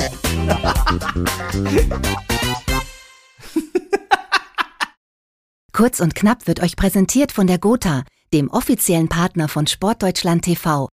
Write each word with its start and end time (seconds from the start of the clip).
Kurz 5.72 6.00
und 6.00 6.14
knapp 6.14 6.46
wird 6.46 6.60
euch 6.60 6.76
präsentiert 6.76 7.32
von 7.32 7.46
der 7.46 7.58
Gotha, 7.58 8.04
dem 8.34 8.50
offiziellen 8.50 9.08
Partner 9.08 9.48
von 9.48 9.66
Sportdeutschland 9.66 10.44
TV. 10.44 10.88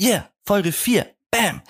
Yeah, 0.00 0.28
Folge 0.46 0.72
4. 0.72 1.06
Bam. 1.30 1.62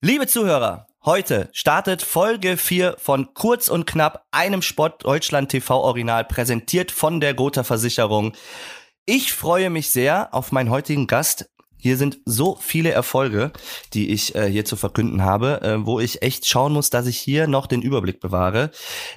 Liebe 0.00 0.26
Zuhörer, 0.26 0.86
heute 1.04 1.50
startet 1.52 2.02
Folge 2.02 2.56
4 2.56 2.96
von 2.98 3.34
Kurz 3.34 3.68
und 3.68 3.86
Knapp, 3.86 4.24
einem 4.30 4.62
Sportdeutschland 4.62 5.50
TV 5.50 5.80
Original, 5.80 6.24
präsentiert 6.24 6.92
von 6.92 7.20
der 7.20 7.34
Gotha 7.34 7.64
Versicherung. 7.64 8.32
Ich 9.04 9.32
freue 9.32 9.70
mich 9.70 9.90
sehr 9.90 10.32
auf 10.32 10.52
meinen 10.52 10.70
heutigen 10.70 11.06
Gast. 11.06 11.50
Hier 11.80 11.96
sind 11.96 12.18
so 12.24 12.56
viele 12.60 12.90
Erfolge, 12.90 13.52
die 13.94 14.10
ich 14.10 14.34
äh, 14.34 14.50
hier 14.50 14.64
zu 14.64 14.76
verkünden 14.76 15.22
habe, 15.22 15.62
äh, 15.62 15.86
wo 15.86 15.98
ich 15.98 16.22
echt 16.22 16.46
schauen 16.46 16.72
muss, 16.72 16.90
dass 16.90 17.06
ich 17.06 17.18
hier 17.18 17.46
noch 17.46 17.66
den 17.66 17.82
Überblick 17.82 18.20
bewahre. 18.20 18.70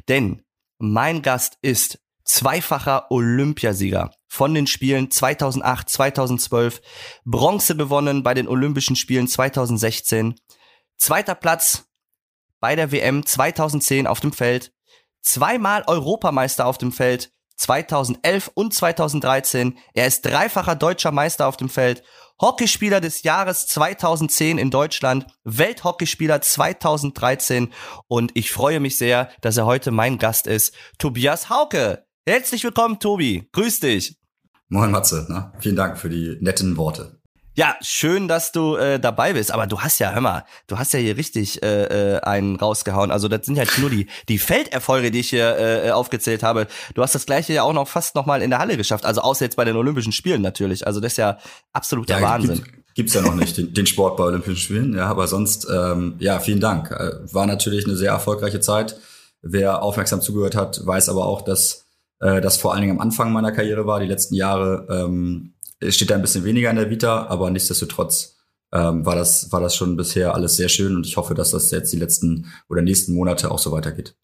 Denn 0.07 0.41
mein 0.77 1.21
Gast 1.21 1.57
ist 1.61 1.99
zweifacher 2.23 3.11
Olympiasieger 3.11 4.11
von 4.27 4.53
den 4.53 4.65
Spielen 4.65 5.11
2008, 5.11 5.89
2012, 5.89 6.81
Bronze 7.25 7.75
gewonnen 7.75 8.23
bei 8.23 8.33
den 8.33 8.47
Olympischen 8.47 8.95
Spielen 8.95 9.27
2016, 9.27 10.35
zweiter 10.97 11.35
Platz 11.35 11.85
bei 12.59 12.75
der 12.75 12.91
WM 12.91 13.25
2010 13.25 14.07
auf 14.07 14.21
dem 14.21 14.31
Feld, 14.31 14.71
zweimal 15.21 15.83
Europameister 15.85 16.66
auf 16.66 16.77
dem 16.77 16.91
Feld 16.91 17.33
2011 17.57 18.52
und 18.53 18.73
2013. 18.73 19.77
Er 19.93 20.07
ist 20.07 20.25
dreifacher 20.25 20.75
deutscher 20.75 21.11
Meister 21.11 21.47
auf 21.47 21.57
dem 21.57 21.69
Feld 21.69 22.03
Hockeyspieler 22.41 22.99
des 22.99 23.23
Jahres 23.23 23.67
2010 23.67 24.57
in 24.57 24.71
Deutschland, 24.71 25.27
Welthockeyspieler 25.43 26.41
2013 26.41 27.71
und 28.08 28.31
ich 28.33 28.52
freue 28.52 28.80
mich 28.80 28.97
sehr, 28.97 29.30
dass 29.41 29.58
er 29.58 29.66
heute 29.66 29.91
mein 29.91 30.17
Gast 30.17 30.47
ist, 30.47 30.75
Tobias 30.97 31.49
Hauke. 31.49 32.05
Herzlich 32.27 32.63
willkommen, 32.63 32.99
Tobi. 32.99 33.49
Grüß 33.52 33.80
dich. 33.80 34.17
Moin 34.69 34.91
Matze, 34.91 35.25
ne? 35.30 35.53
vielen 35.59 35.75
Dank 35.75 35.97
für 35.97 36.09
die 36.09 36.38
netten 36.41 36.77
Worte. 36.77 37.22
Ja, 37.55 37.75
schön, 37.81 38.27
dass 38.27 38.51
du 38.51 38.75
äh, 38.75 38.99
dabei 38.99 39.33
bist. 39.33 39.51
Aber 39.51 39.67
du 39.67 39.79
hast 39.81 39.99
ja, 39.99 40.11
hör 40.11 40.21
mal, 40.21 40.43
du 40.67 40.79
hast 40.79 40.93
ja 40.93 40.99
hier 40.99 41.17
richtig 41.17 41.61
äh, 41.61 42.15
äh, 42.15 42.19
einen 42.21 42.55
rausgehauen. 42.55 43.11
Also 43.11 43.27
das 43.27 43.45
sind 43.45 43.55
ja 43.55 43.63
nur 43.77 43.91
die 43.91 44.07
die 44.27 44.39
Felderfolge, 44.39 45.11
die 45.11 45.19
ich 45.19 45.29
hier 45.29 45.57
äh, 45.57 45.91
aufgezählt 45.91 46.41
habe. 46.41 46.67
Du 46.95 47.03
hast 47.03 47.13
das 47.13 47.25
gleiche 47.25 47.53
ja 47.53 47.63
auch 47.63 47.73
noch 47.73 47.87
fast 47.87 48.15
noch 48.15 48.25
mal 48.25 48.41
in 48.41 48.49
der 48.49 48.59
Halle 48.59 48.75
geschafft. 48.75 49.05
Also 49.05 49.21
außer 49.21 49.45
jetzt 49.45 49.55
bei 49.55 49.65
den 49.65 49.75
Olympischen 49.75 50.11
Spielen 50.11 50.41
natürlich. 50.41 50.87
Also 50.87 50.99
das 50.99 51.13
ist 51.13 51.17
ja 51.17 51.37
absoluter 51.73 52.19
ja, 52.19 52.23
Wahnsinn. 52.23 52.63
Gibt, 52.63 52.95
gibt's 52.95 53.13
ja 53.13 53.21
noch 53.21 53.35
nicht 53.35 53.55
den, 53.57 53.73
den 53.73 53.85
Sport 53.85 54.17
bei 54.17 54.23
Olympischen 54.23 54.57
Spielen. 54.57 54.95
Ja, 54.95 55.05
aber 55.05 55.27
sonst 55.27 55.67
ähm, 55.71 56.15
ja, 56.17 56.39
vielen 56.39 56.59
Dank. 56.59 56.89
Äh, 56.89 57.33
war 57.33 57.45
natürlich 57.45 57.85
eine 57.85 57.95
sehr 57.95 58.11
erfolgreiche 58.11 58.61
Zeit. 58.61 58.97
Wer 59.43 59.83
aufmerksam 59.83 60.21
zugehört 60.21 60.55
hat, 60.55 60.83
weiß 60.85 61.09
aber 61.09 61.27
auch, 61.27 61.41
dass 61.41 61.85
äh, 62.19 62.41
das 62.41 62.57
vor 62.57 62.71
allen 62.73 62.81
Dingen 62.81 62.93
am 62.93 63.01
Anfang 63.01 63.31
meiner 63.31 63.51
Karriere 63.51 63.85
war. 63.85 63.99
Die 63.99 64.07
letzten 64.07 64.33
Jahre 64.33 64.87
ähm, 64.89 65.52
steht 65.92 66.09
da 66.09 66.16
ein 66.16 66.22
bisschen 66.22 66.45
weniger 66.45 66.70
in 66.70 66.76
der 66.76 66.89
Vita, 66.89 67.28
aber 67.28 67.50
nichtsdestotrotz 67.50 68.38
ähm, 68.72 69.06
war 69.06 69.16
das 69.16 69.52
war 69.52 69.62
das 69.62 69.76
schon 69.76 69.95
bisher 69.95 70.34
alles 70.34 70.56
sehr 70.56 70.70
schön 70.70 70.95
und 70.95 71.06
ich 71.06 71.17
hoffe, 71.17 71.36
dass 71.36 71.52
das 71.52 71.72
jetzt 71.72 71.94
die 71.94 71.98
letzten 71.98 72.52
oder 72.70 72.81
nächsten 72.81 73.14
Monate 73.14 73.52
auch 73.52 73.59
so 73.59 73.72
weitergeht. 73.72 74.16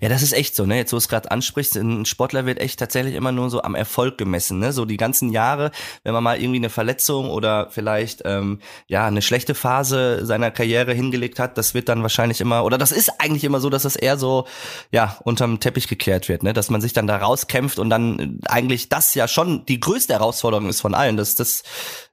Ja, 0.00 0.08
das 0.08 0.22
ist 0.22 0.32
echt 0.32 0.54
so, 0.54 0.66
ne? 0.66 0.76
Jetzt, 0.76 0.92
wo 0.92 0.96
es 0.96 1.08
gerade 1.08 1.30
ansprichst, 1.30 1.76
ein 1.76 2.04
Sportler 2.04 2.46
wird 2.46 2.60
echt 2.60 2.78
tatsächlich 2.78 3.14
immer 3.14 3.32
nur 3.32 3.50
so 3.50 3.62
am 3.62 3.74
Erfolg 3.74 4.18
gemessen, 4.18 4.58
ne? 4.58 4.72
So 4.72 4.84
die 4.84 4.96
ganzen 4.96 5.30
Jahre, 5.30 5.72
wenn 6.04 6.12
man 6.12 6.22
mal 6.22 6.38
irgendwie 6.40 6.58
eine 6.58 6.70
Verletzung 6.70 7.30
oder 7.30 7.68
vielleicht 7.70 8.22
ähm, 8.24 8.60
ja 8.86 9.06
eine 9.06 9.22
schlechte 9.22 9.54
Phase 9.54 10.24
seiner 10.24 10.50
Karriere 10.50 10.94
hingelegt 10.94 11.38
hat, 11.38 11.58
das 11.58 11.74
wird 11.74 11.88
dann 11.88 12.02
wahrscheinlich 12.02 12.40
immer, 12.40 12.64
oder 12.64 12.78
das 12.78 12.92
ist 12.92 13.20
eigentlich 13.20 13.44
immer 13.44 13.60
so, 13.60 13.70
dass 13.70 13.82
das 13.82 13.96
eher 13.96 14.16
so 14.16 14.46
ja 14.92 15.16
unterm 15.24 15.60
Teppich 15.60 15.88
gekehrt 15.88 16.28
wird, 16.28 16.42
ne? 16.42 16.52
Dass 16.52 16.70
man 16.70 16.80
sich 16.80 16.92
dann 16.92 17.06
da 17.06 17.16
rauskämpft 17.16 17.78
und 17.78 17.90
dann 17.90 18.38
eigentlich 18.46 18.88
das 18.88 19.14
ja 19.14 19.28
schon 19.28 19.66
die 19.66 19.80
größte 19.80 20.14
Herausforderung 20.14 20.68
ist 20.68 20.80
von 20.80 20.94
allen. 20.94 21.16
Das, 21.16 21.34
das, 21.34 21.62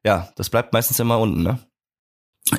ja, 0.04 0.30
das 0.36 0.50
bleibt 0.50 0.74
meistens 0.74 1.00
immer 1.00 1.20
unten, 1.20 1.44
ne? 1.44 1.60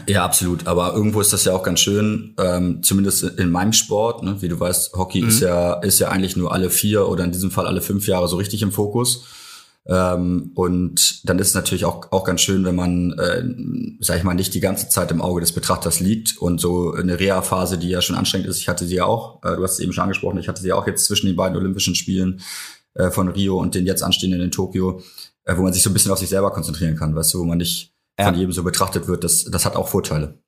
Ja, 0.09 0.25
absolut. 0.25 0.67
Aber 0.67 0.95
irgendwo 0.95 1.21
ist 1.21 1.33
das 1.33 1.45
ja 1.45 1.53
auch 1.53 1.63
ganz 1.63 1.81
schön, 1.81 2.35
ähm, 2.39 2.83
zumindest 2.83 3.25
in 3.25 3.51
meinem 3.51 3.73
Sport. 3.73 4.23
Ne? 4.23 4.41
Wie 4.41 4.49
du 4.49 4.59
weißt, 4.59 4.95
Hockey 4.95 5.23
mhm. 5.23 5.29
ist 5.29 5.41
ja 5.41 5.75
ist 5.75 5.99
ja 5.99 6.09
eigentlich 6.09 6.37
nur 6.37 6.53
alle 6.53 6.71
vier 6.71 7.09
oder 7.09 7.25
in 7.25 7.33
diesem 7.33 7.51
Fall 7.51 7.67
alle 7.67 7.83
fünf 7.83 8.07
Jahre 8.07 8.29
so 8.29 8.37
richtig 8.37 8.63
im 8.63 8.73
Fokus. 8.73 9.27
Ähm, 9.85 10.53
und 10.55 11.29
dann 11.29 11.41
ist 11.41 11.49
es 11.49 11.55
natürlich 11.55 11.85
auch 11.85 12.13
auch 12.13 12.25
ganz 12.25 12.41
schön, 12.41 12.65
wenn 12.65 12.77
man, 12.77 13.13
äh, 13.19 13.43
sag 14.01 14.17
ich 14.17 14.25
mal, 14.25 14.35
nicht 14.35 14.55
die 14.55 14.61
ganze 14.61 14.89
Zeit 14.89 15.11
im 15.11 15.21
Auge 15.21 15.41
des 15.41 15.53
Betrachters 15.53 15.99
liegt 16.01 16.39
und 16.39 16.61
so 16.61 16.93
eine 16.93 17.19
Reha-Phase, 17.19 17.79
die 17.79 17.89
ja 17.89 18.01
schon 18.01 18.17
anstrengend 18.17 18.49
ist. 18.49 18.59
Ich 18.59 18.69
hatte 18.69 18.87
sie 18.87 18.95
ja 18.97 19.05
auch. 19.05 19.43
Äh, 19.43 19.57
du 19.57 19.63
hast 19.63 19.73
es 19.73 19.81
eben 19.81 19.93
schon 19.93 20.05
angesprochen. 20.05 20.39
Ich 20.39 20.49
hatte 20.49 20.63
sie 20.63 20.73
auch 20.73 20.87
jetzt 20.87 21.05
zwischen 21.05 21.27
den 21.27 21.37
beiden 21.37 21.57
Olympischen 21.57 21.97
Spielen 21.97 22.41
äh, 22.95 23.11
von 23.11 23.29
Rio 23.29 23.59
und 23.59 23.75
den 23.75 23.87
jetzt 23.87 24.03
anstehenden 24.03 24.41
in 24.41 24.53
Tokio, 24.53 25.03
äh, 25.45 25.57
wo 25.57 25.63
man 25.63 25.73
sich 25.73 25.83
so 25.83 25.91
ein 25.91 25.95
bisschen 25.95 26.13
auf 26.13 26.19
sich 26.19 26.29
selber 26.29 26.53
konzentrieren 26.53 26.97
kann, 26.97 27.15
weißt 27.15 27.35
du, 27.35 27.41
wo 27.41 27.45
man 27.45 27.59
nicht 27.59 27.92
ja. 28.23 28.29
von 28.29 28.35
jedem 28.35 28.53
so 28.53 28.63
betrachtet 28.63 29.09
wird, 29.09 29.25
das, 29.25 29.45
das 29.45 29.65
hat 29.65 29.77
auch 29.77 29.89
Vorteile. 29.89 30.39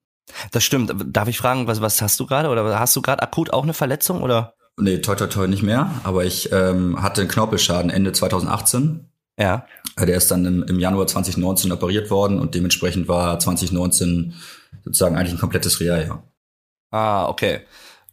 Das 0.53 0.65
stimmt. 0.65 0.95
Darf 1.07 1.29
ich 1.29 1.39
fragen, 1.39 1.67
was, 1.67 1.81
was 1.81 2.01
hast 2.01 2.19
du 2.19 2.27
gerade? 2.27 2.49
Oder 2.49 2.79
hast 2.79 2.97
du 2.97 3.03
gerade 3.03 3.23
akut 3.23 3.53
auch 3.53 3.63
eine 3.63 3.75
Verletzung? 3.75 4.23
Oder? 4.23 4.55
Nee, 4.77 4.99
toi 4.99 5.15
toi 5.15 5.27
toi 5.27 5.47
nicht 5.47 5.63
mehr. 5.63 5.91
Aber 6.03 6.25
ich 6.25 6.51
ähm, 6.53 7.01
hatte 7.03 7.21
einen 7.21 7.31
Knorpelschaden 7.31 7.91
Ende 7.91 8.13
2018. 8.13 9.11
Ja. 9.39 9.67
Äh, 9.97 10.07
der 10.07 10.17
ist 10.17 10.31
dann 10.31 10.45
im, 10.45 10.63
im 10.63 10.81
Januar 10.81 11.07
2019 11.07 11.73
operiert 11.73 12.11
worden 12.11 12.41
und 12.41 12.55
dementsprechend 12.55 13.09
war 13.09 13.39
2019 13.39 14.35
sozusagen 14.85 15.17
eigentlich 15.17 15.33
ein 15.33 15.41
komplettes 15.41 15.81
Reha-Jahr. 15.81 16.23
Ah, 16.91 17.27
okay. 17.27 17.61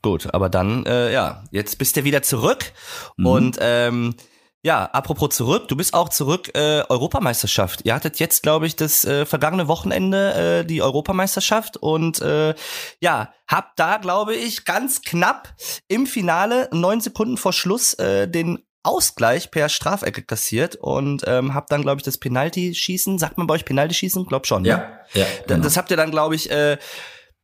Gut, 0.02 0.34
aber 0.34 0.50
dann, 0.50 0.86
äh, 0.88 1.14
ja, 1.14 1.44
jetzt 1.52 1.78
bist 1.78 1.96
du 1.96 2.04
wieder 2.04 2.24
zurück 2.24 2.72
mhm. 3.18 3.26
und 3.26 3.58
ähm, 3.62 4.16
ja, 4.64 4.86
apropos 4.86 5.36
zurück, 5.36 5.68
du 5.68 5.76
bist 5.76 5.94
auch 5.94 6.10
zurück 6.10 6.52
äh, 6.54 6.84
Europameisterschaft. 6.88 7.82
Ihr 7.84 7.96
hattet 7.96 8.20
jetzt, 8.20 8.44
glaube 8.44 8.68
ich, 8.68 8.76
das 8.76 9.04
äh, 9.06 9.26
vergangene 9.26 9.68
Wochenende 9.68 10.60
äh, 10.60 10.66
die 10.66 10.82
Europameisterschaft 10.84 11.78
und 11.78 12.22
äh, 12.22 12.54
ja, 13.00 13.34
habt 13.48 13.80
da, 13.80 13.98
glaube 13.98 14.36
ich, 14.36 14.66
ganz 14.66 15.02
knapp 15.02 15.54
im 15.88 16.06
Finale 16.06 16.70
neun 16.72 17.02
Sekunden 17.02 17.38
vor 17.38 17.54
Schluss 17.54 17.96
äh, 17.96 18.28
den 18.28 18.60
Ausgleich 18.84 19.52
per 19.52 19.70
Strafecke 19.70 20.24
kassiert 20.24 20.76
und 20.76 21.24
ähm, 21.28 21.54
habt 21.54 21.72
dann, 21.72 21.82
glaube 21.82 21.98
ich, 21.98 22.04
das 22.04 22.18
Penalty-Schießen, 22.18 23.20
sagt 23.20 23.38
man 23.38 23.48
bei 23.48 23.56
euch 23.56 23.66
Penalty-Schießen? 23.66 24.26
Glaub 24.26 24.48
schon. 24.48 24.64
Ne? 24.64 24.70
Ja, 24.70 24.92
ja. 25.14 25.26
Genau. 25.48 25.64
Das 25.64 25.78
habt 25.78 25.92
ihr 25.92 25.98
dann, 25.98 26.10
glaube 26.10 26.36
ich, 26.36 26.50
äh, 26.50 26.78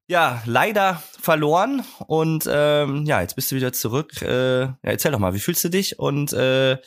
ja, 0.07 0.41
leider 0.45 1.01
verloren 1.19 1.84
und 2.07 2.47
ähm, 2.50 3.06
ja, 3.06 3.22
jetzt 3.22 3.35
bist 3.35 3.51
du 3.51 3.56
wieder 3.56 3.73
zurück. 3.73 4.22
Äh, 4.22 4.62
ja, 4.62 4.78
erzähl 4.81 5.12
doch 5.12 5.19
mal, 5.19 5.34
wie 5.34 5.40
fühlst 5.40 5.63
du 5.63 5.69
dich? 5.69 6.00
Und 6.00 6.34
äh, 6.34 6.78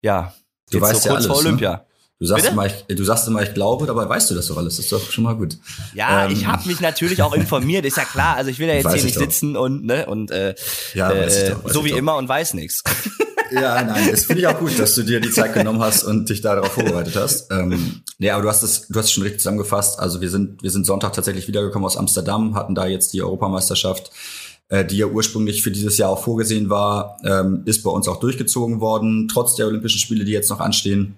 ja, 0.00 0.34
du 0.70 0.80
weißt 0.80 1.02
so 1.02 1.08
ja 1.10 1.14
alles, 1.14 1.26
vor 1.26 1.36
ne? 1.36 1.48
Olympia. 1.48 1.72
Ne? 1.72 1.84
Du 2.20 2.26
sagst, 2.26 2.46
immer, 2.46 2.64
ich, 2.64 2.84
du 2.88 3.04
sagst 3.04 3.28
immer, 3.28 3.42
ich 3.42 3.52
glaube, 3.52 3.86
dabei 3.86 4.08
weißt 4.08 4.30
du 4.30 4.34
das 4.34 4.46
doch 4.46 4.56
alles. 4.56 4.76
Das 4.76 4.86
ist 4.86 4.92
doch 4.92 5.10
schon 5.10 5.24
mal 5.24 5.34
gut. 5.34 5.58
Ja, 5.94 6.24
ähm, 6.24 6.32
ich 6.32 6.46
habe 6.46 6.66
mich 6.66 6.80
natürlich 6.80 7.20
auch 7.20 7.34
informiert, 7.34 7.84
ist 7.84 7.96
ja 7.96 8.04
klar. 8.04 8.36
Also 8.36 8.50
ich 8.50 8.58
will 8.58 8.68
ja 8.68 8.74
jetzt 8.76 8.92
hier 8.94 9.04
nicht 9.04 9.16
doch. 9.16 9.20
sitzen 9.20 9.56
und 9.56 9.84
ne 9.84 10.06
und 10.06 10.30
äh, 10.30 10.54
ja, 10.94 11.10
äh, 11.12 11.56
so 11.66 11.84
wie 11.84 11.90
immer 11.90 12.16
und 12.16 12.28
weiß 12.28 12.54
nichts. 12.54 12.82
Ja, 13.54 13.82
nein, 13.82 14.08
das 14.10 14.24
finde 14.24 14.42
ich 14.42 14.46
auch 14.46 14.58
gut, 14.58 14.78
dass 14.78 14.94
du 14.94 15.02
dir 15.02 15.20
die 15.20 15.30
Zeit 15.30 15.54
genommen 15.54 15.80
hast 15.80 16.04
und 16.04 16.28
dich 16.28 16.40
darauf 16.40 16.72
vorbereitet 16.72 17.16
hast. 17.16 17.50
Ähm, 17.50 18.02
nee, 18.18 18.30
aber 18.30 18.42
du 18.42 18.48
hast 18.48 18.62
es, 18.62 18.88
du 18.88 18.98
hast 18.98 19.06
es 19.06 19.12
schon 19.12 19.22
richtig 19.22 19.40
zusammengefasst. 19.40 19.98
Also 19.98 20.20
wir 20.20 20.30
sind, 20.30 20.62
wir 20.62 20.70
sind 20.70 20.86
Sonntag 20.86 21.12
tatsächlich 21.12 21.48
wiedergekommen 21.48 21.86
aus 21.86 21.96
Amsterdam, 21.96 22.54
hatten 22.54 22.74
da 22.74 22.86
jetzt 22.86 23.12
die 23.12 23.22
Europameisterschaft, 23.22 24.10
äh, 24.68 24.84
die 24.84 24.98
ja 24.98 25.06
ursprünglich 25.06 25.62
für 25.62 25.70
dieses 25.70 25.98
Jahr 25.98 26.10
auch 26.10 26.22
vorgesehen 26.22 26.70
war, 26.70 27.18
ähm, 27.24 27.62
ist 27.64 27.82
bei 27.82 27.90
uns 27.90 28.08
auch 28.08 28.20
durchgezogen 28.20 28.80
worden, 28.80 29.28
trotz 29.28 29.54
der 29.54 29.66
Olympischen 29.66 30.00
Spiele, 30.00 30.24
die 30.24 30.32
jetzt 30.32 30.50
noch 30.50 30.60
anstehen. 30.60 31.16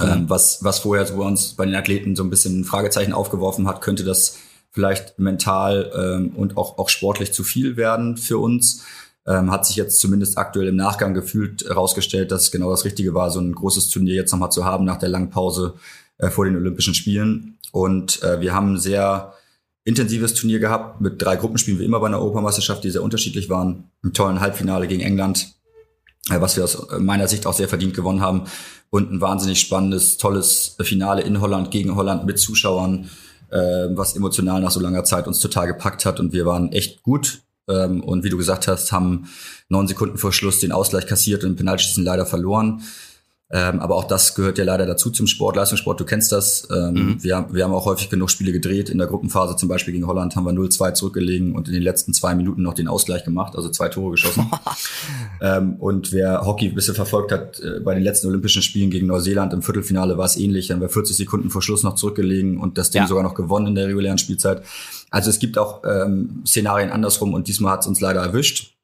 Ähm, 0.00 0.24
was, 0.28 0.64
was 0.64 0.78
vorher 0.78 1.04
so 1.04 1.16
bei 1.18 1.24
uns 1.24 1.52
bei 1.52 1.66
den 1.66 1.74
Athleten 1.74 2.16
so 2.16 2.22
ein 2.22 2.30
bisschen 2.30 2.64
Fragezeichen 2.64 3.12
aufgeworfen 3.12 3.68
hat, 3.68 3.82
könnte 3.82 4.04
das 4.04 4.38
vielleicht 4.70 5.18
mental 5.18 5.92
ähm, 5.94 6.32
und 6.34 6.56
auch, 6.56 6.78
auch 6.78 6.88
sportlich 6.88 7.32
zu 7.32 7.44
viel 7.44 7.76
werden 7.76 8.16
für 8.16 8.38
uns. 8.38 8.84
Ähm, 9.26 9.52
hat 9.52 9.66
sich 9.66 9.76
jetzt 9.76 10.00
zumindest 10.00 10.36
aktuell 10.36 10.68
im 10.68 10.76
Nachgang 10.76 11.14
gefühlt 11.14 11.64
herausgestellt, 11.64 12.32
dass 12.32 12.42
es 12.42 12.50
genau 12.50 12.70
das 12.70 12.84
Richtige 12.84 13.14
war, 13.14 13.30
so 13.30 13.40
ein 13.40 13.54
großes 13.54 13.88
Turnier 13.88 14.14
jetzt 14.14 14.32
nochmal 14.32 14.50
zu 14.50 14.64
haben 14.64 14.84
nach 14.84 14.98
der 14.98 15.10
langen 15.10 15.30
Pause 15.30 15.74
äh, 16.18 16.28
vor 16.28 16.44
den 16.44 16.56
Olympischen 16.56 16.94
Spielen. 16.94 17.58
Und 17.70 18.22
äh, 18.22 18.40
wir 18.40 18.52
haben 18.52 18.74
ein 18.74 18.78
sehr 18.78 19.34
intensives 19.84 20.34
Turnier 20.34 20.58
gehabt 20.58 21.00
mit 21.00 21.20
drei 21.22 21.36
Gruppenspielen 21.36 21.80
wie 21.80 21.84
immer 21.84 22.00
bei 22.00 22.06
einer 22.06 22.18
Europameisterschaft, 22.18 22.84
die 22.84 22.90
sehr 22.90 23.02
unterschiedlich 23.02 23.48
waren. 23.48 23.90
Im 24.02 24.12
tollen 24.12 24.40
Halbfinale 24.40 24.86
gegen 24.88 25.02
England, 25.02 25.54
äh, 26.30 26.40
was 26.40 26.56
wir 26.56 26.64
aus 26.64 26.88
meiner 26.98 27.28
Sicht 27.28 27.46
auch 27.46 27.54
sehr 27.54 27.68
verdient 27.68 27.94
gewonnen 27.94 28.20
haben. 28.20 28.44
Und 28.90 29.10
ein 29.10 29.20
wahnsinnig 29.20 29.60
spannendes, 29.60 30.18
tolles 30.18 30.76
Finale 30.80 31.22
in 31.22 31.40
Holland 31.40 31.70
gegen 31.70 31.96
Holland 31.96 32.26
mit 32.26 32.38
Zuschauern, 32.38 33.08
äh, 33.50 33.88
was 33.90 34.16
emotional 34.16 34.60
nach 34.60 34.70
so 34.70 34.80
langer 34.80 35.04
Zeit 35.04 35.26
uns 35.26 35.38
total 35.38 35.66
gepackt 35.68 36.04
hat. 36.04 36.20
Und 36.20 36.32
wir 36.32 36.44
waren 36.44 36.72
echt 36.72 37.02
gut 37.02 37.42
ähm, 37.72 38.02
und 38.02 38.24
wie 38.24 38.30
du 38.30 38.36
gesagt 38.36 38.68
hast, 38.68 38.92
haben 38.92 39.28
neun 39.68 39.88
Sekunden 39.88 40.18
vor 40.18 40.32
Schluss 40.32 40.60
den 40.60 40.72
Ausgleich 40.72 41.06
kassiert 41.06 41.44
und 41.44 41.50
im 41.50 41.56
Penaltschießen 41.56 42.04
leider 42.04 42.26
verloren. 42.26 42.82
Ähm, 43.54 43.80
aber 43.80 43.96
auch 43.96 44.04
das 44.04 44.34
gehört 44.34 44.56
ja 44.56 44.64
leider 44.64 44.86
dazu 44.86 45.10
zum 45.10 45.26
Sport, 45.26 45.56
Leistungssport, 45.56 46.00
du 46.00 46.06
kennst 46.06 46.32
das. 46.32 46.66
Ähm, 46.74 46.94
mhm. 46.94 47.22
wir, 47.22 47.48
wir 47.50 47.64
haben 47.64 47.74
auch 47.74 47.84
häufig 47.84 48.08
genug 48.08 48.30
Spiele 48.30 48.50
gedreht. 48.50 48.88
In 48.88 48.96
der 48.96 49.06
Gruppenphase 49.06 49.56
zum 49.56 49.68
Beispiel 49.68 49.92
gegen 49.92 50.06
Holland 50.06 50.34
haben 50.36 50.46
wir 50.46 50.52
0-2 50.52 50.94
zurückgelegen 50.94 51.54
und 51.54 51.68
in 51.68 51.74
den 51.74 51.82
letzten 51.82 52.14
zwei 52.14 52.34
Minuten 52.34 52.62
noch 52.62 52.72
den 52.72 52.88
Ausgleich 52.88 53.24
gemacht, 53.24 53.54
also 53.54 53.68
zwei 53.68 53.90
Tore 53.90 54.12
geschossen. 54.12 54.50
ähm, 55.42 55.74
und 55.78 56.12
wer 56.12 56.46
Hockey 56.46 56.68
ein 56.68 56.74
bisschen 56.74 56.94
verfolgt 56.94 57.30
hat, 57.30 57.60
äh, 57.60 57.80
bei 57.80 57.92
den 57.92 58.02
letzten 58.02 58.26
Olympischen 58.28 58.62
Spielen 58.62 58.88
gegen 58.90 59.06
Neuseeland 59.06 59.52
im 59.52 59.60
Viertelfinale 59.60 60.16
war 60.16 60.24
es 60.24 60.38
ähnlich. 60.38 60.68
Dann 60.68 60.76
haben 60.76 60.82
wir 60.82 60.88
40 60.88 61.14
Sekunden 61.14 61.50
vor 61.50 61.60
Schluss 61.60 61.82
noch 61.82 61.96
zurückgelegen 61.96 62.58
und 62.58 62.78
das 62.78 62.90
Ding 62.90 63.02
ja. 63.02 63.08
sogar 63.08 63.22
noch 63.22 63.34
gewonnen 63.34 63.66
in 63.66 63.74
der 63.74 63.88
regulären 63.88 64.16
Spielzeit. 64.16 64.62
Also 65.12 65.28
es 65.28 65.38
gibt 65.38 65.58
auch 65.58 65.82
ähm, 65.84 66.42
Szenarien 66.46 66.90
andersrum 66.90 67.34
und 67.34 67.46
diesmal 67.46 67.74
hat 67.74 67.82
es 67.82 67.86
uns 67.86 68.00
leider 68.00 68.22
erwischt. 68.22 68.78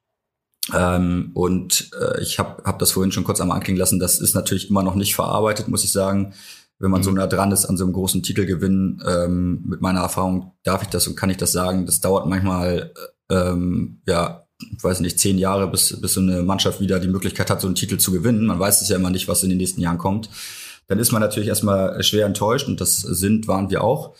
Ähm, 0.74 1.30
und 1.32 1.90
äh, 1.98 2.20
ich 2.20 2.38
habe 2.38 2.62
hab 2.64 2.78
das 2.78 2.92
vorhin 2.92 3.10
schon 3.12 3.24
kurz 3.24 3.40
einmal 3.40 3.56
anklingen 3.56 3.78
lassen. 3.78 3.98
Das 3.98 4.20
ist 4.20 4.34
natürlich 4.34 4.68
immer 4.68 4.82
noch 4.82 4.94
nicht 4.94 5.14
verarbeitet, 5.14 5.68
muss 5.68 5.84
ich 5.84 5.90
sagen. 5.90 6.34
Wenn 6.78 6.90
man 6.90 7.00
mhm. 7.00 7.04
so 7.04 7.10
nah 7.12 7.26
dran 7.26 7.50
ist 7.50 7.64
an 7.64 7.78
so 7.78 7.84
einem 7.84 7.94
großen 7.94 8.22
Titelgewinn, 8.22 9.02
ähm, 9.06 9.64
mit 9.66 9.80
meiner 9.80 10.00
Erfahrung 10.00 10.52
darf 10.64 10.82
ich 10.82 10.88
das 10.88 11.08
und 11.08 11.16
kann 11.16 11.30
ich 11.30 11.38
das 11.38 11.52
sagen. 11.52 11.86
Das 11.86 12.00
dauert 12.00 12.26
manchmal, 12.26 12.92
ähm, 13.30 14.02
ja, 14.06 14.44
ich 14.60 14.84
weiß 14.84 15.00
nicht, 15.00 15.18
zehn 15.18 15.38
Jahre, 15.38 15.70
bis, 15.70 15.98
bis 15.98 16.12
so 16.12 16.20
eine 16.20 16.42
Mannschaft 16.42 16.78
wieder 16.78 17.00
die 17.00 17.08
Möglichkeit 17.08 17.48
hat, 17.48 17.62
so 17.62 17.68
einen 17.68 17.74
Titel 17.74 17.96
zu 17.96 18.12
gewinnen. 18.12 18.44
Man 18.44 18.58
weiß 18.58 18.82
es 18.82 18.90
ja 18.90 18.96
immer 18.96 19.10
nicht, 19.10 19.28
was 19.28 19.42
in 19.42 19.48
den 19.48 19.58
nächsten 19.58 19.80
Jahren 19.80 19.98
kommt. 19.98 20.28
Dann 20.88 20.98
ist 20.98 21.10
man 21.10 21.22
natürlich 21.22 21.48
erstmal 21.48 22.02
schwer 22.02 22.26
enttäuscht 22.26 22.68
und 22.68 22.82
das 22.82 22.98
sind, 22.98 23.48
waren 23.48 23.70
wir 23.70 23.82
auch. 23.82 24.14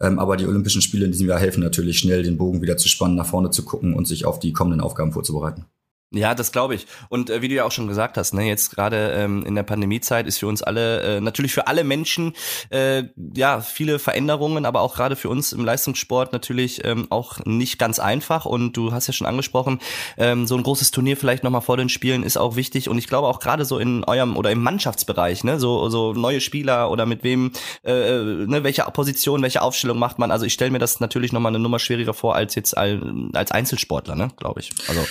Ähm, 0.00 0.18
aber 0.18 0.36
die 0.36 0.46
Olympischen 0.46 0.82
Spiele 0.82 1.04
in 1.04 1.12
diesem 1.12 1.28
Jahr 1.28 1.38
helfen 1.38 1.62
natürlich 1.62 1.98
schnell, 1.98 2.22
den 2.22 2.38
Bogen 2.38 2.62
wieder 2.62 2.76
zu 2.76 2.88
spannen, 2.88 3.16
nach 3.16 3.26
vorne 3.26 3.50
zu 3.50 3.64
gucken 3.64 3.94
und 3.94 4.08
sich 4.08 4.24
auf 4.24 4.38
die 4.38 4.52
kommenden 4.52 4.80
Aufgaben 4.80 5.12
vorzubereiten. 5.12 5.66
Ja, 6.12 6.34
das 6.34 6.50
glaube 6.50 6.74
ich. 6.74 6.88
Und 7.08 7.30
äh, 7.30 7.40
wie 7.40 7.46
du 7.46 7.54
ja 7.54 7.64
auch 7.64 7.70
schon 7.70 7.86
gesagt 7.86 8.16
hast, 8.16 8.34
ne, 8.34 8.42
jetzt 8.42 8.74
gerade 8.74 9.12
ähm, 9.12 9.46
in 9.46 9.54
der 9.54 9.62
Pandemiezeit 9.62 10.26
ist 10.26 10.38
für 10.38 10.48
uns 10.48 10.60
alle, 10.60 11.02
äh, 11.02 11.20
natürlich 11.20 11.52
für 11.52 11.68
alle 11.68 11.84
Menschen, 11.84 12.32
äh, 12.70 13.04
ja, 13.36 13.60
viele 13.60 14.00
Veränderungen, 14.00 14.66
aber 14.66 14.80
auch 14.80 14.96
gerade 14.96 15.14
für 15.14 15.28
uns 15.28 15.52
im 15.52 15.64
Leistungssport 15.64 16.32
natürlich 16.32 16.84
ähm, 16.84 17.06
auch 17.10 17.38
nicht 17.44 17.78
ganz 17.78 18.00
einfach. 18.00 18.44
Und 18.44 18.76
du 18.76 18.92
hast 18.92 19.06
ja 19.06 19.12
schon 19.12 19.28
angesprochen, 19.28 19.78
ähm, 20.18 20.48
so 20.48 20.56
ein 20.56 20.64
großes 20.64 20.90
Turnier 20.90 21.16
vielleicht 21.16 21.44
nochmal 21.44 21.60
vor 21.60 21.76
den 21.76 21.88
Spielen 21.88 22.24
ist 22.24 22.36
auch 22.36 22.56
wichtig. 22.56 22.88
Und 22.88 22.98
ich 22.98 23.06
glaube 23.06 23.28
auch 23.28 23.38
gerade 23.38 23.64
so 23.64 23.78
in 23.78 24.02
eurem 24.02 24.36
oder 24.36 24.50
im 24.50 24.64
Mannschaftsbereich, 24.64 25.44
ne, 25.44 25.60
so, 25.60 25.90
so 25.90 26.12
neue 26.12 26.40
Spieler 26.40 26.90
oder 26.90 27.06
mit 27.06 27.22
wem, 27.22 27.52
äh, 27.84 27.92
äh 27.92 28.46
ne, 28.48 28.64
welche 28.64 28.82
Position, 28.82 29.42
welche 29.42 29.62
Aufstellung 29.62 30.00
macht 30.00 30.18
man. 30.18 30.32
Also 30.32 30.44
ich 30.44 30.54
stelle 30.54 30.72
mir 30.72 30.80
das 30.80 30.98
natürlich 30.98 31.32
nochmal 31.32 31.50
eine 31.50 31.60
Nummer 31.60 31.78
schwieriger 31.78 32.14
vor 32.14 32.34
als 32.34 32.56
jetzt 32.56 32.76
als 32.76 33.52
Einzelsportler, 33.52 34.16
ne, 34.16 34.32
glaube 34.36 34.58
ich. 34.58 34.70
Also 34.88 35.06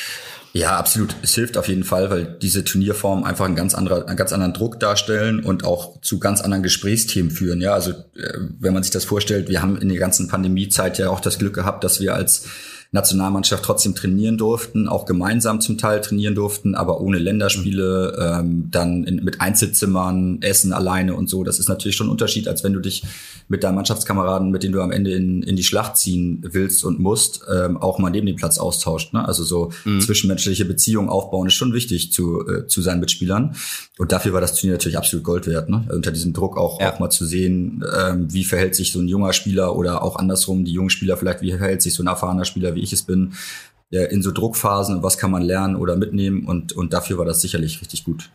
ja, 0.53 0.77
absolut. 0.77 1.15
Es 1.21 1.35
hilft 1.35 1.57
auf 1.57 1.67
jeden 1.67 1.83
Fall, 1.83 2.09
weil 2.09 2.25
diese 2.25 2.63
Turnierformen 2.63 3.23
einfach 3.23 3.45
einen 3.45 3.55
ganz, 3.55 3.75
anderer, 3.75 4.07
einen 4.07 4.17
ganz 4.17 4.33
anderen 4.33 4.53
Druck 4.53 4.79
darstellen 4.79 5.43
und 5.43 5.63
auch 5.63 6.01
zu 6.01 6.19
ganz 6.19 6.41
anderen 6.41 6.63
Gesprächsthemen 6.63 7.29
führen. 7.31 7.61
Ja, 7.61 7.73
also 7.73 7.91
äh, 7.91 8.33
wenn 8.59 8.73
man 8.73 8.81
sich 8.81 8.91
das 8.91 9.05
vorstellt, 9.05 9.47
wir 9.47 9.61
haben 9.61 9.77
in 9.77 9.89
der 9.89 9.99
ganzen 9.99 10.27
Pandemiezeit 10.27 10.97
ja 10.97 11.09
auch 11.09 11.19
das 11.19 11.37
Glück 11.37 11.53
gehabt, 11.53 11.83
dass 11.83 11.99
wir 11.99 12.15
als 12.15 12.45
Nationalmannschaft 12.91 13.63
trotzdem 13.63 13.93
trainieren 13.93 14.37
durften, 14.37 14.87
auch 14.87 15.05
gemeinsam 15.05 15.61
zum 15.61 15.77
Teil 15.77 16.01
trainieren 16.01 16.33
durften, 16.33 16.73
aber 16.73 17.01
ohne 17.01 17.19
Länderspiele, 17.19 18.39
ähm, 18.39 18.67
dann 18.71 19.03
in, 19.03 19.23
mit 19.23 19.41
Einzelzimmern, 19.41 20.41
Essen 20.41 20.73
alleine 20.73 21.13
und 21.13 21.29
so. 21.29 21.43
Das 21.43 21.59
ist 21.59 21.69
natürlich 21.69 21.95
schon 21.95 22.07
ein 22.07 22.11
Unterschied, 22.11 22.47
als 22.47 22.63
wenn 22.63 22.73
du 22.73 22.79
dich 22.79 23.03
mit 23.47 23.63
deinen 23.63 23.75
Mannschaftskameraden, 23.75 24.49
mit 24.49 24.63
denen 24.63 24.73
du 24.73 24.81
am 24.81 24.91
Ende 24.91 25.11
in, 25.11 25.43
in 25.43 25.55
die 25.55 25.63
Schlacht 25.63 25.97
ziehen 25.97 26.43
willst 26.51 26.83
und 26.83 26.99
musst, 26.99 27.41
ähm, 27.53 27.77
auch 27.77 27.99
mal 27.99 28.09
neben 28.09 28.25
dem 28.25 28.37
Platz 28.37 28.57
austauscht. 28.57 29.13
Ne? 29.13 29.23
Also 29.23 29.43
so 29.43 29.71
mhm. 29.85 30.01
zwischenmenschliche 30.01 30.65
Beziehungen 30.65 31.09
aufbauen 31.09 31.47
ist 31.47 31.53
schon 31.53 31.73
wichtig 31.73 32.11
zu, 32.11 32.47
äh, 32.47 32.65
zu 32.65 32.81
seinen 32.81 33.01
Mitspielern. 33.01 33.55
Und 33.99 34.11
dafür 34.11 34.33
war 34.33 34.41
das 34.41 34.55
Turnier 34.55 34.73
natürlich 34.73 34.97
absolut 34.97 35.23
Gold 35.23 35.45
wert. 35.45 35.69
Ne? 35.69 35.83
Also 35.85 35.97
unter 35.97 36.11
diesem 36.11 36.33
Druck 36.33 36.57
auch, 36.57 36.79
ja. 36.79 36.91
auch 36.91 36.99
mal 36.99 37.11
zu 37.11 37.25
sehen, 37.25 37.83
ähm, 37.99 38.33
wie 38.33 38.43
verhält 38.43 38.73
sich 38.73 38.91
so 38.91 38.99
ein 38.99 39.07
junger 39.07 39.33
Spieler 39.33 39.75
oder 39.75 40.01
auch 40.01 40.15
andersrum, 40.15 40.65
die 40.65 40.71
jungen 40.71 40.89
Spieler 40.89 41.17
vielleicht, 41.17 41.41
wie 41.41 41.51
verhält 41.51 41.83
sich 41.83 41.93
so 41.93 42.01
ein 42.01 42.07
erfahrener 42.07 42.45
Spieler, 42.45 42.75
wie 42.79 42.83
ich 42.83 42.93
es 42.93 43.03
bin, 43.03 43.33
in 43.91 44.21
so 44.21 44.31
Druckphasen, 44.31 45.03
was 45.03 45.17
kann 45.17 45.31
man 45.31 45.41
lernen 45.41 45.75
oder 45.75 45.95
mitnehmen 45.95 46.45
und, 46.45 46.73
und 46.73 46.93
dafür 46.93 47.17
war 47.17 47.25
das 47.25 47.41
sicherlich 47.41 47.81
richtig 47.81 48.03
gut. 48.03 48.29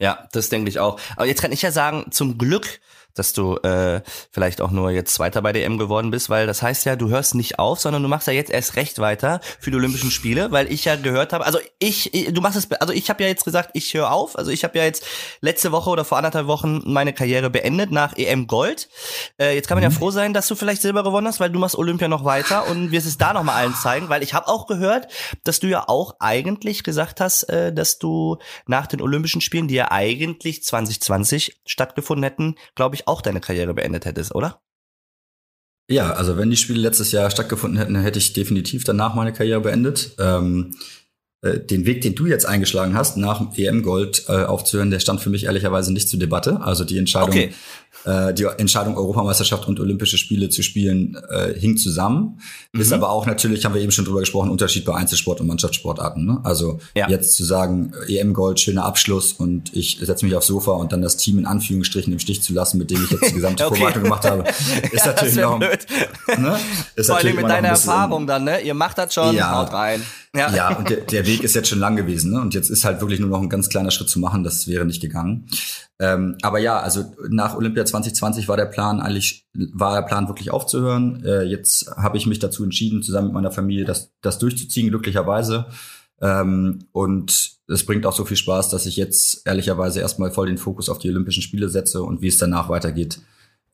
Ja, 0.00 0.26
das 0.32 0.48
denke 0.48 0.70
ich 0.70 0.80
auch. 0.80 0.98
Aber 1.16 1.26
jetzt 1.26 1.42
kann 1.42 1.52
ich 1.52 1.62
ja 1.62 1.70
sagen, 1.70 2.06
zum 2.10 2.38
Glück 2.38 2.80
dass 3.14 3.32
du 3.32 3.56
äh, 3.58 4.02
vielleicht 4.30 4.60
auch 4.60 4.70
nur 4.70 4.90
jetzt 4.90 5.14
Zweiter 5.14 5.42
bei 5.42 5.52
DM 5.52 5.78
geworden 5.78 6.10
bist, 6.10 6.30
weil 6.30 6.46
das 6.46 6.62
heißt 6.62 6.84
ja, 6.86 6.96
du 6.96 7.08
hörst 7.08 7.34
nicht 7.34 7.58
auf, 7.58 7.80
sondern 7.80 8.02
du 8.02 8.08
machst 8.08 8.26
ja 8.26 8.32
jetzt 8.32 8.50
erst 8.50 8.76
recht 8.76 8.98
weiter 8.98 9.40
für 9.58 9.70
die 9.70 9.76
Olympischen 9.76 10.10
Spiele, 10.10 10.50
weil 10.52 10.72
ich 10.72 10.84
ja 10.84 10.96
gehört 10.96 11.32
habe, 11.32 11.46
also 11.46 11.58
ich, 11.78 12.10
du 12.30 12.40
machst 12.40 12.56
es, 12.56 12.70
also 12.72 12.92
ich 12.92 13.10
habe 13.10 13.22
ja 13.22 13.28
jetzt 13.28 13.44
gesagt, 13.44 13.70
ich 13.74 13.92
höre 13.94 14.12
auf, 14.12 14.38
also 14.38 14.50
ich 14.50 14.64
habe 14.64 14.78
ja 14.78 14.84
jetzt 14.84 15.04
letzte 15.40 15.72
Woche 15.72 15.90
oder 15.90 16.04
vor 16.04 16.18
anderthalb 16.18 16.46
Wochen 16.46 16.82
meine 16.84 17.12
Karriere 17.12 17.50
beendet 17.50 17.90
nach 17.90 18.16
EM 18.16 18.46
Gold. 18.46 18.88
Äh, 19.38 19.54
jetzt 19.54 19.68
kann 19.68 19.76
man 19.76 19.84
mhm. 19.84 19.92
ja 19.92 19.98
froh 19.98 20.10
sein, 20.10 20.32
dass 20.32 20.48
du 20.48 20.54
vielleicht 20.54 20.82
Silber 20.82 21.02
gewonnen 21.02 21.26
hast, 21.26 21.40
weil 21.40 21.50
du 21.50 21.58
machst 21.58 21.76
Olympia 21.76 22.08
noch 22.08 22.24
weiter 22.24 22.66
und 22.68 22.90
wirst 22.90 23.06
es 23.06 23.18
da 23.18 23.32
noch 23.32 23.42
mal 23.42 23.54
allen 23.54 23.74
zeigen, 23.74 24.08
weil 24.08 24.22
ich 24.22 24.34
habe 24.34 24.48
auch 24.48 24.66
gehört, 24.66 25.08
dass 25.44 25.60
du 25.60 25.66
ja 25.66 25.88
auch 25.88 26.16
eigentlich 26.20 26.84
gesagt 26.84 27.20
hast, 27.20 27.44
äh, 27.44 27.72
dass 27.72 27.98
du 27.98 28.38
nach 28.66 28.86
den 28.86 29.00
Olympischen 29.00 29.40
Spielen, 29.40 29.68
die 29.68 29.74
ja 29.74 29.90
eigentlich 29.90 30.62
2020 30.62 31.60
stattgefunden 31.66 32.24
hätten, 32.24 32.54
glaube 32.74 32.94
ich, 32.94 33.08
auch 33.10 33.22
deine 33.22 33.40
Karriere 33.40 33.74
beendet 33.74 34.04
hättest, 34.06 34.34
oder? 34.34 34.60
Ja, 35.90 36.12
also 36.12 36.36
wenn 36.36 36.50
die 36.50 36.56
Spiele 36.56 36.80
letztes 36.80 37.10
Jahr 37.10 37.30
stattgefunden 37.30 37.76
hätten, 37.76 37.96
hätte 37.96 38.20
ich 38.20 38.32
definitiv 38.32 38.84
danach 38.84 39.14
meine 39.14 39.32
Karriere 39.32 39.60
beendet. 39.60 40.12
Ähm, 40.20 40.70
äh, 40.70 40.99
den 41.42 41.86
Weg, 41.86 42.02
den 42.02 42.14
du 42.14 42.26
jetzt 42.26 42.44
eingeschlagen 42.44 42.94
hast, 42.94 43.16
nach 43.16 43.56
EM-Gold 43.56 44.24
äh, 44.28 44.44
aufzuhören, 44.44 44.90
der 44.90 45.00
stand 45.00 45.20
für 45.22 45.30
mich 45.30 45.44
ehrlicherweise 45.44 45.90
nicht 45.90 46.06
zur 46.06 46.18
Debatte. 46.18 46.60
Also 46.60 46.84
die 46.84 46.98
Entscheidung, 46.98 47.30
okay. 47.30 47.52
äh, 48.04 48.34
die 48.34 48.44
Entscheidung 48.44 48.94
Europameisterschaft 48.98 49.66
und 49.66 49.80
Olympische 49.80 50.18
Spiele 50.18 50.50
zu 50.50 50.62
spielen, 50.62 51.16
äh, 51.30 51.58
hing 51.58 51.78
zusammen. 51.78 52.40
Mhm. 52.72 52.80
Ist 52.82 52.92
aber 52.92 53.08
auch 53.08 53.24
natürlich, 53.24 53.64
haben 53.64 53.74
wir 53.74 53.80
eben 53.80 53.90
schon 53.90 54.04
drüber 54.04 54.20
gesprochen, 54.20 54.50
Unterschied 54.50 54.84
bei 54.84 54.94
Einzelsport 54.94 55.40
und 55.40 55.46
Mannschaftssportarten. 55.46 56.26
Ne? 56.26 56.40
Also 56.44 56.78
ja. 56.94 57.08
jetzt 57.08 57.34
zu 57.34 57.44
sagen, 57.44 57.94
EM-Gold, 58.06 58.60
schöner 58.60 58.84
Abschluss 58.84 59.32
und 59.32 59.74
ich 59.74 59.98
setze 60.02 60.26
mich 60.26 60.34
aufs 60.34 60.46
Sofa 60.46 60.72
und 60.72 60.92
dann 60.92 61.00
das 61.00 61.16
Team 61.16 61.38
in 61.38 61.46
Anführungsstrichen 61.46 62.12
im 62.12 62.18
Stich 62.18 62.42
zu 62.42 62.52
lassen, 62.52 62.76
mit 62.76 62.90
dem 62.90 63.02
ich 63.02 63.10
jetzt 63.12 63.30
die 63.30 63.34
gesamte 63.36 63.64
okay. 63.66 63.76
Vorbereitung 63.76 64.02
gemacht 64.02 64.26
habe, 64.26 64.44
ist 64.92 65.06
ja, 65.06 65.06
natürlich 65.06 65.36
noch, 65.36 65.58
blöd. 65.58 65.86
Ne? 66.38 66.58
Ist 66.94 67.06
Vor 67.06 67.16
allem 67.16 67.34
mit 67.34 67.44
deiner 67.44 67.68
Erfahrung 67.68 68.26
dann, 68.26 68.44
ne? 68.44 68.60
Ihr 68.60 68.74
macht 68.74 68.98
das 68.98 69.12
schon, 69.14 69.34
ja. 69.34 69.58
haut 69.58 69.72
rein. 69.72 70.02
Ja, 70.34 70.54
ja 70.54 70.76
und 70.76 70.88
der, 70.88 70.98
der 70.98 71.26
Weg 71.26 71.42
ist 71.42 71.54
jetzt 71.54 71.68
schon 71.68 71.80
lang 71.80 71.96
gewesen. 71.96 72.32
Ne? 72.32 72.40
Und 72.40 72.54
jetzt 72.54 72.70
ist 72.70 72.84
halt 72.84 73.00
wirklich 73.00 73.18
nur 73.18 73.28
noch 73.28 73.42
ein 73.42 73.48
ganz 73.48 73.68
kleiner 73.68 73.90
Schritt 73.90 74.08
zu 74.08 74.20
machen. 74.20 74.44
Das 74.44 74.68
wäre 74.68 74.84
nicht 74.84 75.00
gegangen. 75.00 75.46
Ähm, 75.98 76.36
aber 76.42 76.60
ja, 76.60 76.78
also 76.78 77.04
nach 77.28 77.56
Olympia 77.56 77.84
2020 77.84 78.46
war 78.48 78.56
der 78.56 78.66
Plan 78.66 79.00
eigentlich, 79.00 79.46
war 79.52 79.94
der 79.94 80.06
Plan 80.06 80.28
wirklich 80.28 80.50
aufzuhören. 80.50 81.24
Äh, 81.24 81.42
jetzt 81.42 81.90
habe 81.96 82.16
ich 82.16 82.26
mich 82.26 82.38
dazu 82.38 82.62
entschieden, 82.62 83.02
zusammen 83.02 83.28
mit 83.28 83.34
meiner 83.34 83.50
Familie 83.50 83.84
das, 83.84 84.12
das 84.22 84.38
durchzuziehen, 84.38 84.88
glücklicherweise. 84.88 85.66
Ähm, 86.20 86.86
und 86.92 87.58
es 87.66 87.84
bringt 87.84 88.06
auch 88.06 88.14
so 88.14 88.24
viel 88.24 88.36
Spaß, 88.36 88.70
dass 88.70 88.86
ich 88.86 88.96
jetzt 88.96 89.46
ehrlicherweise 89.46 90.00
erstmal 90.00 90.30
voll 90.30 90.46
den 90.46 90.58
Fokus 90.58 90.88
auf 90.88 90.98
die 90.98 91.08
Olympischen 91.08 91.42
Spiele 91.42 91.68
setze 91.68 92.02
und 92.02 92.22
wie 92.22 92.28
es 92.28 92.38
danach 92.38 92.68
weitergeht, 92.68 93.20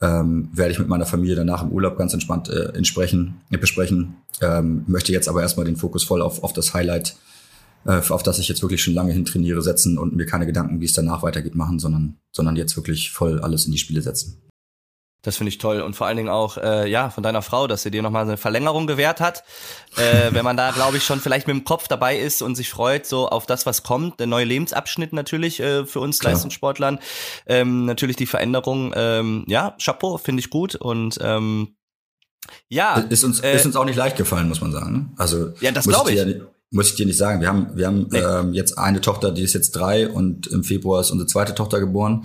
ähm, 0.01 0.51
werde 0.53 0.73
ich 0.73 0.79
mit 0.79 0.89
meiner 0.89 1.07
Familie 1.07 1.37
danach 1.37 1.63
im 1.63 1.71
Urlaub 1.71 1.97
ganz 1.97 2.13
entspannt 2.13 2.49
äh, 2.49 2.73
entsprechen, 2.77 3.41
äh, 3.51 3.59
besprechen. 3.59 4.17
Ähm, 4.41 4.85
möchte 4.87 5.13
jetzt 5.13 5.29
aber 5.29 5.43
erstmal 5.43 5.67
den 5.67 5.77
Fokus 5.77 6.05
voll 6.05 6.21
auf, 6.23 6.43
auf 6.43 6.53
das 6.53 6.75
Highlight, 6.75 7.17
äh, 7.87 8.01
auf 8.09 8.23
das 8.23 8.39
ich 8.39 8.49
jetzt 8.49 8.63
wirklich 8.63 8.83
schon 8.83 8.95
lange 8.95 9.13
hin 9.13 9.25
trainiere, 9.25 9.63
setzen 9.63 9.99
und 9.99 10.15
mir 10.15 10.27
keine 10.27 10.47
Gedanken, 10.47 10.81
wie 10.81 10.85
es 10.85 10.93
danach 10.93 11.23
weitergeht, 11.23 11.55
machen, 11.55 11.79
sondern, 11.79 12.17
sondern 12.31 12.57
jetzt 12.57 12.77
wirklich 12.77 13.11
voll 13.11 13.41
alles 13.41 13.65
in 13.67 13.73
die 13.73 13.79
Spiele 13.79 14.03
setzen. 14.03 14.46
Das 15.27 15.39
finde 15.39 15.49
ich 15.49 15.59
toll 15.59 15.81
und 15.81 15.97
vor 15.97 16.07
allen 16.07 16.17
Dingen 16.17 16.29
auch 16.29 16.57
äh, 16.57 16.89
ja 16.89 17.11
von 17.11 17.25
deiner 17.25 17.43
Frau, 17.43 17.67
dass 17.67 17.83
sie 17.83 17.91
dir 17.91 18.01
nochmal 18.01 18.23
eine 18.23 18.37
Verlängerung 18.37 18.87
gewährt 18.87 19.21
hat. 19.21 19.43
Äh, 19.97 20.33
wenn 20.33 20.45
man 20.45 20.57
da, 20.57 20.71
glaube 20.75 20.99
ich, 20.99 21.03
schon 21.03 21.21
vielleicht 21.21 21.49
mit 21.49 21.57
dem 21.57 21.65
Kopf 21.65 21.89
dabei 21.89 22.17
ist 22.17 22.43
und 22.43 22.55
sich 22.55 22.71
freut 22.71 23.07
so 23.07 23.29
auf 23.29 23.45
das, 23.45 23.67
was 23.67 23.83
kommt, 23.83 24.21
der 24.21 24.29
neue 24.29 24.45
Lebensabschnitt 24.45 25.13
natürlich 25.13 25.59
äh, 25.59 25.85
für 25.85 25.99
uns 25.99 26.21
Klar. 26.21 26.35
Leistungssportlern. 26.35 27.01
Ähm, 27.47 27.87
natürlich 27.87 28.15
die 28.15 28.27
Veränderung, 28.27 28.93
ähm, 28.95 29.45
ja, 29.49 29.75
Chapeau, 29.83 30.17
finde 30.17 30.39
ich 30.39 30.49
gut 30.49 30.77
und 30.77 31.19
ähm, 31.21 31.75
ja. 32.69 32.99
Ist 33.01 33.25
uns, 33.25 33.41
äh, 33.41 33.57
ist 33.57 33.67
uns 33.67 33.75
auch 33.75 33.85
nicht 33.85 33.97
leicht 33.97 34.17
gefallen, 34.17 34.47
muss 34.47 34.61
man 34.61 34.71
sagen. 34.71 34.93
Ne? 34.93 35.09
Also 35.17 35.55
ja, 35.59 35.73
das 35.73 35.89
glaube 35.89 36.13
ich. 36.13 36.41
Muss 36.71 36.91
ich 36.91 36.95
dir 36.95 37.07
nicht 37.07 37.19
sagen. 37.19 37.41
Wir 37.41 37.49
haben, 37.49 37.77
wir 37.77 37.87
haben 37.87 38.07
nee. 38.11 38.19
ähm, 38.19 38.53
jetzt 38.53 38.79
eine 38.79 39.01
Tochter, 39.01 39.33
die 39.33 39.43
ist 39.43 39.55
jetzt 39.55 39.73
drei 39.73 40.09
und 40.09 40.47
im 40.47 40.63
Februar 40.63 41.01
ist 41.01 41.11
unsere 41.11 41.27
zweite 41.27 41.55
Tochter 41.55 41.81
geboren. 41.81 42.25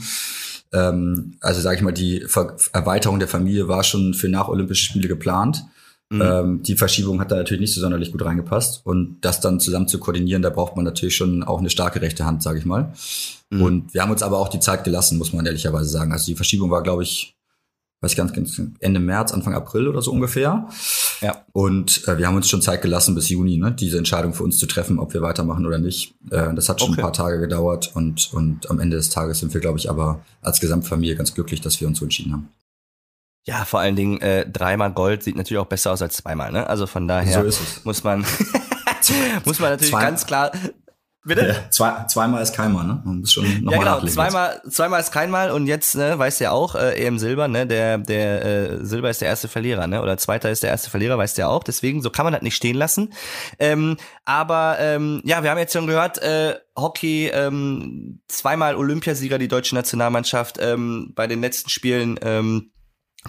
Ähm, 0.73 1.33
also 1.41 1.61
sage 1.61 1.77
ich 1.77 1.81
mal, 1.81 1.91
die 1.91 2.21
Ver 2.27 2.55
Erweiterung 2.73 3.19
der 3.19 3.27
Familie 3.27 3.67
war 3.67 3.83
schon 3.83 4.13
für 4.13 4.29
nach 4.29 4.47
Olympische 4.47 4.85
Spiele 4.85 5.07
geplant. 5.07 5.63
Mhm. 6.09 6.21
Ähm, 6.21 6.63
die 6.63 6.75
Verschiebung 6.75 7.21
hat 7.21 7.31
da 7.31 7.37
natürlich 7.37 7.61
nicht 7.61 7.73
so 7.73 7.81
sonderlich 7.81 8.11
gut 8.11 8.23
reingepasst. 8.23 8.85
Und 8.85 9.17
das 9.21 9.39
dann 9.39 9.59
zusammen 9.59 9.87
zu 9.87 9.99
koordinieren, 9.99 10.41
da 10.41 10.49
braucht 10.49 10.75
man 10.75 10.85
natürlich 10.85 11.15
schon 11.15 11.43
auch 11.43 11.59
eine 11.59 11.69
starke 11.69 12.01
rechte 12.01 12.25
Hand, 12.25 12.43
sage 12.43 12.59
ich 12.59 12.65
mal. 12.65 12.93
Mhm. 13.49 13.61
Und 13.61 13.93
wir 13.93 14.01
haben 14.01 14.11
uns 14.11 14.23
aber 14.23 14.39
auch 14.39 14.49
die 14.49 14.59
Zeit 14.59 14.83
gelassen, 14.83 15.17
muss 15.17 15.33
man 15.33 15.45
ehrlicherweise 15.45 15.89
sagen. 15.89 16.11
Also 16.11 16.25
die 16.25 16.35
Verschiebung 16.35 16.69
war, 16.69 16.83
glaube 16.83 17.03
ich, 17.03 17.35
weiß 18.01 18.11
ich 18.11 18.17
ganz, 18.17 18.33
ganz 18.33 18.59
Ende 18.79 18.99
März, 18.99 19.31
Anfang 19.31 19.53
April 19.53 19.87
oder 19.87 20.01
so 20.01 20.11
ungefähr. 20.11 20.67
Ja. 21.21 21.45
Und 21.53 22.07
äh, 22.07 22.17
wir 22.17 22.27
haben 22.27 22.35
uns 22.35 22.49
schon 22.49 22.61
Zeit 22.61 22.81
gelassen 22.81 23.13
bis 23.13 23.29
Juni, 23.29 23.57
ne, 23.57 23.71
diese 23.71 23.99
Entscheidung 23.99 24.33
für 24.33 24.43
uns 24.43 24.57
zu 24.57 24.65
treffen, 24.65 24.97
ob 24.97 25.13
wir 25.13 25.21
weitermachen 25.21 25.65
oder 25.67 25.77
nicht. 25.77 26.15
Äh, 26.31 26.53
das 26.55 26.67
hat 26.67 26.81
schon 26.81 26.91
okay. 26.91 26.99
ein 26.99 27.03
paar 27.03 27.13
Tage 27.13 27.39
gedauert 27.39 27.91
und, 27.93 28.33
und 28.33 28.69
am 28.71 28.79
Ende 28.79 28.97
des 28.97 29.09
Tages 29.09 29.39
sind 29.39 29.53
wir, 29.53 29.61
glaube 29.61 29.77
ich, 29.77 29.89
aber 29.89 30.25
als 30.41 30.59
Gesamtfamilie 30.59 31.15
ganz 31.15 31.35
glücklich, 31.35 31.61
dass 31.61 31.79
wir 31.79 31.87
uns 31.87 31.99
so 31.99 32.05
entschieden 32.05 32.33
haben. 32.33 32.49
Ja, 33.45 33.65
vor 33.65 33.79
allen 33.79 33.95
Dingen 33.95 34.19
äh, 34.21 34.49
dreimal 34.49 34.91
Gold 34.91 35.23
sieht 35.23 35.35
natürlich 35.35 35.59
auch 35.59 35.67
besser 35.67 35.91
aus 35.91 36.01
als 36.01 36.17
zweimal, 36.17 36.51
ne? 36.51 36.67
Also 36.67 36.85
von 36.85 37.07
daher 37.07 37.51
so 37.51 37.59
muss 37.83 38.03
man 38.03 38.23
muss 39.45 39.59
man 39.59 39.71
natürlich 39.71 39.91
Zwei. 39.91 40.01
ganz 40.01 40.25
klar 40.25 40.51
Bitte? 41.23 41.47
Ja, 41.47 41.69
zwei, 41.69 42.05
zweimal 42.05 42.41
ist 42.41 42.55
keinmal, 42.55 42.87
ne? 42.87 42.99
Man 43.05 43.19
muss 43.19 43.31
schon 43.31 43.63
noch 43.63 43.71
ja, 43.71 43.77
genau, 43.77 44.03
zweimal, 44.07 44.59
zweimal 44.67 44.99
ist 44.99 45.11
keinmal 45.11 45.51
und 45.51 45.67
jetzt, 45.67 45.93
ne, 45.95 46.17
weißt 46.17 46.39
du 46.39 46.45
ja 46.45 46.51
auch, 46.51 46.73
äh, 46.73 46.95
EM 46.95 47.19
Silber, 47.19 47.47
ne, 47.47 47.67
der, 47.67 47.99
der 47.99 48.43
äh, 48.43 48.83
Silber 48.83 49.11
ist 49.11 49.21
der 49.21 49.27
erste 49.27 49.47
Verlierer, 49.47 49.85
ne? 49.85 50.01
Oder 50.01 50.17
zweiter 50.17 50.49
ist 50.49 50.63
der 50.63 50.71
erste 50.71 50.89
Verlierer, 50.89 51.19
weißt 51.19 51.37
du 51.37 51.43
ja 51.43 51.47
auch. 51.47 51.63
Deswegen, 51.63 52.01
so 52.01 52.09
kann 52.09 52.25
man 52.25 52.33
das 52.33 52.41
nicht 52.41 52.55
stehen 52.55 52.75
lassen. 52.75 53.13
Ähm, 53.59 53.97
aber 54.25 54.77
ähm, 54.79 55.21
ja, 55.23 55.43
wir 55.43 55.51
haben 55.51 55.59
jetzt 55.59 55.73
schon 55.73 55.85
gehört, 55.85 56.17
äh, 56.23 56.55
Hockey, 56.75 57.27
ähm, 57.27 58.23
zweimal 58.27 58.75
Olympiasieger, 58.75 59.37
die 59.37 59.47
deutsche 59.47 59.75
Nationalmannschaft, 59.75 60.57
ähm, 60.59 61.11
bei 61.13 61.27
den 61.27 61.41
letzten 61.41 61.69
Spielen 61.69 62.19
ähm, 62.23 62.71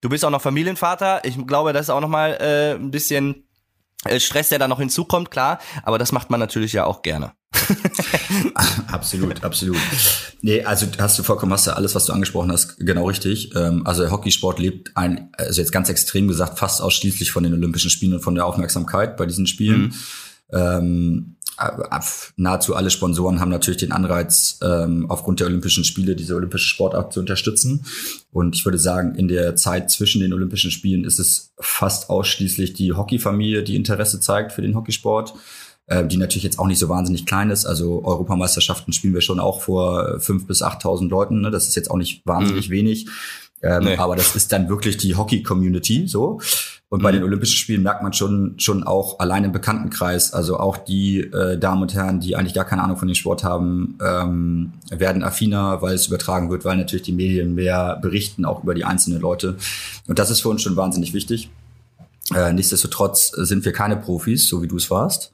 du 0.00 0.08
bist 0.08 0.24
auch 0.24 0.30
noch 0.30 0.42
Familienvater. 0.42 1.24
Ich 1.24 1.38
glaube, 1.46 1.72
das 1.72 1.82
ist 1.82 1.90
auch 1.90 2.00
noch 2.00 2.08
mal 2.08 2.32
äh, 2.40 2.74
ein 2.74 2.90
bisschen 2.90 3.46
Stress, 4.18 4.48
der 4.48 4.58
da 4.58 4.68
noch 4.68 4.78
hinzukommt, 4.78 5.30
klar. 5.30 5.58
Aber 5.82 5.98
das 5.98 6.12
macht 6.12 6.30
man 6.30 6.40
natürlich 6.40 6.72
ja 6.72 6.84
auch 6.84 7.02
gerne. 7.02 7.32
absolut, 8.88 9.44
absolut. 9.44 9.76
Nee, 10.40 10.62
also 10.62 10.86
hast 10.98 11.18
du 11.18 11.22
vollkommen, 11.22 11.52
hast 11.52 11.66
du 11.66 11.76
alles, 11.76 11.94
was 11.94 12.06
du 12.06 12.12
angesprochen 12.12 12.50
hast, 12.50 12.78
genau 12.78 13.06
richtig. 13.06 13.54
Ähm, 13.54 13.86
also 13.86 14.02
der 14.02 14.10
Hockeysport 14.10 14.58
lebt 14.58 14.96
ein, 14.96 15.30
also 15.36 15.60
jetzt 15.60 15.70
ganz 15.70 15.88
extrem 15.88 16.28
gesagt, 16.28 16.58
fast 16.58 16.80
ausschließlich 16.82 17.30
von 17.30 17.44
den 17.44 17.52
Olympischen 17.52 17.90
Spielen 17.90 18.14
und 18.14 18.20
von 18.20 18.34
der 18.34 18.46
Aufmerksamkeit 18.46 19.16
bei 19.16 19.26
diesen 19.26 19.46
Spielen. 19.46 19.80
Mhm. 19.82 19.94
Ähm, 20.52 21.36
nahezu 22.36 22.74
alle 22.74 22.90
Sponsoren 22.90 23.40
haben 23.40 23.50
natürlich 23.50 23.80
den 23.80 23.92
Anreiz, 23.92 24.58
ähm, 24.62 25.06
aufgrund 25.08 25.40
der 25.40 25.46
Olympischen 25.46 25.84
Spiele 25.84 26.16
diese 26.16 26.34
olympische 26.34 26.68
Sportart 26.68 27.12
zu 27.12 27.20
unterstützen. 27.20 27.84
Und 28.32 28.56
ich 28.56 28.64
würde 28.64 28.78
sagen, 28.78 29.14
in 29.14 29.28
der 29.28 29.56
Zeit 29.56 29.90
zwischen 29.90 30.20
den 30.20 30.32
Olympischen 30.32 30.70
Spielen 30.70 31.04
ist 31.04 31.18
es 31.18 31.52
fast 31.58 32.10
ausschließlich 32.10 32.72
die 32.72 32.92
Hockeyfamilie, 32.92 33.62
die 33.62 33.76
Interesse 33.76 34.20
zeigt 34.20 34.52
für 34.52 34.62
den 34.62 34.74
Hockeysport 34.74 35.34
äh, 35.86 36.06
die 36.06 36.16
natürlich 36.16 36.44
jetzt 36.44 36.58
auch 36.58 36.66
nicht 36.66 36.78
so 36.78 36.88
wahnsinnig 36.88 37.26
klein 37.26 37.50
ist. 37.50 37.66
Also 37.66 38.04
Europameisterschaften 38.04 38.92
spielen 38.92 39.14
wir 39.14 39.20
schon 39.20 39.40
auch 39.40 39.62
vor 39.62 40.20
fünf 40.20 40.46
bis 40.46 40.62
achttausend 40.62 41.10
Leuten. 41.10 41.40
Ne? 41.40 41.50
Das 41.50 41.68
ist 41.68 41.74
jetzt 41.74 41.90
auch 41.90 41.96
nicht 41.96 42.22
wahnsinnig 42.24 42.68
mhm. 42.68 42.72
wenig. 42.72 43.06
Ähm, 43.62 43.84
nee. 43.84 43.96
Aber 43.96 44.16
das 44.16 44.34
ist 44.34 44.52
dann 44.52 44.68
wirklich 44.68 44.96
die 44.96 45.14
Hockey-Community 45.14 46.08
so. 46.08 46.40
Und 46.92 47.02
bei 47.02 47.10
mhm. 47.10 47.16
den 47.16 47.24
Olympischen 47.24 47.56
Spielen 47.56 47.82
merkt 47.82 48.02
man 48.02 48.12
schon, 48.12 48.52
schon 48.58 48.82
auch 48.82 49.18
allein 49.18 49.44
im 49.44 49.52
Bekanntenkreis, 49.52 50.34
also 50.34 50.58
auch 50.58 50.76
die 50.76 51.20
äh, 51.20 51.56
Damen 51.56 51.80
und 51.80 51.94
Herren, 51.94 52.20
die 52.20 52.36
eigentlich 52.36 52.52
gar 52.52 52.66
keine 52.66 52.82
Ahnung 52.82 52.98
von 52.98 53.08
dem 53.08 53.14
Sport 53.14 53.44
haben, 53.44 53.96
ähm, 54.04 54.74
werden 54.90 55.22
affiner, 55.22 55.80
weil 55.80 55.94
es 55.94 56.08
übertragen 56.08 56.50
wird, 56.50 56.66
weil 56.66 56.76
natürlich 56.76 57.04
die 57.04 57.12
Medien 57.12 57.54
mehr 57.54 57.98
berichten, 58.02 58.44
auch 58.44 58.62
über 58.62 58.74
die 58.74 58.84
einzelnen 58.84 59.22
Leute. 59.22 59.56
Und 60.06 60.18
das 60.18 60.28
ist 60.28 60.42
für 60.42 60.50
uns 60.50 60.60
schon 60.60 60.76
wahnsinnig 60.76 61.14
wichtig. 61.14 61.48
Äh, 62.34 62.52
nichtsdestotrotz 62.52 63.30
sind 63.30 63.64
wir 63.64 63.72
keine 63.72 63.96
Profis, 63.96 64.46
so 64.46 64.60
wie 64.60 64.68
du 64.68 64.76
es 64.76 64.90
warst. 64.90 65.32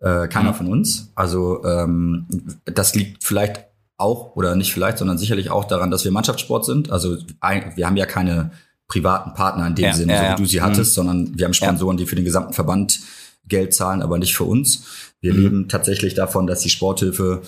Äh, 0.00 0.26
keiner 0.28 0.52
mhm. 0.52 0.56
von 0.56 0.68
uns. 0.68 1.12
Also 1.14 1.62
ähm, 1.66 2.24
das 2.64 2.94
liegt 2.94 3.24
vielleicht 3.24 3.66
auch 3.98 4.36
oder 4.36 4.56
nicht 4.56 4.72
vielleicht, 4.72 4.96
sondern 4.96 5.18
sicherlich 5.18 5.50
auch 5.50 5.66
daran, 5.66 5.90
dass 5.90 6.02
wir 6.02 6.12
Mannschaftssport 6.12 6.64
sind. 6.64 6.90
Also 6.90 7.18
ein, 7.40 7.72
wir 7.76 7.86
haben 7.86 7.98
ja 7.98 8.06
keine 8.06 8.52
privaten 8.88 9.34
Partner 9.34 9.66
in 9.66 9.74
dem 9.74 9.84
ja, 9.86 9.92
Sinne, 9.92 10.12
ja, 10.12 10.18
so 10.18 10.24
wie 10.24 10.28
ja. 10.28 10.36
du 10.36 10.44
sie 10.46 10.62
hattest, 10.62 10.92
mhm. 10.92 10.94
sondern 10.94 11.38
wir 11.38 11.44
haben 11.46 11.54
Sponsoren, 11.54 11.96
die 11.96 12.06
für 12.06 12.16
den 12.16 12.24
gesamten 12.24 12.52
Verband 12.52 13.00
Geld 13.46 13.74
zahlen, 13.74 14.02
aber 14.02 14.18
nicht 14.18 14.36
für 14.36 14.44
uns. 14.44 14.84
Wir 15.20 15.34
mhm. 15.34 15.42
leben 15.42 15.68
tatsächlich 15.68 16.14
davon, 16.14 16.46
dass 16.46 16.60
die 16.60 16.70
Sporthilfe 16.70 17.42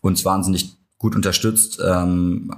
uns 0.00 0.24
wahnsinnig 0.24 0.76
gut 1.00 1.16
unterstützt, 1.16 1.80
ähm, 1.82 2.52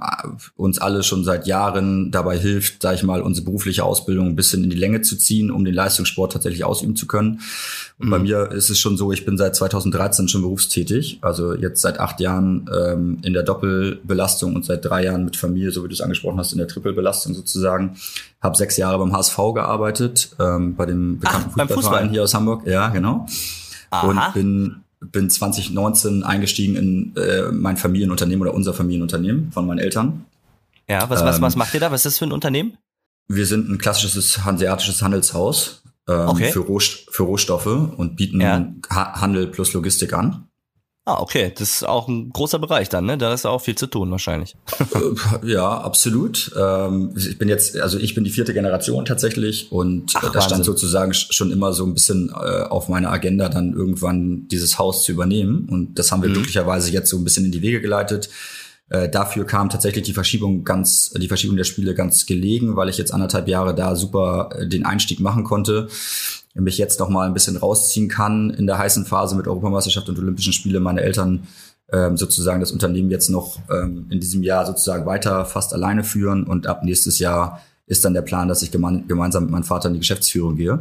uns 0.57 0.77
alle 0.77 1.03
schon 1.03 1.23
seit 1.23 1.47
Jahren 1.47 2.11
dabei 2.11 2.37
hilft, 2.37 2.81
sag 2.81 2.95
ich 2.95 3.03
mal, 3.03 3.21
unsere 3.21 3.45
berufliche 3.45 3.85
Ausbildung 3.85 4.27
ein 4.27 4.35
bisschen 4.35 4.65
in 4.65 4.69
die 4.69 4.75
Länge 4.75 4.99
zu 4.99 5.15
ziehen, 5.15 5.49
um 5.49 5.63
den 5.63 5.73
Leistungssport 5.73 6.33
tatsächlich 6.33 6.65
ausüben 6.65 6.97
zu 6.97 7.07
können. 7.07 7.39
Und 7.99 8.07
mhm. 8.07 8.11
bei 8.11 8.19
mir 8.19 8.51
ist 8.51 8.69
es 8.69 8.79
schon 8.79 8.97
so, 8.97 9.13
ich 9.13 9.23
bin 9.23 9.37
seit 9.37 9.55
2013 9.55 10.27
schon 10.27 10.41
berufstätig, 10.41 11.19
also 11.21 11.55
jetzt 11.55 11.81
seit 11.81 12.01
acht 12.01 12.19
Jahren 12.19 12.69
ähm, 12.77 13.19
in 13.23 13.31
der 13.31 13.43
Doppelbelastung 13.43 14.57
und 14.57 14.65
seit 14.65 14.83
drei 14.83 15.05
Jahren 15.05 15.23
mit 15.23 15.37
Familie, 15.37 15.71
so 15.71 15.81
wie 15.85 15.87
du 15.87 15.93
es 15.93 16.01
angesprochen 16.01 16.37
hast, 16.37 16.51
in 16.51 16.57
der 16.57 16.67
Trippelbelastung 16.67 17.33
sozusagen. 17.33 17.95
Habe 18.41 18.57
sechs 18.57 18.75
Jahre 18.75 18.99
beim 18.99 19.13
HSV 19.13 19.37
gearbeitet, 19.55 20.35
ähm, 20.37 20.75
bei 20.75 20.85
dem 20.85 21.19
bekannten 21.19 21.61
Ach, 21.61 21.69
Fußballverein 21.69 22.09
hier 22.09 22.23
aus 22.23 22.33
Hamburg. 22.33 22.67
Ja, 22.67 22.89
genau. 22.89 23.25
Aha. 23.89 24.07
Und 24.07 24.33
bin 24.33 24.82
bin 25.11 25.29
2019 25.29 26.23
eingestiegen 26.23 26.75
in 26.75 27.15
äh, 27.15 27.51
mein 27.51 27.77
Familienunternehmen 27.77 28.41
oder 28.41 28.53
unser 28.53 28.73
Familienunternehmen 28.73 29.51
von 29.51 29.65
meinen 29.67 29.79
Eltern. 29.79 30.25
Ja, 30.87 31.09
was, 31.09 31.23
was, 31.23 31.37
ähm, 31.37 31.41
was 31.41 31.55
macht 31.55 31.73
ihr 31.73 31.79
da? 31.79 31.91
Was 31.91 32.01
ist 32.01 32.13
das 32.13 32.19
für 32.19 32.25
ein 32.25 32.31
Unternehmen? 32.31 32.77
Wir 33.27 33.45
sind 33.45 33.69
ein 33.69 33.77
klassisches 33.77 34.43
hanseatisches 34.43 35.01
Handelshaus 35.01 35.83
ähm, 36.07 36.27
okay. 36.27 36.51
für, 36.51 36.59
Roh, 36.59 36.79
für 36.79 37.23
Rohstoffe 37.23 37.67
und 37.67 38.15
bieten 38.15 38.41
ja. 38.41 38.65
Handel 38.89 39.47
plus 39.47 39.73
Logistik 39.73 40.13
an. 40.13 40.47
Ah, 41.05 41.19
okay. 41.19 41.51
Das 41.57 41.69
ist 41.69 41.83
auch 41.83 42.07
ein 42.07 42.29
großer 42.29 42.59
Bereich 42.59 42.87
dann, 42.87 43.05
ne? 43.05 43.17
Da 43.17 43.33
ist 43.33 43.45
auch 43.45 43.59
viel 43.59 43.75
zu 43.75 43.87
tun 43.87 44.09
wahrscheinlich. 44.11 44.55
Äh, 44.79 45.51
ja, 45.51 45.77
absolut. 45.81 46.51
Ähm, 46.57 47.13
ich 47.17 47.37
bin 47.37 47.49
jetzt, 47.49 47.77
also 47.77 47.97
ich 47.97 48.15
bin 48.15 48.23
die 48.23 48.29
vierte 48.29 48.53
Generation 48.53 49.03
tatsächlich 49.03 49.71
und 49.71 50.13
Ach, 50.15 50.31
das 50.31 50.45
stand 50.45 50.63
sozusagen 50.63 51.13
schon 51.13 51.51
immer 51.51 51.73
so 51.73 51.85
ein 51.85 51.93
bisschen 51.93 52.29
äh, 52.29 52.63
auf 52.63 52.87
meiner 52.87 53.11
Agenda, 53.11 53.49
dann 53.49 53.73
irgendwann 53.73 54.47
dieses 54.47 54.79
Haus 54.79 55.03
zu 55.03 55.11
übernehmen. 55.11 55.67
Und 55.69 55.99
das 55.99 56.11
haben 56.11 56.21
wir 56.21 56.29
mhm. 56.29 56.35
glücklicherweise 56.35 56.91
jetzt 56.91 57.09
so 57.09 57.17
ein 57.17 57.25
bisschen 57.25 57.45
in 57.45 57.51
die 57.51 57.61
Wege 57.61 57.81
geleitet. 57.81 58.29
Äh, 58.89 59.09
dafür 59.09 59.45
kam 59.45 59.69
tatsächlich 59.69 60.05
die 60.05 60.13
Verschiebung 60.13 60.63
ganz, 60.63 61.09
die 61.11 61.27
Verschiebung 61.27 61.57
der 61.57 61.63
Spiele 61.65 61.95
ganz 61.95 62.25
gelegen, 62.25 62.77
weil 62.77 62.87
ich 62.87 62.97
jetzt 62.97 63.13
anderthalb 63.13 63.49
Jahre 63.49 63.75
da 63.75 63.97
super 63.97 64.51
den 64.61 64.85
Einstieg 64.85 65.19
machen 65.19 65.43
konnte 65.43 65.89
mich 66.53 66.77
jetzt 66.77 66.99
noch 66.99 67.09
mal 67.09 67.27
ein 67.27 67.33
bisschen 67.33 67.57
rausziehen 67.57 68.09
kann 68.09 68.49
in 68.51 68.67
der 68.67 68.77
heißen 68.77 69.05
Phase 69.05 69.35
mit 69.35 69.47
Europameisterschaft 69.47 70.07
und 70.09 70.19
Olympischen 70.19 70.53
Spiele. 70.53 70.79
Meine 70.79 71.01
Eltern 71.01 71.47
ähm, 71.91 72.17
sozusagen 72.17 72.59
das 72.59 72.71
Unternehmen 72.71 73.09
jetzt 73.09 73.29
noch 73.29 73.59
ähm, 73.69 74.07
in 74.09 74.19
diesem 74.19 74.43
Jahr 74.43 74.65
sozusagen 74.65 75.05
weiter 75.05 75.45
fast 75.45 75.73
alleine 75.73 76.03
führen 76.03 76.43
und 76.43 76.67
ab 76.67 76.83
nächstes 76.83 77.19
Jahr 77.19 77.61
ist 77.85 78.05
dann 78.05 78.13
der 78.13 78.21
Plan, 78.21 78.47
dass 78.47 78.61
ich 78.61 78.71
geme 78.71 79.03
gemeinsam 79.07 79.43
mit 79.43 79.51
meinem 79.51 79.63
Vater 79.63 79.87
in 79.87 79.93
die 79.93 79.99
Geschäftsführung 79.99 80.55
gehe. 80.55 80.79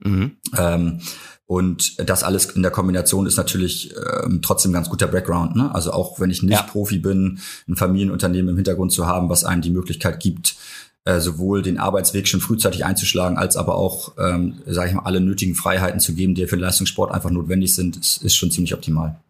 Mhm. 0.00 0.32
Ähm, 0.56 1.00
und 1.46 2.08
das 2.08 2.22
alles 2.22 2.46
in 2.46 2.62
der 2.62 2.70
Kombination 2.70 3.26
ist 3.26 3.36
natürlich 3.36 3.94
ähm, 4.24 4.40
trotzdem 4.42 4.72
ganz 4.72 4.88
guter 4.88 5.06
Background. 5.08 5.56
Ne? 5.56 5.74
Also 5.74 5.92
auch 5.92 6.18
wenn 6.18 6.30
ich 6.30 6.42
nicht 6.42 6.52
ja. 6.52 6.62
Profi 6.62 6.98
bin, 6.98 7.38
ein 7.68 7.76
Familienunternehmen 7.76 8.50
im 8.50 8.56
Hintergrund 8.56 8.92
zu 8.92 9.06
haben, 9.06 9.28
was 9.28 9.44
einem 9.44 9.60
die 9.60 9.70
Möglichkeit 9.70 10.20
gibt, 10.20 10.56
äh, 11.04 11.20
sowohl 11.20 11.62
den 11.62 11.78
Arbeitsweg 11.78 12.26
schon 12.26 12.40
frühzeitig 12.40 12.84
einzuschlagen, 12.84 13.36
als 13.36 13.56
aber 13.56 13.76
auch, 13.76 14.12
ähm, 14.18 14.62
sage 14.66 14.88
ich 14.88 14.94
mal, 14.94 15.02
alle 15.02 15.20
nötigen 15.20 15.54
Freiheiten 15.54 16.00
zu 16.00 16.14
geben, 16.14 16.34
die 16.34 16.46
für 16.46 16.56
den 16.56 16.62
Leistungssport 16.62 17.12
einfach 17.12 17.30
notwendig 17.30 17.74
sind, 17.74 17.96
ist, 17.96 18.22
ist 18.22 18.36
schon 18.36 18.50
ziemlich 18.50 18.74
optimal. 18.74 19.20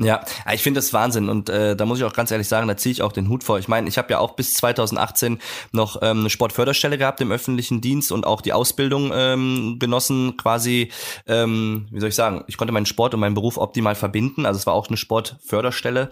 Ja, 0.00 0.20
ich 0.52 0.62
finde 0.62 0.78
das 0.78 0.92
Wahnsinn 0.92 1.28
und 1.28 1.48
äh, 1.48 1.74
da 1.74 1.84
muss 1.84 1.98
ich 1.98 2.04
auch 2.04 2.12
ganz 2.12 2.30
ehrlich 2.30 2.46
sagen, 2.46 2.68
da 2.68 2.76
ziehe 2.76 2.92
ich 2.92 3.02
auch 3.02 3.10
den 3.10 3.28
Hut 3.28 3.42
vor. 3.42 3.58
Ich 3.58 3.66
meine, 3.66 3.88
ich 3.88 3.98
habe 3.98 4.12
ja 4.12 4.20
auch 4.20 4.36
bis 4.36 4.54
2018 4.54 5.40
noch 5.72 6.00
ähm, 6.02 6.20
eine 6.20 6.30
Sportförderstelle 6.30 6.98
gehabt 6.98 7.20
im 7.20 7.32
öffentlichen 7.32 7.80
Dienst 7.80 8.12
und 8.12 8.24
auch 8.24 8.40
die 8.40 8.52
Ausbildung 8.52 9.10
ähm, 9.12 9.78
genossen, 9.80 10.36
quasi, 10.36 10.92
ähm, 11.26 11.88
wie 11.90 11.98
soll 11.98 12.10
ich 12.10 12.14
sagen, 12.14 12.44
ich 12.46 12.56
konnte 12.56 12.72
meinen 12.72 12.86
Sport 12.86 13.14
und 13.14 13.18
meinen 13.18 13.34
Beruf 13.34 13.58
optimal 13.58 13.96
verbinden. 13.96 14.46
Also 14.46 14.58
es 14.58 14.66
war 14.66 14.74
auch 14.74 14.86
eine 14.86 14.96
Sportförderstelle 14.96 16.10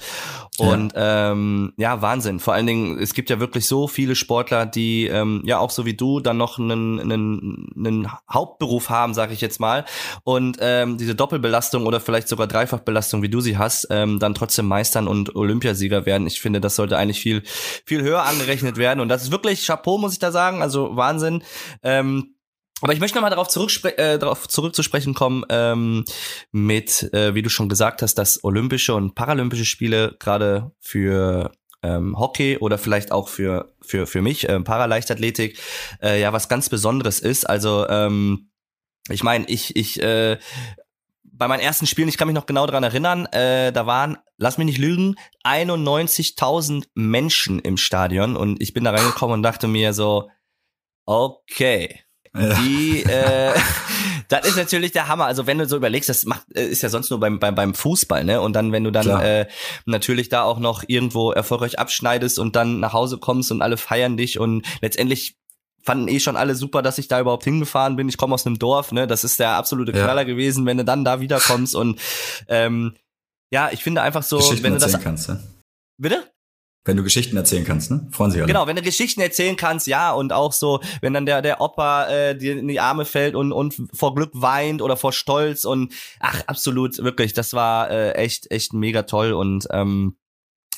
und 0.59 0.93
ja, 0.93 1.31
ähm, 1.31 1.73
ja 1.77 2.03
Wahnsinn. 2.03 2.41
Vor 2.41 2.55
allen 2.55 2.67
Dingen, 2.67 2.99
es 2.99 3.15
gibt 3.15 3.31
ja 3.31 3.39
wirklich 3.39 3.69
so 3.69 3.87
viele 3.87 4.17
Sportler, 4.17 4.67
die 4.67 5.07
ähm, 5.07 5.43
ja 5.45 5.59
auch 5.59 5.71
so 5.71 5.87
wie 5.87 5.95
du 5.95 6.19
dann 6.19 6.39
noch 6.39 6.59
einen, 6.59 6.99
einen, 6.99 7.73
einen 7.77 8.09
Hauptberuf 8.29 8.91
haben, 8.91 9.15
sage 9.15 9.33
ich 9.33 9.41
jetzt 9.41 9.61
mal, 9.61 9.85
und 10.25 10.59
ähm, 10.61 10.99
diese 10.99 11.15
Doppelbelastung 11.15 11.87
oder 11.87 12.01
vielleicht 12.01 12.27
sogar 12.27 12.49
Dreifachbelastung, 12.49 13.23
wie 13.23 13.29
du 13.29 13.41
sie 13.41 13.57
hast 13.57 13.76
das 13.77 13.87
ähm, 13.91 14.19
dann 14.19 14.35
trotzdem 14.35 14.67
meistern 14.67 15.09
und 15.09 15.35
Olympiasieger 15.35 16.07
werden. 16.07 16.27
Ich 16.27 16.41
finde, 16.41 16.61
das 16.61 16.77
sollte 16.77 16.97
eigentlich 16.97 17.21
viel, 17.21 17.43
viel 17.85 18.03
höher 18.03 18.23
angerechnet 18.23 18.77
werden. 18.77 19.01
Und 19.01 19.09
das 19.09 19.23
ist 19.25 19.31
wirklich 19.31 19.67
Chapeau, 19.67 19.99
muss 19.99 20.13
ich 20.13 20.19
da 20.19 20.33
sagen. 20.33 20.63
Also 20.63 20.97
Wahnsinn. 20.97 21.43
Ähm, 21.83 22.35
aber 22.83 22.93
ich 22.93 23.01
möchte 23.01 23.17
nochmal 23.17 23.31
darauf, 23.31 23.49
äh, 23.85 24.19
darauf 24.19 24.49
zurückzusprechen 24.49 25.15
kommen, 25.15 25.45
ähm, 25.49 26.05
mit, 26.53 27.11
äh, 27.15 27.35
wie 27.35 27.43
du 27.43 27.49
schon 27.49 27.69
gesagt 27.69 28.03
hast, 28.03 28.17
dass 28.17 28.45
Olympische 28.45 28.95
und 28.95 29.15
Paralympische 29.15 29.65
Spiele 29.65 30.15
gerade 30.19 30.73
für 30.79 31.53
ähm, 31.83 32.19
Hockey 32.19 32.59
oder 32.59 32.77
vielleicht 32.77 33.13
auch 33.13 33.29
für, 33.29 33.75
für, 33.81 34.07
für 34.07 34.21
mich, 34.21 34.49
äh, 34.49 34.61
Paraleichtathletik, 34.61 35.59
äh, 36.03 36.21
ja, 36.21 36.35
was 36.35 36.49
ganz 36.49 36.69
Besonderes 36.69 37.19
ist. 37.19 37.49
Also, 37.49 37.89
ähm, 37.89 38.51
ich 39.09 39.23
meine, 39.23 39.47
ich, 39.49 39.75
ich 39.77 40.03
äh, 40.03 40.37
bei 41.39 41.49
meinen 41.49 41.61
ersten 41.61 41.87
Spielen, 41.87 42.09
ich 42.09 42.17
kann 42.17 42.29
mich 42.29 42.35
noch 42.35 42.47
genau 42.47 42.67
daran 42.67 42.85
erinnern, 42.85 43.27
äh, 43.27 43.73
da 43.73 43.87
waren, 43.87 44.19
lass 44.39 44.59
mich 44.59 44.67
nicht 44.67 44.79
lügen, 44.79 45.17
91.000 45.45 46.85
Menschen 46.95 47.59
im 47.59 47.77
Stadion 47.77 48.37
und 48.37 48.61
ich 48.63 48.73
bin 48.73 48.85
da 48.85 48.91
reingekommen 48.91 49.35
und 49.35 49.43
dachte 49.43 49.69
mir 49.69 49.93
so, 49.93 50.29
okay, 51.05 52.01
ja. 52.35 52.55
die, 52.55 53.03
äh, 53.05 53.53
das 54.29 54.47
ist 54.47 54.57
natürlich 54.57 54.93
der 54.93 55.09
Hammer. 55.09 55.27
Also 55.27 55.47
wenn 55.47 55.59
du 55.59 55.67
so 55.67 55.77
überlegst, 55.77 56.09
das 56.09 56.25
macht, 56.25 56.45
äh, 56.55 56.67
ist 56.67 56.83
ja 56.83 56.89
sonst 56.89 57.11
nur 57.11 57.21
beim, 57.21 57.39
beim, 57.39 57.55
beim 57.55 57.75
Fußball, 57.75 58.25
ne? 58.25 58.41
Und 58.41 58.55
dann, 58.55 58.73
wenn 58.73 58.85
du 58.85 58.91
dann 58.91 59.09
äh, 59.21 59.47
natürlich 59.85 60.29
da 60.29 60.43
auch 60.43 60.59
noch 60.59 60.85
irgendwo 60.87 61.33
erfolgreich 61.33 61.79
abschneidest 61.79 62.39
und 62.39 62.57
dann 62.57 62.81
nach 62.81 62.93
Hause 62.93 63.19
kommst 63.19 63.51
und 63.53 63.63
alle 63.63 63.77
feiern 63.77 64.17
dich 64.17 64.39
und 64.39 64.67
letztendlich 64.81 65.37
fanden 65.87 66.09
eh 66.09 66.21
schon 66.21 66.37
alle 66.37 66.55
super, 66.55 66.83
dass 66.83 66.99
ich 66.99 67.09
da 67.09 67.21
überhaupt 67.21 67.45
hingefahren 67.45 67.97
bin. 67.97 68.09
Ich 68.09 68.19
komme 68.19 68.35
aus 68.35 68.45
einem 68.45 68.59
Dorf, 68.59 68.93
ne? 68.93 69.07
Das 69.07 69.25
ist 69.25 69.39
der 69.39 69.51
absolute 69.51 69.93
Knaller 69.93 70.23
ja. 70.23 70.25
gewesen, 70.25 70.67
wenn 70.67 70.77
du 70.77 70.85
dann 70.85 71.05
da 71.05 71.21
wiederkommst. 71.21 71.75
Und 71.75 72.01
ähm, 72.49 72.95
ja, 73.51 73.71
ich 73.73 73.83
finde 73.83 74.03
einfach 74.03 74.25
so, 74.25 74.39
wenn 74.63 74.75
du 74.75 74.79
das. 74.81 75.01
Kannst, 75.01 75.29
ne? 75.29 75.43
Bitte? 75.97 76.25
Wenn 76.85 76.97
du 76.97 77.03
Geschichten 77.03 77.37
erzählen 77.37 77.65
kannst, 77.65 77.91
ne? 77.91 78.07
Freuen 78.11 78.31
sich 78.31 78.41
alle. 78.41 78.47
Genau, 78.47 78.67
wenn 78.67 78.77
du 78.77 78.83
Geschichten 78.83 79.21
erzählen 79.21 79.57
kannst, 79.57 79.87
ja, 79.89 80.13
und 80.13 80.33
auch 80.33 80.53
so, 80.53 80.81
wenn 81.01 81.15
dann 81.15 81.27
der, 81.27 81.43
der 81.43 81.61
Opa 81.61 82.07
äh, 82.07 82.37
dir 82.37 82.57
in 82.57 82.69
die 82.69 82.79
Arme 82.79 83.05
fällt 83.05 83.35
und, 83.35 83.51
und 83.53 83.75
vor 83.93 84.15
Glück 84.15 84.31
weint 84.35 84.83
oder 84.83 84.97
vor 84.97 85.13
Stolz 85.13 85.65
und 85.65 85.93
ach, 86.21 86.43
absolut, 86.47 86.99
wirklich, 86.99 87.33
das 87.33 87.55
war 87.55 87.91
äh, 87.91 88.13
echt, 88.13 88.51
echt 88.53 88.73
mega 88.73 89.03
toll 89.03 89.33
und 89.33 89.67
ähm, 89.73 90.17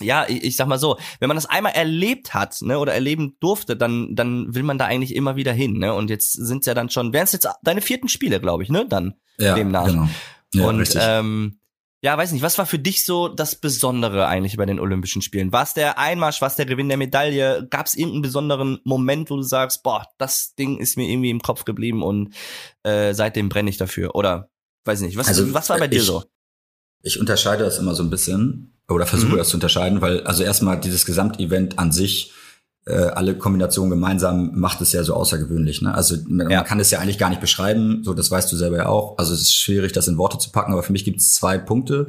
ja, 0.01 0.27
ich, 0.29 0.45
ich 0.45 0.57
sag 0.57 0.69
mal 0.69 0.79
so, 0.79 0.99
wenn 1.21 1.29
man 1.29 1.37
das 1.37 1.47
einmal 1.47 1.73
erlebt 1.73 2.35
hat, 2.35 2.61
ne, 2.63 2.79
oder 2.79 2.95
erleben 2.95 3.37
durfte, 3.41 3.77
dann, 3.77 4.15
dann 4.15 4.55
will 4.55 4.63
man 4.63 4.79
da 4.79 4.87
eigentlich 4.87 5.15
immer 5.15 5.37
wieder 5.37 5.53
hin, 5.53 5.75
ne? 5.75 5.95
Und 5.95 6.11
jetzt 6.11 6.33
sind's 6.33 6.67
ja 6.67 6.75
dann 6.75 6.91
schon, 6.91 7.13
wären 7.13 7.25
es 7.25 7.33
jetzt 7.33 7.49
deine 7.63 7.81
vierten 7.81 8.09
Spiele, 8.09 8.41
glaube 8.41 8.63
ich, 8.63 8.69
ne? 8.69 8.87
Dann 8.89 9.15
ja, 9.39 9.55
demnach. 9.55 9.87
Genau. 9.87 10.09
Ja, 10.55 10.67
und 10.67 10.81
richtig. 10.81 11.01
ähm, 11.05 11.59
ja, 12.01 12.17
weiß 12.17 12.31
nicht, 12.31 12.43
was 12.43 12.59
war 12.59 12.67
für 12.67 12.79
dich 12.79 13.05
so 13.05 13.27
das 13.27 13.57
Besondere 13.57 14.29
eigentlich 14.29 14.57
bei 14.57 14.67
den 14.67 14.79
Olympischen 14.79 15.21
Spielen? 15.21 15.53
War 15.53 15.65
es 15.65 15.75
der 15.75 15.99
Einmarsch, 15.99 16.41
war 16.41 16.49
es 16.49 16.55
der 16.55 16.67
Gewinn 16.67 16.89
der 16.89 16.97
Medaille? 16.97 17.67
Gab 17.69 17.87
es 17.87 17.95
irgendeinen 17.95 18.23
besonderen 18.23 18.79
Moment, 18.85 19.31
wo 19.31 19.37
du 19.37 19.43
sagst, 19.43 19.83
boah, 19.83 20.07
das 20.17 20.55
Ding 20.55 20.79
ist 20.79 20.97
mir 20.97 21.11
irgendwie 21.11 21.31
im 21.31 21.41
Kopf 21.41 21.65
geblieben 21.65 22.05
und 22.05 22.35
äh, 22.85 23.15
seitdem 23.15 23.49
brenne 23.49 23.69
ich 23.69 23.79
dafür? 23.79 24.15
Oder 24.15 24.49
weiß 24.85 25.01
nicht, 25.01 25.17
was, 25.17 25.27
also, 25.27 25.53
was 25.53 25.71
war 25.71 25.79
bei 25.79 25.89
dir 25.89 25.99
ich, 25.99 26.05
so? 26.05 26.23
Ich 27.03 27.19
unterscheide 27.19 27.65
das 27.65 27.79
immer 27.79 27.97
so 27.97 28.05
ein 28.05 28.11
bisschen 28.11 28.78
oder 28.89 29.07
versuche 29.07 29.33
mhm. 29.33 29.39
das 29.39 29.49
zu 29.49 29.57
unterscheiden, 29.57 30.01
weil 30.01 30.23
also 30.23 30.43
erstmal 30.43 30.81
dieses 30.81 31.05
Gesamtevent 31.05 31.79
an 31.79 31.93
sich, 31.93 32.33
äh, 32.87 32.95
alle 32.95 33.37
Kombinationen 33.37 33.91
gemeinsam 33.91 34.53
macht 34.55 34.81
es 34.81 34.93
ja 34.93 35.05
so 35.05 35.15
außergewöhnlich. 35.15 35.83
Ne? 35.83 35.95
Also 35.95 36.17
man, 36.27 36.51
ja. 36.51 36.59
man 36.59 36.67
kann 36.67 36.81
es 36.81 36.91
ja 36.91 36.99
eigentlich 36.99 37.19
gar 37.19 37.29
nicht 37.29 37.41
beschreiben, 37.41 38.03
so 38.03 38.15
das 38.15 38.31
weißt 38.31 38.51
du 38.51 38.57
selber 38.57 38.79
ja 38.79 38.87
auch. 38.87 39.19
Also 39.19 39.35
es 39.35 39.43
ist 39.43 39.55
schwierig, 39.55 39.93
das 39.93 40.09
in 40.09 40.17
Worte 40.17 40.39
zu 40.39 40.51
packen, 40.51 40.73
aber 40.73 40.83
für 40.83 40.93
mich 40.93 41.05
gibt 41.05 41.21
es 41.21 41.35
zwei 41.35 41.59
Punkte. 41.59 42.07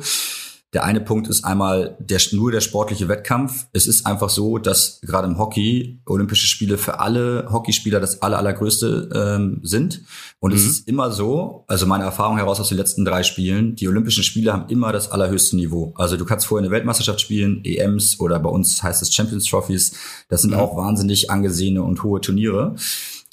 Der 0.73 0.83
eine 0.83 1.01
Punkt 1.01 1.27
ist 1.27 1.45
einmal 1.45 1.97
der, 1.99 2.19
nur 2.33 2.51
der 2.51 2.61
sportliche 2.61 3.07
Wettkampf. 3.07 3.65
Es 3.73 3.87
ist 3.87 4.05
einfach 4.05 4.29
so, 4.29 4.59
dass 4.59 5.01
gerade 5.01 5.27
im 5.27 5.39
Hockey 5.39 5.99
Olympische 6.05 6.45
Spiele 6.45 6.77
für 6.77 6.99
alle 6.99 7.47
Hockeyspieler 7.51 7.99
das 7.99 8.21
aller, 8.21 8.37
allergrößte 8.37 9.09
ähm, 9.15 9.61
sind. 9.63 10.01
Und 10.39 10.51
mhm. 10.51 10.57
es 10.57 10.65
ist 10.67 10.87
immer 10.87 11.11
so, 11.11 11.63
also 11.67 11.87
meine 11.87 12.03
Erfahrung 12.03 12.37
heraus 12.37 12.59
aus 12.59 12.69
den 12.69 12.77
letzten 12.77 13.03
drei 13.03 13.23
Spielen, 13.23 13.75
die 13.75 13.87
Olympischen 13.87 14.23
Spiele 14.23 14.53
haben 14.53 14.69
immer 14.69 14.91
das 14.91 15.09
allerhöchste 15.09 15.55
Niveau. 15.55 15.91
Also 15.95 16.17
du 16.17 16.25
kannst 16.25 16.45
vorher 16.45 16.63
eine 16.63 16.71
Weltmeisterschaft 16.71 17.19
spielen, 17.19 17.61
EMs 17.65 18.19
oder 18.19 18.37
bei 18.37 18.49
uns 18.49 18.83
heißt 18.83 19.01
es 19.01 19.11
Champions 19.11 19.45
Trophies. 19.45 19.93
Das 20.27 20.43
sind 20.43 20.51
mhm. 20.51 20.59
auch 20.59 20.77
wahnsinnig 20.77 21.31
angesehene 21.31 21.81
und 21.81 22.03
hohe 22.03 22.21
Turniere. 22.21 22.75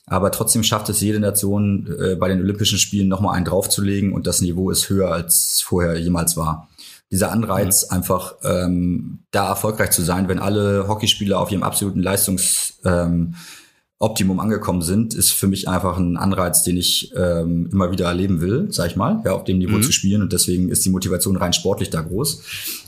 Aber 0.07 0.31
trotzdem 0.31 0.63
schafft 0.63 0.89
es 0.89 1.03
jede 1.03 1.21
Nation 1.21 1.87
äh, 2.01 2.15
bei 2.15 2.29
den 2.29 2.41
Olympischen 2.41 2.79
Spielen 2.79 3.09
nochmal 3.09 3.37
einen 3.37 3.45
draufzulegen 3.45 4.15
und 4.15 4.27
das 4.27 4.41
Niveau 4.41 4.71
ist 4.71 4.89
höher 4.89 5.13
als 5.13 5.61
vorher 5.63 5.99
jemals 5.99 6.39
war 6.39 6.69
dieser 7.11 7.31
Anreiz, 7.31 7.87
mhm. 7.87 7.97
einfach 7.97 8.35
ähm, 8.43 9.19
da 9.31 9.49
erfolgreich 9.49 9.91
zu 9.91 10.03
sein, 10.03 10.29
wenn 10.29 10.39
alle 10.39 10.89
Hockeyspieler 10.89 11.39
auf 11.39 11.53
ihrem 11.53 11.63
absoluten 11.63 12.03
Leistungsoptimum 12.03 13.35
ähm, 14.01 14.41
angekommen 14.41 14.83
sind, 14.83 15.15
ist 15.15 15.33
für 15.33 15.47
mich 15.47 15.69
einfach 15.69 15.99
ein 15.99 16.17
Anreiz, 16.17 16.63
den 16.65 16.77
ich 16.77 17.13
ähm, 17.17 17.69
immer 17.73 17.93
wieder 17.93 18.07
erleben 18.07 18.41
will, 18.41 18.69
sag 18.71 18.89
ich 18.89 18.97
mal, 18.97 19.23
ja, 19.25 19.33
auf 19.33 19.45
dem 19.45 19.59
Niveau 19.59 19.77
mhm. 19.77 19.83
zu 19.83 19.93
spielen. 19.93 20.23
Und 20.23 20.33
deswegen 20.33 20.69
ist 20.69 20.85
die 20.85 20.91
Motivation 20.91 21.37
rein 21.37 21.53
sportlich 21.53 21.91
da 21.91 22.01
groß. 22.01 22.43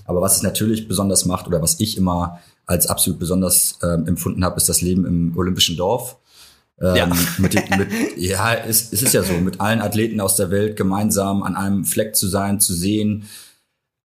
Aber 0.04 0.20
was 0.20 0.36
es 0.36 0.42
natürlich 0.42 0.88
besonders 0.88 1.24
macht 1.24 1.46
oder 1.46 1.62
was 1.62 1.78
ich 1.78 1.96
immer 1.96 2.40
als 2.66 2.86
absolut 2.86 3.18
besonders 3.18 3.78
ähm, 3.82 4.06
empfunden 4.06 4.44
habe, 4.44 4.56
ist 4.56 4.68
das 4.68 4.82
Leben 4.82 5.06
im 5.06 5.36
Olympischen 5.36 5.76
Dorf. 5.76 6.18
Ähm, 6.80 6.96
ja. 6.96 7.06
mit, 7.38 7.54
mit, 7.54 7.88
ja, 8.16 8.54
es, 8.54 8.92
es 8.92 9.02
ist 9.02 9.14
ja 9.14 9.22
so, 9.22 9.32
mit 9.34 9.60
allen 9.60 9.80
Athleten 9.80 10.20
aus 10.20 10.36
der 10.36 10.50
Welt 10.50 10.76
gemeinsam 10.76 11.42
an 11.42 11.56
einem 11.56 11.84
Fleck 11.84 12.14
zu 12.14 12.28
sein, 12.28 12.60
zu 12.60 12.74
sehen, 12.74 13.24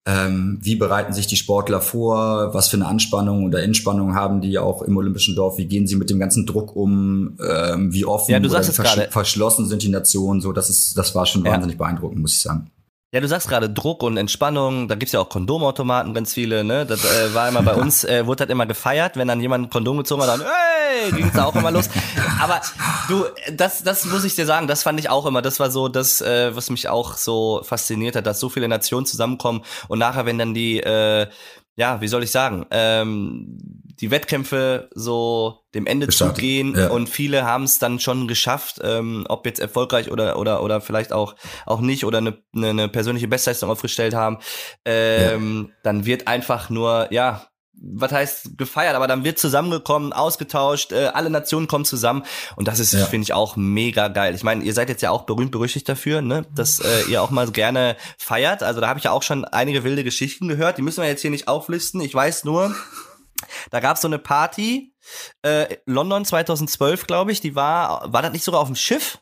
ähm, 0.07 0.57
wie 0.61 0.75
bereiten 0.75 1.13
sich 1.13 1.27
die 1.27 1.35
Sportler 1.35 1.79
vor? 1.79 2.53
Was 2.53 2.69
für 2.69 2.77
eine 2.77 2.87
Anspannung 2.87 3.45
oder 3.45 3.61
Entspannung 3.61 4.15
haben 4.15 4.41
die 4.41 4.57
auch 4.57 4.81
im 4.81 4.97
Olympischen 4.97 5.35
Dorf? 5.35 5.59
Wie 5.59 5.67
gehen 5.67 5.85
sie 5.85 5.95
mit 5.95 6.09
dem 6.09 6.19
ganzen 6.19 6.47
Druck 6.47 6.75
um? 6.75 7.37
Ähm, 7.47 7.93
wie 7.93 8.05
offen 8.05 8.31
ja, 8.31 8.39
du 8.39 8.49
sagst 8.49 8.79
oder 8.79 8.89
vers 8.89 9.13
verschlossen 9.13 9.67
sind 9.67 9.83
die 9.83 9.89
Nationen? 9.89 10.41
So, 10.41 10.53
das 10.53 10.71
ist, 10.71 10.97
das 10.97 11.13
war 11.13 11.27
schon 11.27 11.45
ja. 11.45 11.51
wahnsinnig 11.51 11.77
beeindruckend, 11.77 12.19
muss 12.19 12.33
ich 12.33 12.41
sagen. 12.41 12.71
Ja, 13.13 13.19
du 13.19 13.27
sagst 13.27 13.49
gerade 13.49 13.69
Druck 13.69 14.03
und 14.03 14.15
Entspannung, 14.15 14.87
da 14.87 14.95
gibt's 14.95 15.11
ja 15.11 15.19
auch 15.19 15.27
Kondomautomaten, 15.27 16.13
ganz 16.13 16.33
viele, 16.33 16.63
ne? 16.63 16.85
Das 16.85 17.03
äh, 17.03 17.33
war 17.33 17.49
immer 17.49 17.61
bei 17.61 17.73
uns, 17.73 18.05
äh, 18.05 18.25
wurde 18.25 18.43
halt 18.43 18.51
immer 18.51 18.65
gefeiert, 18.65 19.17
wenn 19.17 19.27
dann 19.27 19.41
jemand 19.41 19.65
ein 19.65 19.69
Kondom 19.69 19.97
gezogen 19.97 20.21
hat, 20.21 20.29
dann, 20.29 20.45
hey, 20.45 21.11
ging's 21.11 21.33
da 21.33 21.43
auch 21.43 21.55
immer 21.57 21.71
los. 21.71 21.89
Aber 22.41 22.61
du, 23.09 23.25
das, 23.51 23.83
das 23.83 24.05
muss 24.05 24.23
ich 24.23 24.35
dir 24.35 24.45
sagen, 24.45 24.67
das 24.67 24.83
fand 24.83 24.97
ich 24.97 25.09
auch 25.09 25.25
immer, 25.25 25.41
das 25.41 25.59
war 25.59 25.69
so 25.71 25.89
das, 25.89 26.21
äh, 26.21 26.55
was 26.55 26.69
mich 26.69 26.87
auch 26.87 27.17
so 27.17 27.59
fasziniert 27.65 28.15
hat, 28.15 28.25
dass 28.25 28.39
so 28.39 28.47
viele 28.47 28.69
Nationen 28.69 29.05
zusammenkommen 29.05 29.65
und 29.89 29.99
nachher, 29.99 30.25
wenn 30.25 30.37
dann 30.37 30.53
die, 30.53 30.79
äh, 30.79 31.27
ja, 31.75 32.01
wie 32.01 32.07
soll 32.07 32.23
ich 32.23 32.31
sagen, 32.31 32.65
ähm, 32.71 33.57
die 34.01 34.11
Wettkämpfe 34.11 34.89
so 34.93 35.59
dem 35.73 35.85
Ende 35.85 36.07
Gestartet. 36.07 36.37
zugehen 36.37 36.75
ja. 36.75 36.89
und 36.89 37.07
viele 37.07 37.45
haben 37.45 37.63
es 37.63 37.79
dann 37.79 37.99
schon 37.99 38.27
geschafft, 38.27 38.79
ähm, 38.83 39.25
ob 39.29 39.45
jetzt 39.45 39.59
erfolgreich 39.59 40.11
oder 40.11 40.37
oder 40.37 40.63
oder 40.63 40.81
vielleicht 40.81 41.13
auch 41.13 41.35
auch 41.65 41.81
nicht 41.81 42.03
oder 42.03 42.17
eine, 42.17 42.37
eine 42.55 42.89
persönliche 42.89 43.27
Bestleistung 43.27 43.69
aufgestellt 43.69 44.13
haben, 44.13 44.39
ähm, 44.85 45.67
ja. 45.69 45.75
dann 45.83 46.05
wird 46.05 46.27
einfach 46.27 46.69
nur 46.69 47.07
ja 47.11 47.45
was 47.73 48.11
heißt 48.11 48.57
gefeiert, 48.57 48.95
aber 48.95 49.07
dann 49.07 49.23
wird 49.23 49.39
zusammengekommen, 49.39 50.13
ausgetauscht, 50.13 50.91
äh, 50.91 51.07
alle 51.13 51.29
Nationen 51.29 51.67
kommen 51.67 51.85
zusammen 51.85 52.23
und 52.55 52.67
das 52.67 52.79
ist, 52.79 52.93
ja. 52.93 53.05
finde 53.05 53.23
ich, 53.23 53.33
auch 53.33 53.55
mega 53.55 54.07
geil. 54.07 54.35
Ich 54.35 54.43
meine, 54.43 54.63
ihr 54.63 54.73
seid 54.73 54.89
jetzt 54.89 55.01
ja 55.01 55.11
auch 55.11 55.23
berühmt 55.23 55.51
berüchtigt 55.51 55.87
dafür, 55.89 56.21
ne, 56.21 56.45
dass 56.53 56.79
äh, 56.79 57.03
ihr 57.09 57.21
auch 57.21 57.31
mal 57.31 57.49
gerne 57.51 57.97
feiert. 58.17 58.61
Also 58.61 58.81
da 58.81 58.87
habe 58.87 58.99
ich 58.99 59.05
ja 59.05 59.11
auch 59.11 59.23
schon 59.23 59.45
einige 59.45 59.83
wilde 59.83 60.03
Geschichten 60.03 60.47
gehört. 60.47 60.77
Die 60.77 60.81
müssen 60.81 61.01
wir 61.01 61.09
jetzt 61.09 61.21
hier 61.21 61.31
nicht 61.31 61.47
auflisten. 61.47 62.01
Ich 62.01 62.13
weiß 62.13 62.43
nur, 62.43 62.75
da 63.71 63.79
gab 63.79 63.95
es 63.95 64.01
so 64.01 64.07
eine 64.07 64.19
Party, 64.19 64.93
äh, 65.41 65.77
London 65.85 66.25
2012, 66.25 67.07
glaube 67.07 67.31
ich, 67.31 67.41
die 67.41 67.55
war, 67.55 68.11
war 68.11 68.21
das 68.21 68.31
nicht 68.31 68.43
sogar 68.43 68.61
auf 68.61 68.67
dem 68.67 68.75
Schiff? 68.75 69.19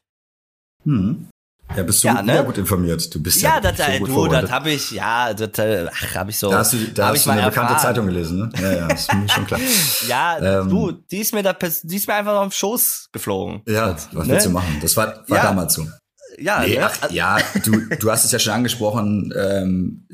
Hm. 0.83 1.29
Ja, 1.75 1.83
bist 1.83 2.03
du 2.03 2.07
ja, 2.07 2.21
ne? 2.21 2.43
gut 2.43 2.57
informiert. 2.57 3.13
Du 3.13 3.21
bist 3.21 3.41
ja, 3.41 3.55
ja 3.55 3.71
das, 3.71 3.77
so 3.77 3.99
gut 3.99 4.09
du, 4.09 4.27
das 4.27 4.51
habe 4.51 4.71
ich, 4.71 4.91
ja, 4.91 5.33
das 5.33 5.57
äh, 5.59 5.87
ach, 5.91 6.15
habe 6.15 6.31
ich 6.31 6.37
so. 6.37 6.49
Da 6.49 6.59
hast 6.59 6.73
du, 6.73 6.77
da 6.93 7.09
hast 7.09 7.25
du 7.25 7.29
eine 7.29 7.43
bekannte 7.43 7.77
Zeitung 7.77 8.07
gelesen, 8.07 8.39
ne? 8.39 8.49
Ja, 8.61 8.71
ja, 8.71 8.87
ist 8.87 9.13
mir 9.13 9.29
schon 9.29 9.45
klar. 9.45 9.59
ja, 10.07 10.61
ähm, 10.61 10.69
du, 10.69 10.91
die 10.91 11.19
ist 11.19 11.33
mir 11.33 11.43
da, 11.43 11.53
die 11.53 11.95
ist 11.95 12.07
mir 12.07 12.15
einfach 12.15 12.33
auf 12.33 12.47
den 12.47 12.51
Schoß 12.51 13.09
geflogen. 13.11 13.61
Ja, 13.67 13.95
was 14.11 14.27
ne? 14.27 14.33
willst 14.33 14.47
du 14.47 14.51
machen? 14.51 14.77
Das 14.81 14.97
war, 14.97 15.23
war 15.27 15.41
damals 15.41 15.75
so. 15.75 15.87
ja, 16.39 16.61
nee, 16.61 16.77
ne? 16.77 16.85
ach, 16.85 17.11
ja, 17.11 17.37
du, 17.63 17.95
du 17.95 18.11
hast 18.11 18.25
es 18.25 18.31
ja 18.31 18.39
schon 18.39 18.53
angesprochen. 18.53 19.31
Ähm, 19.37 20.07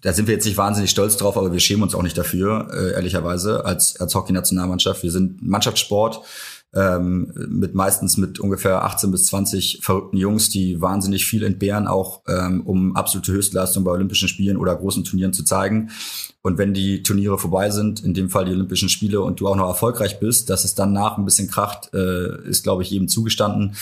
da 0.00 0.12
sind 0.14 0.26
wir 0.26 0.34
jetzt 0.34 0.46
nicht 0.46 0.56
wahnsinnig 0.56 0.90
stolz 0.90 1.18
drauf, 1.18 1.36
aber 1.36 1.52
wir 1.52 1.60
schämen 1.60 1.82
uns 1.82 1.94
auch 1.94 2.02
nicht 2.02 2.16
dafür, 2.16 2.68
äh, 2.72 2.92
ehrlicherweise, 2.94 3.64
als, 3.66 4.00
als 4.00 4.14
Hockey-Nationalmannschaft. 4.14 5.02
Wir 5.02 5.12
sind 5.12 5.46
Mannschaftssport 5.46 6.22
ähm, 6.74 7.32
mit 7.48 7.74
meistens 7.74 8.18
mit 8.18 8.40
ungefähr 8.40 8.84
18 8.84 9.10
bis 9.10 9.26
20 9.26 9.80
verrückten 9.82 10.18
Jungs, 10.18 10.50
die 10.50 10.80
wahnsinnig 10.80 11.24
viel 11.24 11.42
entbehren, 11.42 11.86
auch 11.86 12.22
ähm, 12.28 12.60
um 12.66 12.94
absolute 12.94 13.32
Höchstleistung 13.32 13.84
bei 13.84 13.90
Olympischen 13.90 14.28
Spielen 14.28 14.58
oder 14.58 14.76
großen 14.76 15.04
Turnieren 15.04 15.32
zu 15.32 15.44
zeigen. 15.44 15.90
Und 16.42 16.58
wenn 16.58 16.74
die 16.74 17.02
Turniere 17.02 17.38
vorbei 17.38 17.70
sind, 17.70 18.00
in 18.04 18.14
dem 18.14 18.28
Fall 18.30 18.44
die 18.44 18.52
Olympischen 18.52 18.88
Spiele, 18.88 19.22
und 19.22 19.40
du 19.40 19.48
auch 19.48 19.56
noch 19.56 19.68
erfolgreich 19.68 20.20
bist, 20.20 20.50
dass 20.50 20.64
es 20.64 20.74
dann 20.74 20.92
nach 20.92 21.16
ein 21.16 21.24
bisschen 21.24 21.48
kracht, 21.48 21.90
äh, 21.94 22.42
ist, 22.46 22.62
glaube 22.62 22.82
ich, 22.82 22.90
jedem 22.90 23.08
zugestanden. 23.08 23.74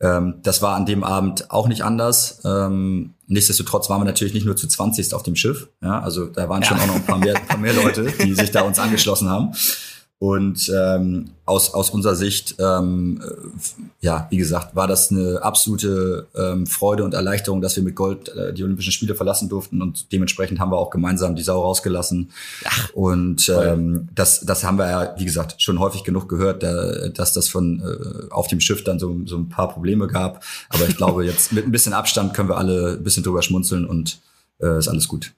Ähm, 0.00 0.34
das 0.42 0.62
war 0.62 0.76
an 0.76 0.86
dem 0.86 1.02
Abend 1.02 1.50
auch 1.50 1.66
nicht 1.68 1.82
anders. 1.82 2.40
Ähm, 2.44 3.14
nichtsdestotrotz 3.26 3.90
waren 3.90 4.00
wir 4.00 4.04
natürlich 4.04 4.34
nicht 4.34 4.46
nur 4.46 4.56
zu 4.56 4.68
20 4.68 5.14
auf 5.14 5.22
dem 5.22 5.34
Schiff. 5.34 5.68
Ja, 5.82 6.00
also 6.00 6.26
da 6.26 6.48
waren 6.48 6.62
ja. 6.62 6.68
schon 6.68 6.78
auch 6.78 6.86
noch 6.86 6.96
ein 6.96 7.06
paar 7.06 7.18
mehr, 7.18 7.36
ein 7.36 7.46
paar 7.46 7.58
mehr 7.58 7.74
Leute, 7.74 8.12
die 8.22 8.34
sich 8.34 8.50
da 8.50 8.62
uns 8.62 8.78
angeschlossen 8.78 9.28
haben. 9.28 9.52
Und 10.20 10.68
ähm, 10.74 11.30
aus, 11.44 11.74
aus 11.74 11.90
unserer 11.90 12.16
Sicht, 12.16 12.56
ähm, 12.58 13.22
ja, 14.00 14.26
wie 14.30 14.36
gesagt, 14.36 14.74
war 14.74 14.88
das 14.88 15.12
eine 15.12 15.40
absolute 15.42 16.26
ähm, 16.34 16.66
Freude 16.66 17.04
und 17.04 17.14
Erleichterung, 17.14 17.60
dass 17.60 17.76
wir 17.76 17.84
mit 17.84 17.94
Gold 17.94 18.28
äh, 18.30 18.52
die 18.52 18.64
Olympischen 18.64 18.90
Spiele 18.90 19.14
verlassen 19.14 19.48
durften 19.48 19.80
und 19.80 20.12
dementsprechend 20.12 20.58
haben 20.58 20.72
wir 20.72 20.78
auch 20.78 20.90
gemeinsam 20.90 21.36
die 21.36 21.44
Sau 21.44 21.62
rausgelassen. 21.62 22.32
Ach, 22.64 22.90
und 22.94 23.48
ähm, 23.48 24.08
das, 24.12 24.40
das 24.40 24.64
haben 24.64 24.78
wir 24.78 24.90
ja, 24.90 25.14
wie 25.18 25.24
gesagt, 25.24 25.62
schon 25.62 25.78
häufig 25.78 26.02
genug 26.02 26.28
gehört, 26.28 26.64
äh, 26.64 27.12
dass 27.12 27.32
das 27.32 27.48
von 27.48 27.80
äh, 27.80 28.32
auf 28.32 28.48
dem 28.48 28.58
Schiff 28.58 28.82
dann 28.82 28.98
so, 28.98 29.20
so 29.24 29.36
ein 29.36 29.48
paar 29.48 29.68
Probleme 29.68 30.08
gab. 30.08 30.42
Aber 30.68 30.88
ich 30.88 30.96
glaube, 30.96 31.24
jetzt 31.26 31.52
mit 31.52 31.64
ein 31.64 31.70
bisschen 31.70 31.92
Abstand 31.92 32.34
können 32.34 32.48
wir 32.48 32.56
alle 32.56 32.96
ein 32.98 33.04
bisschen 33.04 33.22
drüber 33.22 33.42
schmunzeln 33.42 33.86
und 33.86 34.18
äh, 34.60 34.78
ist 34.78 34.88
alles 34.88 35.06
gut. 35.06 35.32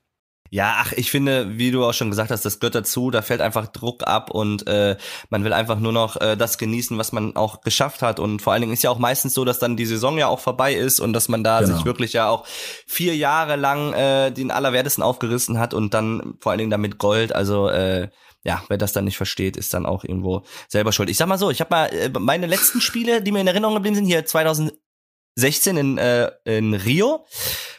Ja, 0.53 0.79
ach, 0.79 0.93
ich 0.93 1.13
finde, 1.13 1.59
wie 1.59 1.71
du 1.71 1.85
auch 1.85 1.95
schon 1.95 2.11
gesagt 2.11 2.33
hast, 2.33 2.45
das 2.45 2.59
gehört 2.59 2.75
dazu, 2.75 3.13
da 3.13 3.23
fällt 3.23 3.41
einfach 3.41 3.69
Druck 3.69 4.03
ab 4.05 4.31
und 4.33 4.67
äh, 4.67 4.97
man 5.29 5.45
will 5.45 5.53
einfach 5.53 5.79
nur 5.79 5.93
noch 5.93 6.21
äh, 6.21 6.37
das 6.37 6.59
genießen, 6.59 6.99
was 6.99 7.13
man 7.13 7.37
auch 7.37 7.61
geschafft 7.61 8.03
hat. 8.03 8.19
Und 8.19 8.43
vor 8.43 8.53
allen 8.53 8.63
Dingen 8.63 8.73
ist 8.73 8.83
ja 8.83 8.91
auch 8.91 8.99
meistens 8.99 9.33
so, 9.33 9.45
dass 9.45 9.61
dann 9.61 9.77
die 9.77 9.87
Saison 9.87 10.19
ja 10.19 10.27
auch 10.27 10.41
vorbei 10.41 10.75
ist 10.75 10.99
und 10.99 11.13
dass 11.13 11.29
man 11.29 11.45
da 11.45 11.61
genau. 11.61 11.77
sich 11.77 11.85
wirklich 11.85 12.15
ja 12.15 12.29
auch 12.29 12.45
vier 12.85 13.15
Jahre 13.17 13.55
lang 13.55 13.93
äh, 13.93 14.33
den 14.33 14.51
Allerwertesten 14.51 15.05
aufgerissen 15.05 15.61
hat 15.61 15.73
und 15.73 15.95
dann 15.95 16.35
vor 16.41 16.51
allen 16.51 16.59
Dingen 16.59 16.73
damit 16.73 16.99
Gold. 16.99 17.33
Also 17.33 17.69
äh, 17.69 18.09
ja, 18.43 18.63
wer 18.69 18.79
das 18.79 18.93
dann 18.93 19.05
nicht 19.05 19.19
versteht, 19.19 19.57
ist 19.57 19.75
dann 19.75 19.87
auch 19.87 20.03
irgendwo 20.03 20.43
selber 20.67 20.93
schuld. 20.93 21.11
Ich 21.11 21.19
sag 21.19 21.29
mal 21.29 21.39
so, 21.39 21.51
ich 21.51 21.61
habe 21.61 21.71
mal 21.71 21.87
äh, 21.87 22.11
meine 22.19 22.47
letzten 22.47 22.81
Spiele, 22.81 23.23
die 23.23 23.33
mir 23.33 23.41
in 23.41 23.47
Erinnerung 23.47 23.75
geblieben 23.75 23.97
sind, 23.97 24.07
hier 24.07 24.25
2000 24.25 24.73
16 25.37 25.77
in, 25.77 25.99
äh, 25.99 26.31
in 26.45 26.75
Rio. 26.75 27.27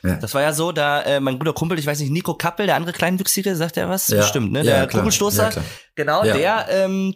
Ja. 0.04 0.16
Das 0.16 0.34
war 0.34 0.42
ja 0.42 0.54
so, 0.54 0.72
da 0.72 1.02
äh, 1.02 1.20
mein 1.20 1.38
guter 1.38 1.54
Kumpel, 1.54 1.78
ich 1.78 1.86
weiß 1.86 2.00
nicht, 2.00 2.12
Nico 2.12 2.34
Kappel, 2.34 2.66
der 2.66 2.76
andere 2.76 2.94
Kleinwüchsige, 2.94 3.56
sagt 3.56 3.78
er 3.78 3.90
was? 3.90 4.08
Ja. 4.08 4.24
Stimmt, 4.24 4.52
ne? 4.52 4.64
Der 4.64 4.78
ja, 4.78 4.86
Kugelstoßer. 4.88 5.52
Ja, 5.52 5.62
genau, 5.96 6.24
der, 6.24 6.68
ähm, 6.70 7.14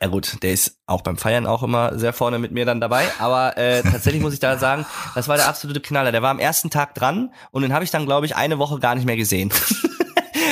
ja 0.00 0.08
gut, 0.08 0.42
der 0.42 0.52
ist 0.52 0.80
auch 0.86 1.02
beim 1.02 1.16
Feiern 1.16 1.46
auch 1.46 1.62
immer 1.62 1.98
sehr 1.98 2.12
vorne 2.12 2.38
mit 2.38 2.52
mir 2.52 2.64
dann 2.64 2.80
dabei, 2.80 3.06
aber 3.18 3.56
äh, 3.56 3.82
tatsächlich 3.82 4.20
muss 4.20 4.34
ich 4.34 4.40
da 4.40 4.58
sagen, 4.58 4.84
das 5.14 5.28
war 5.28 5.36
der 5.36 5.48
absolute 5.48 5.80
Knaller. 5.80 6.10
Der 6.10 6.20
war 6.20 6.30
am 6.30 6.40
ersten 6.40 6.68
Tag 6.68 6.94
dran 6.94 7.32
und 7.52 7.62
den 7.62 7.72
habe 7.72 7.84
ich 7.84 7.90
dann, 7.90 8.04
glaube 8.04 8.26
ich, 8.26 8.34
eine 8.34 8.58
Woche 8.58 8.80
gar 8.80 8.94
nicht 8.94 9.04
mehr 9.04 9.16
gesehen. 9.16 9.52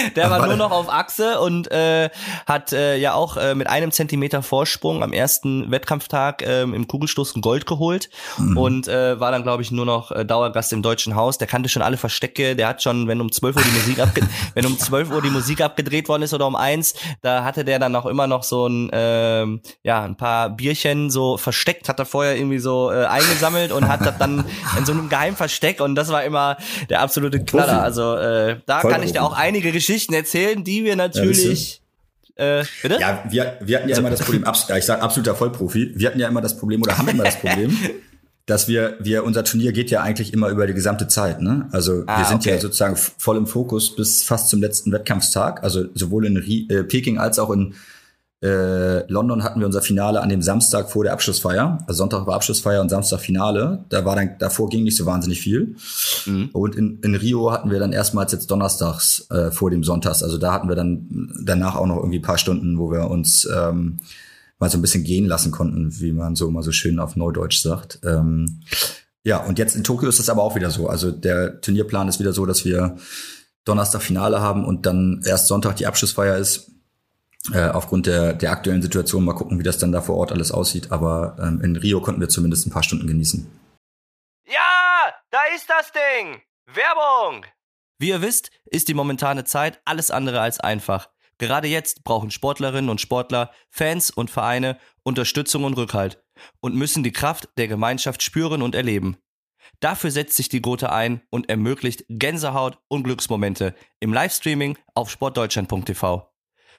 Der 0.17 0.31
war 0.31 0.47
nur 0.47 0.57
noch 0.57 0.71
auf 0.71 0.89
Achse 0.89 1.41
und 1.41 1.71
äh, 1.71 2.11
hat 2.47 2.73
äh, 2.73 2.97
ja 2.97 3.15
auch 3.15 3.37
äh, 3.37 3.55
mit 3.55 3.69
einem 3.69 3.91
Zentimeter 3.91 4.43
Vorsprung 4.43 5.03
am 5.03 5.13
ersten 5.13 5.71
Wettkampftag 5.71 6.43
äh, 6.43 6.63
im 6.63 6.87
Kugelstoßen 6.89 7.43
Gold 7.43 7.67
geholt 7.67 8.11
mhm. 8.39 8.57
und 8.57 8.89
äh, 8.89 9.19
war 9.21 9.31
dann, 9.31 9.43
glaube 9.43 9.63
ich, 9.63 9.71
nur 9.71 9.87
noch 9.87 10.11
äh, 10.11 10.25
Dauergast 10.25 10.73
im 10.73 10.83
Deutschen 10.83 11.15
Haus. 11.15 11.39
Der 11.39 11.47
kannte 11.47 11.69
schon 11.69 11.83
alle 11.83 11.97
Verstecke. 11.97 12.57
Der 12.57 12.69
hat 12.69 12.83
schon, 12.83 13.09
wenn 13.09 13.21
um 13.21 13.31
12 13.31 13.57
Uhr 13.57 13.63
die 13.63 13.79
Musik 13.79 13.99
abge 14.01 14.23
wenn 14.55 14.67
um 14.67 14.79
12 14.79 15.11
Uhr 15.11 15.23
die 15.23 15.31
Musik 15.31 15.61
abgedreht 15.61 16.09
worden 16.09 16.23
ist 16.23 16.35
oder 16.35 16.47
um 16.47 16.57
eins, 16.57 16.95
da 17.21 17.45
hatte 17.45 17.65
der 17.65 17.79
dann 17.79 17.95
auch 17.97 18.07
immer 18.07 18.27
noch 18.27 18.43
so 18.43 18.67
ein, 18.67 18.91
äh, 18.91 19.47
ja, 19.83 20.03
ein 20.03 20.17
paar 20.17 20.51
Bierchen 20.51 21.11
so 21.11 21.37
versteckt, 21.37 21.89
hat 21.89 21.99
er 21.99 22.07
vorher 22.07 22.37
irgendwie 22.37 22.59
so 22.59 22.91
äh, 22.91 23.05
eingesammelt 23.07 23.73
und 23.73 23.89
hat 23.89 24.05
das 24.05 24.19
dann 24.19 24.45
in 24.79 24.85
so 24.85 24.93
einem 24.93 25.09
Geheimversteck 25.09 25.81
und 25.81 25.95
das 25.95 26.11
war 26.11 26.25
immer 26.25 26.57
der 26.89 27.01
absolute 27.01 27.45
Knaller. 27.45 27.83
Also 27.83 28.17
äh, 28.17 28.59
da 28.67 28.81
Voll 28.81 28.91
kann 28.91 29.03
ich 29.03 29.13
dir 29.13 29.23
auch 29.23 29.37
einige 29.37 29.73
Geschichten 29.73 29.92
erzählen, 30.15 30.65
die 30.65 30.85
wir 30.85 30.97
natürlich. 30.97 31.83
Ja, 32.39 32.61
äh, 32.61 32.65
bitte? 32.83 32.99
Ja, 33.01 33.25
wir, 33.29 33.59
wir 33.61 33.79
hatten 33.79 33.89
ja 33.89 33.99
immer 33.99 34.11
das 34.11 34.21
Problem, 34.21 34.45
ich 34.49 34.85
sage 34.85 35.03
absoluter 35.03 35.35
Vollprofi, 35.35 35.93
wir 35.95 36.09
hatten 36.09 36.19
ja 36.19 36.29
immer 36.29 36.41
das 36.41 36.57
Problem 36.57 36.83
oder 36.83 36.97
haben 36.97 37.09
immer 37.09 37.25
das 37.25 37.39
Problem, 37.39 37.77
dass 38.47 38.69
wir, 38.69 38.97
wir, 39.01 39.25
unser 39.25 39.45
Turnier 39.45 39.73
geht 39.73 39.91
ja 39.91 40.03
eigentlich 40.03 40.33
immer 40.33 40.49
über 40.49 40.67
die 40.67 40.75
gesamte 40.75 41.09
Zeit, 41.09 41.41
ne? 41.41 41.69
Also 41.73 42.05
ah, 42.07 42.19
wir 42.19 42.25
sind 42.25 42.39
okay. 42.39 42.51
ja 42.51 42.59
sozusagen 42.59 42.97
voll 42.97 43.37
im 43.37 43.47
Fokus 43.47 43.95
bis 43.95 44.23
fast 44.25 44.49
zum 44.49 44.61
letzten 44.61 44.91
Wettkampfstag, 44.93 45.63
also 45.63 45.85
sowohl 45.95 46.27
in 46.27 46.37
äh, 46.37 46.85
Peking 46.85 47.19
als 47.19 47.39
auch 47.39 47.51
in 47.51 47.75
äh, 48.43 49.07
London 49.07 49.45
hatten 49.45 49.61
wir 49.61 49.67
unser 49.67 49.83
Finale 49.83 50.21
an 50.21 50.29
dem 50.29 50.43
Samstag 50.43 50.91
vor 50.91 51.05
der 51.05 51.13
Abschlussfeier. 51.13 51.79
Also 51.87 51.99
Sonntag 51.99 52.27
war 52.27 52.35
Abschlussfeier 52.35 52.81
und 52.81 52.89
Samstag 52.89 53.21
Finale. 53.21 53.85
Da 53.89 54.05
war 54.05 54.17
dann, 54.17 54.37
davor 54.41 54.69
ging 54.69 54.83
nicht 54.83 54.97
so 54.97 55.07
wahnsinnig 55.07 55.41
viel. 55.41 55.77
Mhm. 56.27 56.51
Und 56.53 56.75
in, 56.75 56.99
in 57.03 57.15
Rio 57.15 57.53
hatten 57.53 57.71
wir 57.71 57.79
dann 57.79 57.93
erstmals 57.93 58.33
jetzt 58.33 58.51
donnerstags 58.51 59.29
äh, 59.31 59.53
vor 59.53 59.71
dem 59.71 59.85
Sonntags. 59.85 60.25
Also 60.25 60.39
da 60.39 60.53
hatten 60.53 60.69
wir 60.69 60.75
dann 60.75 61.33
danach 61.45 61.77
auch 61.77 61.87
noch 61.87 61.99
irgendwie 61.99 62.19
paar 62.19 62.37
Stunden, 62.37 62.79
wo 62.79 62.91
wir 62.91 63.09
uns 63.09 63.49
ähm, 63.55 64.01
mal 64.59 64.69
so 64.69 64.79
ein 64.79 64.83
bisschen 64.83 65.05
gehen 65.05 65.27
lassen 65.27 65.53
konnten, 65.53 66.01
wie 66.01 66.13
man 66.13 66.35
so 66.35 66.51
mal 66.51 66.65
so 66.65 66.73
schön 66.73 66.99
auf 66.99 67.15
Neudeutsch 67.15 67.63
sagt. 67.63 68.01
Ähm, 68.05 68.63
ja, 69.23 69.37
und 69.37 69.61
jetzt 69.61 69.77
in 69.77 69.85
Tokio 69.85 70.09
ist 70.09 70.19
es 70.19 70.29
aber 70.29 70.43
auch 70.43 70.57
wieder 70.57 70.71
so. 70.71 70.89
Also 70.89 71.13
der 71.13 71.61
Turnierplan 71.61 72.09
ist 72.09 72.19
wieder 72.19 72.33
so, 72.33 72.45
dass 72.45 72.65
wir 72.65 72.97
Donnerstag 73.65 74.03
Finale 74.03 74.41
haben 74.41 74.65
und 74.65 74.85
dann 74.85 75.23
erst 75.25 75.47
Sonntag 75.47 75.77
die 75.77 75.87
Abschlussfeier 75.87 76.39
ist 76.39 76.73
äh, 77.53 77.69
aufgrund 77.69 78.07
der, 78.07 78.35
der 78.35 78.53
aktuellen 78.53 78.83
Situation 78.83 79.25
mal 79.25 79.35
gucken, 79.35 79.59
wie 79.59 79.65
das 79.65 79.79
dann 79.79 79.93
da 79.93 80.01
vor 80.01 80.17
Ort 80.17 80.33
alles 80.33 80.53
aussieht. 80.53 80.93
Aber 80.93 81.37
ähm, 81.41 81.61
in 81.63 81.77
Rio 81.77 82.01
konnten 82.01 82.21
wir 82.21 82.29
zumindest 82.29 82.67
ein 82.67 82.71
paar 82.71 82.83
Stunden 82.85 83.07
genießen. 83.07 83.51
Ja, 84.47 85.13
da 85.31 85.41
ist 85.55 85.69
das 85.69 85.91
Ding. 85.93 86.43
Werbung. 86.67 87.45
Wie 87.99 88.09
ihr 88.09 88.23
wisst, 88.23 88.51
ist 88.67 88.89
die 88.89 88.95
momentane 88.95 89.45
Zeit 89.45 89.81
alles 89.85 90.11
andere 90.11 90.41
als 90.41 90.61
einfach. 90.61 91.09
Gerade 91.39 91.67
jetzt 91.67 92.05
brauchen 92.05 92.31
Sportlerinnen 92.31 92.91
und 92.91 93.01
Sportler, 93.01 93.51
Fans 93.71 94.11
und 94.11 94.31
Vereine 94.31 94.79
Unterstützung 95.03 95.65
und 95.65 95.77
Rückhalt 95.77 96.23
und 96.61 96.75
müssen 96.75 97.03
die 97.03 97.13
Kraft 97.13 97.49
der 97.57 97.69
Gemeinschaft 97.69 98.23
spüren 98.23 98.63
und 98.63 98.75
erleben. 98.75 99.17
Dafür 99.81 100.11
setzt 100.11 100.37
sich 100.37 100.49
die 100.49 100.63
Gotha 100.63 100.89
ein 100.89 101.23
und 101.31 101.49
ermöglicht 101.49 102.05
Gänsehaut 102.09 102.79
und 102.89 103.03
Glücksmomente 103.03 103.75
im 104.01 104.13
Livestreaming 104.13 104.79
auf 104.95 105.11
sportdeutschland.tv. 105.11 106.32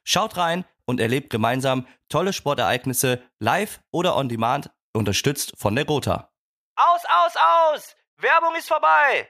Schaut 0.04 0.38
rein 0.38 0.66
und 0.86 1.00
erlebt 1.00 1.30
gemeinsam 1.30 1.88
tolle 2.10 2.34
Sportereignisse 2.34 3.22
live 3.40 3.82
oder 3.92 4.16
on 4.16 4.30
demand, 4.30 4.70
unterstützt 4.94 5.54
von 5.58 5.76
der 5.76 5.86
Gotha. 5.86 6.32
Aus, 6.76 7.02
aus, 7.06 7.34
aus! 7.36 7.96
Werbung 8.18 8.56
ist 8.56 8.68
vorbei! 8.68 9.30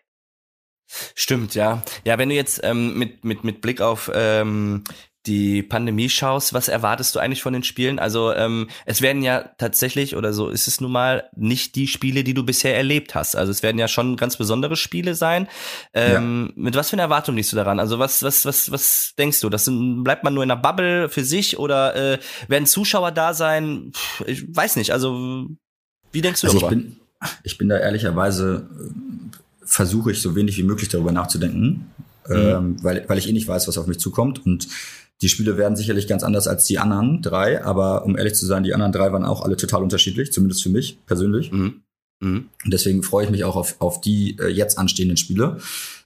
Stimmt, 1.16 1.56
ja. 1.56 1.82
Ja, 2.04 2.18
wenn 2.18 2.30
du 2.30 2.36
jetzt 2.36 2.62
ähm, 2.64 2.98
mit, 2.98 3.24
mit, 3.24 3.44
mit 3.44 3.62
Blick 3.62 3.82
auf 3.82 4.12
ähm, 4.14 4.84
die 5.26 5.64
Pandemie 5.64 6.10
schaust, 6.10 6.54
was 6.54 6.68
erwartest 6.68 7.16
du 7.16 7.20
eigentlich 7.20 7.42
von 7.42 7.54
den 7.54 7.64
Spielen? 7.64 7.98
Also 7.98 8.34
ähm, 8.34 8.70
es 8.86 9.02
werden 9.02 9.24
ja 9.24 9.50
tatsächlich, 9.58 10.16
oder 10.16 10.34
so 10.34 10.50
ist 10.50 10.68
es 10.68 10.82
nun 10.82 10.92
mal, 10.92 11.30
nicht 11.36 11.76
die 11.76 11.88
Spiele, 11.88 12.24
die 12.24 12.34
du 12.34 12.44
bisher 12.44 12.76
erlebt 12.76 13.16
hast. 13.16 13.36
Also 13.36 13.52
es 13.52 13.64
werden 13.64 13.78
ja 13.80 13.88
schon 13.88 14.18
ganz 14.18 14.36
besondere 14.38 14.76
Spiele 14.76 15.16
sein. 15.16 15.48
Ähm, 15.94 16.52
ja. 16.56 16.64
Mit 16.64 16.76
was 16.76 16.90
für 16.90 16.96
einer 16.96 17.04
Erwartung 17.04 17.36
liegst 17.36 17.54
du 17.54 17.56
daran? 17.56 17.80
Also 17.80 18.00
was, 18.00 18.22
was, 18.24 18.46
was, 18.46 18.72
was 18.72 19.14
denkst 19.18 19.40
du? 19.40 19.50
Das 19.50 19.66
sind, 19.66 20.04
bleibt 20.04 20.24
man 20.24 20.34
nur 20.34 20.44
in 20.44 20.52
einer 20.52 20.62
Bubble 20.62 21.08
für 21.08 21.24
sich 21.24 21.58
oder 21.58 21.96
äh, 21.96 22.20
werden 22.50 22.66
Zuschauer 22.66 23.12
da 23.12 23.34
sein? 23.34 23.92
Puh, 23.94 24.26
ich 24.26 24.56
weiß 24.56 24.76
nicht. 24.76 24.92
Also 24.92 25.48
wie 26.12 26.22
denkst 26.22 26.42
du 26.42 26.48
also 26.48 26.60
darüber? 26.60 26.78
Ich 26.78 26.84
bin, 26.84 26.98
ich 27.44 27.58
bin 27.58 27.70
da 27.70 27.78
ehrlicherweise 27.78 28.68
versuche 29.64 30.12
ich 30.12 30.22
so 30.22 30.36
wenig 30.36 30.58
wie 30.58 30.64
möglich 30.64 30.90
darüber 30.90 31.14
nachzudenken, 31.14 31.88
mhm. 32.28 32.36
ähm, 32.36 32.84
weil, 32.84 33.06
weil 33.08 33.18
ich 33.18 33.30
eh 33.30 33.32
nicht 33.32 33.48
weiß, 33.48 33.68
was 33.68 33.78
auf 33.78 33.88
mich 33.88 34.00
zukommt 34.00 34.46
und 34.46 34.68
die 35.22 35.30
Spiele 35.30 35.58
werden 35.58 35.76
sicherlich 35.76 36.08
ganz 36.08 36.24
anders 36.24 36.48
als 36.48 36.66
die 36.66 36.80
anderen 36.80 37.22
drei, 37.22 37.64
aber 37.64 38.06
um 38.06 38.18
ehrlich 38.18 38.36
zu 38.36 38.46
sein, 38.46 38.64
die 38.64 38.74
anderen 38.74 38.92
drei 38.92 39.12
waren 39.12 39.26
auch 39.26 39.42
alle 39.42 39.56
total 39.56 39.84
unterschiedlich, 39.84 40.32
zumindest 40.34 40.64
für 40.64 40.70
mich 40.70 40.98
persönlich. 41.06 41.52
Mhm. 41.52 41.84
Mhm. 42.20 42.50
Und 42.64 42.74
deswegen 42.74 43.04
freue 43.04 43.26
ich 43.26 43.32
mich 43.32 43.44
auch 43.44 43.56
auf, 43.56 43.76
auf 43.80 44.02
die 44.02 44.38
äh, 44.40 44.48
jetzt 44.48 44.78
anstehenden 44.78 45.18
Spiele. 45.18 45.58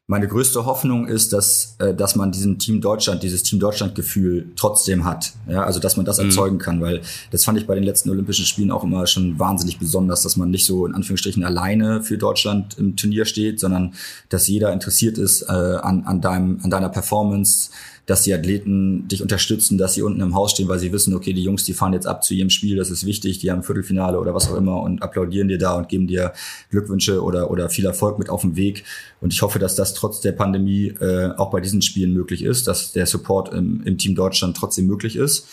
Meine 0.10 0.30
größte 0.30 0.66
Hoffnung 0.66 1.06
ist, 1.06 1.34
dass, 1.34 1.76
äh, 1.80 1.94
dass 1.94 2.16
man 2.16 2.32
diesen 2.32 2.60
Team 2.60 2.80
Deutschland, 2.80 3.24
dieses 3.24 3.44
Team 3.44 3.60
Deutschland-Gefühl 3.60 4.52
trotzdem 4.56 5.04
hat. 5.04 5.34
Ja, 5.50 5.64
also 5.64 5.82
dass 5.82 5.98
man 5.98 6.06
das 6.06 6.18
mhm. 6.18 6.26
erzeugen 6.26 6.58
kann, 6.60 6.80
weil 6.80 7.02
das 7.32 7.44
fand 7.44 7.58
ich 7.58 7.68
bei 7.68 7.76
den 7.76 7.84
letzten 7.84 8.10
Olympischen 8.10 8.46
Spielen 8.46 8.72
auch 8.72 8.86
immer 8.86 9.06
schon 9.06 9.38
wahnsinnig 9.38 9.80
besonders, 9.80 10.22
dass 10.22 10.38
man 10.38 10.50
nicht 10.50 10.66
so 10.66 10.86
in 10.86 10.96
Anführungsstrichen 10.96 11.44
alleine 11.44 12.04
für 12.04 12.18
Deutschland 12.18 12.78
im 12.78 12.96
Turnier 12.96 13.26
steht, 13.26 13.60
sondern 13.60 13.96
dass 14.30 14.48
jeder 14.48 14.72
interessiert 14.72 15.18
ist 15.18 15.42
äh, 15.42 15.52
an, 15.52 16.06
an, 16.06 16.22
deinem, 16.22 16.62
an 16.64 16.70
deiner 16.70 16.90
Performance, 16.90 17.72
dass 18.08 18.24
die 18.24 18.34
Athleten 18.34 19.08
dich 19.10 19.22
unterstützen, 19.22 19.78
dass 19.78 19.94
sie 19.94 20.02
unten 20.02 20.22
im 20.22 20.34
Haus 20.34 20.52
stehen, 20.52 20.70
weil 20.70 20.80
sie 20.80 20.94
wissen, 20.94 21.14
okay, 21.14 21.34
die 21.34 21.44
Jungs, 21.44 21.66
die 21.66 21.74
fahren 21.74 21.92
jetzt 21.92 22.08
ab 22.08 22.24
zu 22.24 22.34
ihrem 22.34 22.50
Spiel, 22.50 22.78
das 22.78 22.90
ist 22.90 23.06
wichtig, 23.06 23.40
die 23.40 23.52
haben 23.52 23.64
Viertelfinale 23.64 24.18
oder 24.18 24.34
was 24.34 24.50
auch 24.50 24.56
immer 24.56 24.82
und 24.82 25.04
applaudieren 25.04 25.50
dir 25.50 25.58
da 25.58 25.74
und 25.74 25.90
geben 25.90 26.08
dir 26.08 26.32
Glückwünsche 26.72 27.22
oder, 27.22 27.52
oder 27.52 27.70
viel 27.70 27.86
Erfolg 27.86 28.18
mit 28.18 28.30
auf 28.30 28.42
dem 28.42 28.56
Weg. 28.56 28.86
Und 29.20 29.34
ich 29.34 29.42
hoffe, 29.42 29.60
dass 29.60 29.76
das 29.76 29.94
trotz 29.94 30.22
der 30.22 30.32
Pandemie 30.32 30.88
äh, 31.02 31.32
auch 31.36 31.52
bei 31.52 31.60
diesen 31.60 31.82
Spielen 31.82 32.14
möglich 32.14 32.44
ist, 32.44 32.66
dass 32.68 32.94
der 32.94 33.06
Support 33.06 33.54
im, 33.54 33.84
im 33.84 33.98
Team 33.98 34.16
Deutschland 34.16 34.56
trotzdem 34.56 34.88
möglich 34.88 35.18
ist. 35.18 35.46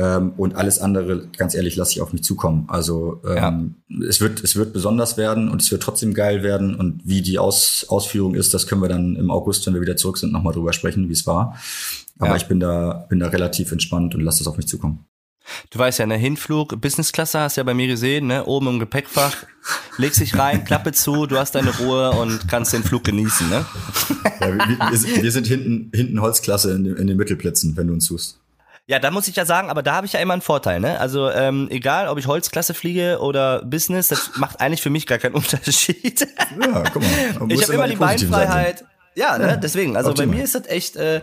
Ähm, 0.00 0.32
und 0.38 0.56
alles 0.56 0.78
andere, 0.78 1.26
ganz 1.36 1.54
ehrlich, 1.54 1.76
lasse 1.76 1.92
ich 1.92 2.00
auf 2.00 2.14
mich 2.14 2.24
zukommen. 2.24 2.64
Also 2.68 3.20
ähm, 3.26 3.74
ja. 3.90 4.08
es 4.08 4.22
wird 4.22 4.42
es 4.42 4.56
wird 4.56 4.72
besonders 4.72 5.18
werden 5.18 5.50
und 5.50 5.60
es 5.60 5.70
wird 5.70 5.82
trotzdem 5.82 6.14
geil 6.14 6.42
werden. 6.42 6.74
Und 6.74 7.02
wie 7.04 7.20
die 7.20 7.38
Aus, 7.38 7.84
Ausführung 7.86 8.34
ist, 8.34 8.54
das 8.54 8.66
können 8.66 8.80
wir 8.80 8.88
dann 8.88 9.16
im 9.16 9.30
August, 9.30 9.66
wenn 9.66 9.74
wir 9.74 9.82
wieder 9.82 9.96
zurück 9.96 10.16
sind, 10.16 10.32
nochmal 10.32 10.54
drüber 10.54 10.72
sprechen, 10.72 11.10
wie 11.10 11.12
es 11.12 11.26
war. 11.26 11.58
Aber 12.18 12.30
ja. 12.30 12.36
ich 12.36 12.46
bin 12.46 12.60
da 12.60 13.04
bin 13.10 13.20
da 13.20 13.28
relativ 13.28 13.72
entspannt 13.72 14.14
und 14.14 14.22
lasse 14.22 14.42
es 14.42 14.46
auf 14.46 14.56
mich 14.56 14.68
zukommen. 14.68 15.04
Du 15.68 15.78
weißt 15.78 15.98
ja, 15.98 16.06
ne 16.06 16.16
Hinflug, 16.16 16.80
Business-Klasse 16.80 17.40
hast 17.40 17.56
du 17.56 17.60
ja 17.60 17.64
bei 17.64 17.74
mir 17.74 17.86
gesehen, 17.86 18.26
ne? 18.26 18.46
Oben 18.46 18.68
im 18.68 18.78
Gepäckfach, 18.78 19.36
legst 19.98 20.20
dich 20.20 20.38
rein, 20.38 20.64
Klappe 20.64 20.92
zu, 20.92 21.26
du 21.26 21.36
hast 21.36 21.54
deine 21.54 21.76
Ruhe 21.76 22.12
und 22.12 22.48
kannst 22.48 22.72
den 22.72 22.84
Flug 22.84 23.04
genießen, 23.04 23.50
ne? 23.50 23.66
Ja, 24.40 24.54
wir, 24.54 25.22
wir, 25.22 25.32
sind 25.32 25.46
hinten, 25.46 25.90
hinten 25.94 26.20
Holzklasse 26.20 26.72
in, 26.74 26.84
den, 26.84 26.96
in 26.96 27.06
den 27.06 27.16
Mittelplätzen, 27.16 27.76
wenn 27.76 27.88
du 27.88 27.92
uns 27.94 28.06
suchst. 28.06 28.38
Ja, 28.86 28.98
da 28.98 29.10
muss 29.10 29.28
ich 29.28 29.36
ja 29.36 29.44
sagen, 29.44 29.70
aber 29.70 29.82
da 29.82 29.94
habe 29.94 30.06
ich 30.06 30.14
ja 30.14 30.20
immer 30.20 30.32
einen 30.32 30.42
Vorteil, 30.42 30.80
ne? 30.80 30.98
Also 30.98 31.30
ähm, 31.30 31.68
egal, 31.70 32.08
ob 32.08 32.18
ich 32.18 32.26
Holzklasse 32.26 32.74
fliege 32.74 33.20
oder 33.20 33.64
Business, 33.64 34.08
das 34.08 34.32
macht 34.36 34.60
eigentlich 34.60 34.82
für 34.82 34.90
mich 34.90 35.06
gar 35.06 35.18
keinen 35.18 35.34
Unterschied. 35.36 36.20
Ja, 36.60 36.82
guck 36.92 37.02
mal. 37.02 37.52
Ich 37.52 37.62
habe 37.62 37.74
immer 37.74 37.88
die 37.88 37.96
Beinfreiheit. 37.96 38.84
Ja, 39.14 39.38
ne? 39.38 39.48
Ja, 39.48 39.56
deswegen. 39.56 39.96
Also 39.96 40.10
optimal. 40.10 40.28
bei 40.28 40.36
mir 40.36 40.44
ist 40.44 40.54
das 40.54 40.66
echt 40.66 40.96
äh, 40.96 41.20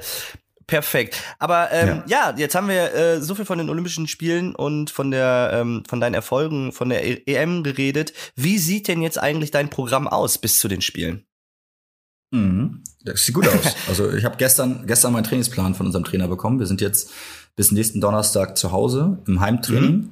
perfekt. 0.67 1.21
Aber 1.39 1.71
ähm, 1.71 2.03
ja. 2.07 2.29
ja. 2.29 2.37
jetzt 2.37 2.53
haben 2.55 2.67
wir 2.67 2.93
äh, 2.93 3.21
so 3.21 3.33
viel 3.35 3.45
von 3.45 3.57
den 3.57 3.69
Olympischen 3.69 4.07
Spielen 4.07 4.53
und 4.53 4.89
von 4.89 5.11
der 5.11 5.51
ähm, 5.53 5.83
von 5.87 5.99
deinen 5.99 6.13
Erfolgen 6.13 6.71
von 6.71 6.89
der 6.89 7.27
EM 7.27 7.63
geredet. 7.63 8.13
Wie 8.35 8.59
sieht 8.59 8.87
denn 8.87 9.01
jetzt 9.01 9.17
eigentlich 9.17 9.51
dein 9.51 9.69
Programm 9.69 10.07
aus 10.07 10.37
bis 10.37 10.59
zu 10.59 10.67
den 10.67 10.81
Spielen? 10.81 11.25
Mhm. 12.31 12.83
Das 13.03 13.25
sieht 13.25 13.35
gut 13.35 13.47
aus. 13.47 13.75
Also 13.87 14.11
ich 14.11 14.25
habe 14.25 14.35
gestern 14.37 14.85
gestern 14.85 15.13
meinen 15.13 15.23
Trainingsplan 15.23 15.75
von 15.75 15.85
unserem 15.85 16.03
Trainer 16.03 16.27
bekommen. 16.27 16.59
Wir 16.59 16.67
sind 16.67 16.81
jetzt 16.81 17.11
bis 17.57 17.73
nächsten 17.73 17.99
Donnerstag 17.99 18.57
zu 18.57 18.71
Hause 18.71 19.17
im 19.27 19.41
Heimtraining. 19.41 19.91
Mhm. 19.91 20.09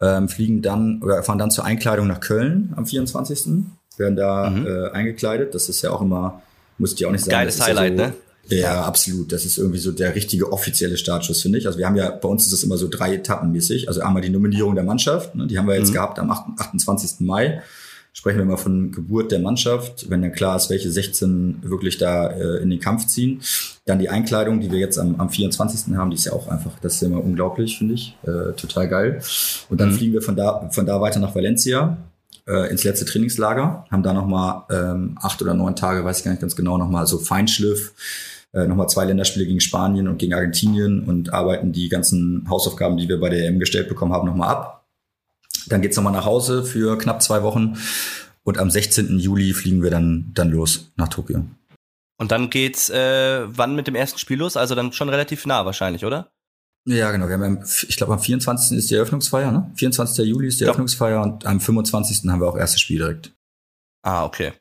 Ähm, 0.00 0.28
fliegen 0.28 0.62
dann 0.62 1.02
oder 1.02 1.24
fahren 1.24 1.38
dann 1.38 1.50
zur 1.50 1.64
Einkleidung 1.64 2.06
nach 2.06 2.20
Köln 2.20 2.72
am 2.76 2.86
24. 2.86 3.64
Werden 3.96 4.14
da 4.14 4.48
mhm. 4.48 4.64
äh, 4.64 4.90
eingekleidet. 4.90 5.56
Das 5.56 5.68
ist 5.68 5.82
ja 5.82 5.90
auch 5.90 6.00
immer, 6.00 6.40
muss 6.76 6.92
ich 6.92 7.04
auch 7.04 7.10
nicht 7.10 7.24
sagen. 7.24 7.32
Geiles 7.32 7.60
Highlight, 7.60 7.98
ja 7.98 8.04
so, 8.04 8.10
ne? 8.10 8.16
Ja, 8.50 8.82
absolut. 8.82 9.32
Das 9.32 9.44
ist 9.44 9.58
irgendwie 9.58 9.78
so 9.78 9.90
der 9.90 10.14
richtige 10.14 10.52
offizielle 10.52 10.96
Startschuss, 10.96 11.42
finde 11.42 11.58
ich. 11.58 11.66
Also 11.66 11.78
wir 11.78 11.86
haben 11.86 11.96
ja, 11.96 12.10
bei 12.10 12.28
uns 12.28 12.46
ist 12.46 12.52
es 12.52 12.62
immer 12.62 12.76
so 12.76 12.86
drei 12.88 13.14
Etappen 13.14 13.50
mäßig. 13.50 13.88
Also 13.88 14.00
einmal 14.00 14.22
die 14.22 14.30
Nominierung 14.30 14.76
der 14.76 14.84
Mannschaft, 14.84 15.34
ne, 15.34 15.48
die 15.48 15.58
haben 15.58 15.66
wir 15.66 15.76
jetzt 15.76 15.90
mhm. 15.90 15.94
gehabt 15.94 16.18
am 16.18 16.30
28. 16.30 17.20
Mai 17.20 17.62
sprechen 18.12 18.38
wir 18.38 18.44
mal 18.44 18.56
von 18.56 18.90
Geburt 18.90 19.30
der 19.30 19.38
Mannschaft, 19.38 20.10
wenn 20.10 20.22
dann 20.22 20.32
klar 20.32 20.56
ist, 20.56 20.70
welche 20.70 20.90
16 20.90 21.58
wirklich 21.62 21.98
da 21.98 22.28
äh, 22.28 22.62
in 22.62 22.70
den 22.70 22.80
Kampf 22.80 23.06
ziehen. 23.06 23.40
Dann 23.84 23.98
die 23.98 24.08
Einkleidung, 24.08 24.60
die 24.60 24.70
wir 24.70 24.78
jetzt 24.78 24.98
am, 24.98 25.16
am 25.16 25.30
24. 25.30 25.96
haben, 25.96 26.10
die 26.10 26.16
ist 26.16 26.26
ja 26.26 26.32
auch 26.32 26.48
einfach, 26.48 26.72
das 26.80 26.94
ist 26.94 27.02
ja 27.02 27.08
immer 27.08 27.22
unglaublich, 27.22 27.78
finde 27.78 27.94
ich. 27.94 28.16
Äh, 28.22 28.52
total 28.56 28.88
geil. 28.88 29.22
Und 29.68 29.80
dann 29.80 29.90
mhm. 29.90 29.94
fliegen 29.94 30.12
wir 30.14 30.22
von 30.22 30.36
da, 30.36 30.68
von 30.70 30.86
da 30.86 31.00
weiter 31.00 31.20
nach 31.20 31.34
Valencia 31.34 31.96
äh, 32.48 32.70
ins 32.70 32.84
letzte 32.84 33.04
Trainingslager, 33.04 33.84
haben 33.90 34.02
da 34.02 34.12
nochmal 34.12 34.62
ähm, 34.70 35.16
acht 35.20 35.40
oder 35.42 35.54
neun 35.54 35.76
Tage, 35.76 36.04
weiß 36.04 36.18
ich 36.18 36.24
gar 36.24 36.30
nicht 36.32 36.40
ganz 36.40 36.56
genau, 36.56 36.78
nochmal 36.78 37.06
so 37.06 37.18
Feinschliff, 37.18 37.92
äh, 38.52 38.66
nochmal 38.66 38.88
zwei 38.88 39.04
Länderspiele 39.04 39.46
gegen 39.46 39.60
Spanien 39.60 40.08
und 40.08 40.18
gegen 40.18 40.34
Argentinien 40.34 41.04
und 41.04 41.32
arbeiten 41.32 41.72
die 41.72 41.88
ganzen 41.88 42.46
Hausaufgaben, 42.48 42.96
die 42.96 43.08
wir 43.08 43.20
bei 43.20 43.28
der 43.28 43.46
EM 43.46 43.58
gestellt 43.58 43.88
bekommen 43.88 44.12
haben, 44.12 44.26
nochmal 44.26 44.48
ab 44.48 44.77
dann 45.68 45.82
geht's 45.82 45.96
nochmal 45.96 46.12
nach 46.12 46.24
Hause 46.24 46.64
für 46.64 46.98
knapp 46.98 47.22
zwei 47.22 47.42
Wochen. 47.42 47.78
Und 48.42 48.58
am 48.58 48.70
16. 48.70 49.18
Juli 49.18 49.52
fliegen 49.52 49.82
wir 49.82 49.90
dann, 49.90 50.30
dann 50.34 50.50
los 50.50 50.92
nach 50.96 51.08
Tokio. 51.08 51.44
Und 52.18 52.32
dann 52.32 52.50
geht's 52.50 52.90
äh, 52.90 53.44
wann 53.46 53.76
mit 53.76 53.86
dem 53.86 53.94
ersten 53.94 54.18
Spiel 54.18 54.38
los? 54.38 54.56
Also 54.56 54.74
dann 54.74 54.92
schon 54.92 55.08
relativ 55.08 55.46
nah 55.46 55.64
wahrscheinlich, 55.64 56.04
oder? 56.04 56.32
Ja, 56.86 57.12
genau. 57.12 57.28
Wir 57.28 57.38
haben, 57.38 57.62
ich 57.62 57.96
glaube, 57.96 58.14
am 58.14 58.20
24. 58.20 58.78
ist 58.78 58.90
die 58.90 58.94
Eröffnungsfeier, 58.94 59.52
ne? 59.52 59.70
24. 59.76 60.26
Juli 60.26 60.48
ist 60.48 60.60
die 60.60 60.64
Eröffnungsfeier 60.64 61.22
und 61.22 61.44
am 61.44 61.60
25. 61.60 62.30
haben 62.30 62.40
wir 62.40 62.48
auch 62.48 62.56
erstes 62.56 62.80
Spiel 62.80 62.98
direkt. 62.98 63.34
Ah, 64.02 64.24
okay. 64.24 64.52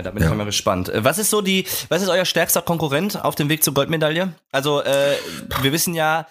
Ja, 0.00 0.04
da 0.04 0.10
bin 0.12 0.22
ja. 0.22 0.30
ich 0.30 0.36
mal 0.36 0.44
gespannt. 0.44 0.88
Äh, 0.88 1.04
was 1.04 1.18
ist 1.18 1.28
so 1.28 1.42
die, 1.42 1.66
was 1.90 2.00
ist 2.02 2.08
euer 2.08 2.24
stärkster 2.24 2.62
Konkurrent 2.62 3.22
auf 3.22 3.34
dem 3.34 3.50
Weg 3.50 3.62
zur 3.62 3.74
Goldmedaille? 3.74 4.32
Also, 4.50 4.82
äh, 4.82 5.16
wir 5.60 5.72
wissen 5.72 5.94
ja, 5.94 6.26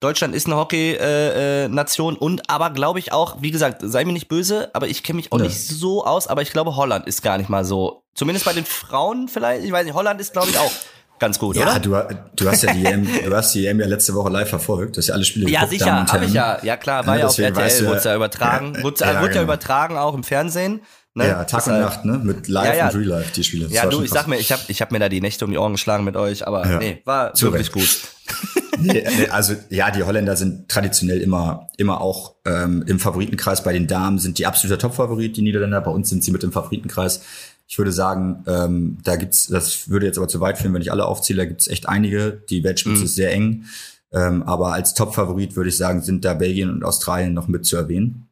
Deutschland 0.00 0.34
ist 0.34 0.46
eine 0.46 0.56
Hockey-Nation 0.56 2.14
äh, 2.14 2.18
äh, 2.18 2.20
und 2.20 2.50
aber 2.50 2.70
glaube 2.70 2.98
ich 2.98 3.12
auch, 3.12 3.36
wie 3.40 3.52
gesagt, 3.52 3.82
sei 3.84 4.04
mir 4.04 4.12
nicht 4.12 4.26
böse, 4.26 4.70
aber 4.72 4.88
ich 4.88 5.04
kenne 5.04 5.18
mich 5.18 5.30
auch 5.30 5.38
ja. 5.38 5.44
nicht 5.44 5.68
so 5.68 6.04
aus, 6.04 6.26
aber 6.26 6.42
ich 6.42 6.50
glaube, 6.50 6.74
Holland 6.74 7.06
ist 7.06 7.22
gar 7.22 7.38
nicht 7.38 7.48
mal 7.48 7.64
so. 7.64 8.02
Zumindest 8.14 8.44
bei 8.44 8.52
den 8.52 8.64
Frauen 8.64 9.28
vielleicht, 9.28 9.64
ich 9.64 9.70
weiß 9.70 9.84
nicht, 9.84 9.94
Holland 9.94 10.20
ist, 10.20 10.32
glaube 10.32 10.50
ich, 10.50 10.58
auch 10.58 10.72
ganz 11.20 11.38
gut, 11.38 11.54
ja, 11.54 11.62
oder? 11.62 11.72
Ja, 11.74 11.78
du, 11.78 12.16
du 12.34 12.50
hast 12.50 12.62
ja 12.64 12.72
die 12.72 12.84
EM, 12.84 13.06
du 13.24 13.36
hast 13.36 13.54
die 13.54 13.64
EM 13.64 13.78
ja 13.78 13.86
letzte 13.86 14.12
Woche 14.14 14.28
live 14.30 14.48
verfolgt, 14.48 14.96
das 14.96 15.04
ist 15.04 15.08
ja 15.10 15.14
alle 15.14 15.24
Spiele 15.24 15.48
Ja, 15.48 15.68
sicher, 15.68 16.04
habe 16.04 16.24
ich 16.24 16.32
ja. 16.32 16.58
Ja, 16.64 16.76
klar, 16.76 17.06
war 17.06 17.14
ja, 17.14 17.20
ja 17.20 17.26
auf 17.28 17.38
RTL, 17.38 17.86
wurde 17.86 18.02
ja 18.04 18.16
übertragen, 18.16 18.74
ja, 18.76 18.82
wurde, 18.82 19.04
ja, 19.04 19.20
genau. 19.20 19.34
ja 19.36 19.42
übertragen 19.42 19.96
auch 19.96 20.14
im 20.14 20.24
Fernsehen. 20.24 20.80
Ne? 21.14 21.26
Ja, 21.26 21.44
Tag 21.44 21.66
und 21.66 21.78
Nacht, 21.78 22.04
ne? 22.06 22.18
Mit 22.22 22.48
Live 22.48 22.68
ja, 22.68 22.74
ja. 22.74 22.88
und 22.88 22.96
Real 22.96 23.20
Life, 23.20 23.32
die 23.34 23.44
Spiele. 23.44 23.64
Das 23.66 23.74
ja, 23.74 23.86
du, 23.86 24.02
ich 24.02 24.10
sag 24.10 24.28
mir, 24.28 24.38
ich 24.38 24.50
habe 24.50 24.62
ich 24.68 24.80
hab 24.80 24.92
mir 24.92 24.98
da 24.98 25.10
die 25.10 25.20
Nächte 25.20 25.44
um 25.44 25.50
die 25.50 25.58
Ohren 25.58 25.72
geschlagen 25.72 26.04
mit 26.04 26.16
euch, 26.16 26.46
aber 26.46 26.66
ja. 26.66 26.78
nee, 26.78 27.02
war 27.04 27.34
Zu 27.34 27.52
wirklich 27.52 27.70
gut. 27.70 28.00
nee, 28.78 29.04
nee, 29.18 29.28
also 29.28 29.54
ja, 29.68 29.90
die 29.90 30.04
Holländer 30.04 30.36
sind 30.36 30.70
traditionell 30.70 31.20
immer, 31.20 31.68
immer 31.76 32.00
auch 32.00 32.36
ähm, 32.46 32.82
im 32.86 32.98
Favoritenkreis. 32.98 33.62
Bei 33.62 33.74
den 33.74 33.86
Damen 33.86 34.18
sind 34.18 34.38
die 34.38 34.46
absoluter 34.46 34.78
Topfavorit, 34.78 35.36
die 35.36 35.42
Niederländer. 35.42 35.82
Bei 35.82 35.90
uns 35.90 36.08
sind 36.08 36.24
sie 36.24 36.30
mit 36.30 36.44
im 36.44 36.52
Favoritenkreis. 36.52 37.22
Ich 37.68 37.76
würde 37.76 37.92
sagen, 37.92 38.44
ähm, 38.46 38.98
da 39.04 39.16
gibt's, 39.16 39.48
das 39.48 39.90
würde 39.90 40.06
jetzt 40.06 40.16
aber 40.16 40.28
zu 40.28 40.40
weit 40.40 40.56
führen, 40.56 40.72
wenn 40.72 40.82
ich 40.82 40.92
alle 40.92 41.04
aufzähle, 41.04 41.42
da 41.42 41.44
gibt's 41.44 41.68
echt 41.68 41.90
einige. 41.90 42.42
Die 42.48 42.64
Weltspitze 42.64 43.00
mhm. 43.00 43.04
ist 43.04 43.14
sehr 43.16 43.32
eng. 43.32 43.66
Ähm, 44.12 44.42
aber 44.44 44.72
als 44.72 44.94
Topfavorit 44.94 45.56
würde 45.56 45.68
ich 45.68 45.76
sagen, 45.76 46.00
sind 46.00 46.24
da 46.24 46.32
Belgien 46.32 46.70
und 46.70 46.84
Australien 46.84 47.34
noch 47.34 47.48
mit 47.48 47.66
zu 47.66 47.76
erwähnen. 47.76 48.28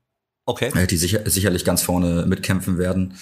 Okay. 0.50 0.86
Die 0.86 0.96
sicher, 0.96 1.20
sicherlich 1.26 1.64
ganz 1.64 1.82
vorne 1.82 2.26
mitkämpfen 2.26 2.76
werden. 2.76 3.14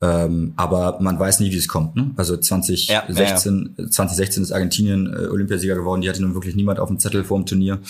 Ähm, 0.00 0.54
aber 0.56 0.98
man 1.00 1.18
weiß 1.18 1.40
nie, 1.40 1.52
wie 1.52 1.58
es 1.58 1.68
kommt. 1.68 1.94
Ne? 1.96 2.10
Also 2.16 2.36
2016, 2.36 2.94
ja, 2.94 3.04
ja. 3.14 3.36
2016 3.36 4.42
ist 4.42 4.52
Argentinien 4.52 5.06
äh, 5.06 5.26
Olympiasieger 5.26 5.74
geworden. 5.74 6.00
Die 6.00 6.08
hatte 6.08 6.22
nun 6.22 6.34
wirklich 6.34 6.56
niemand 6.56 6.80
auf 6.80 6.88
dem 6.88 6.98
Zettel 6.98 7.24
vor 7.24 7.38
dem 7.38 7.46
Turnier. 7.46 7.80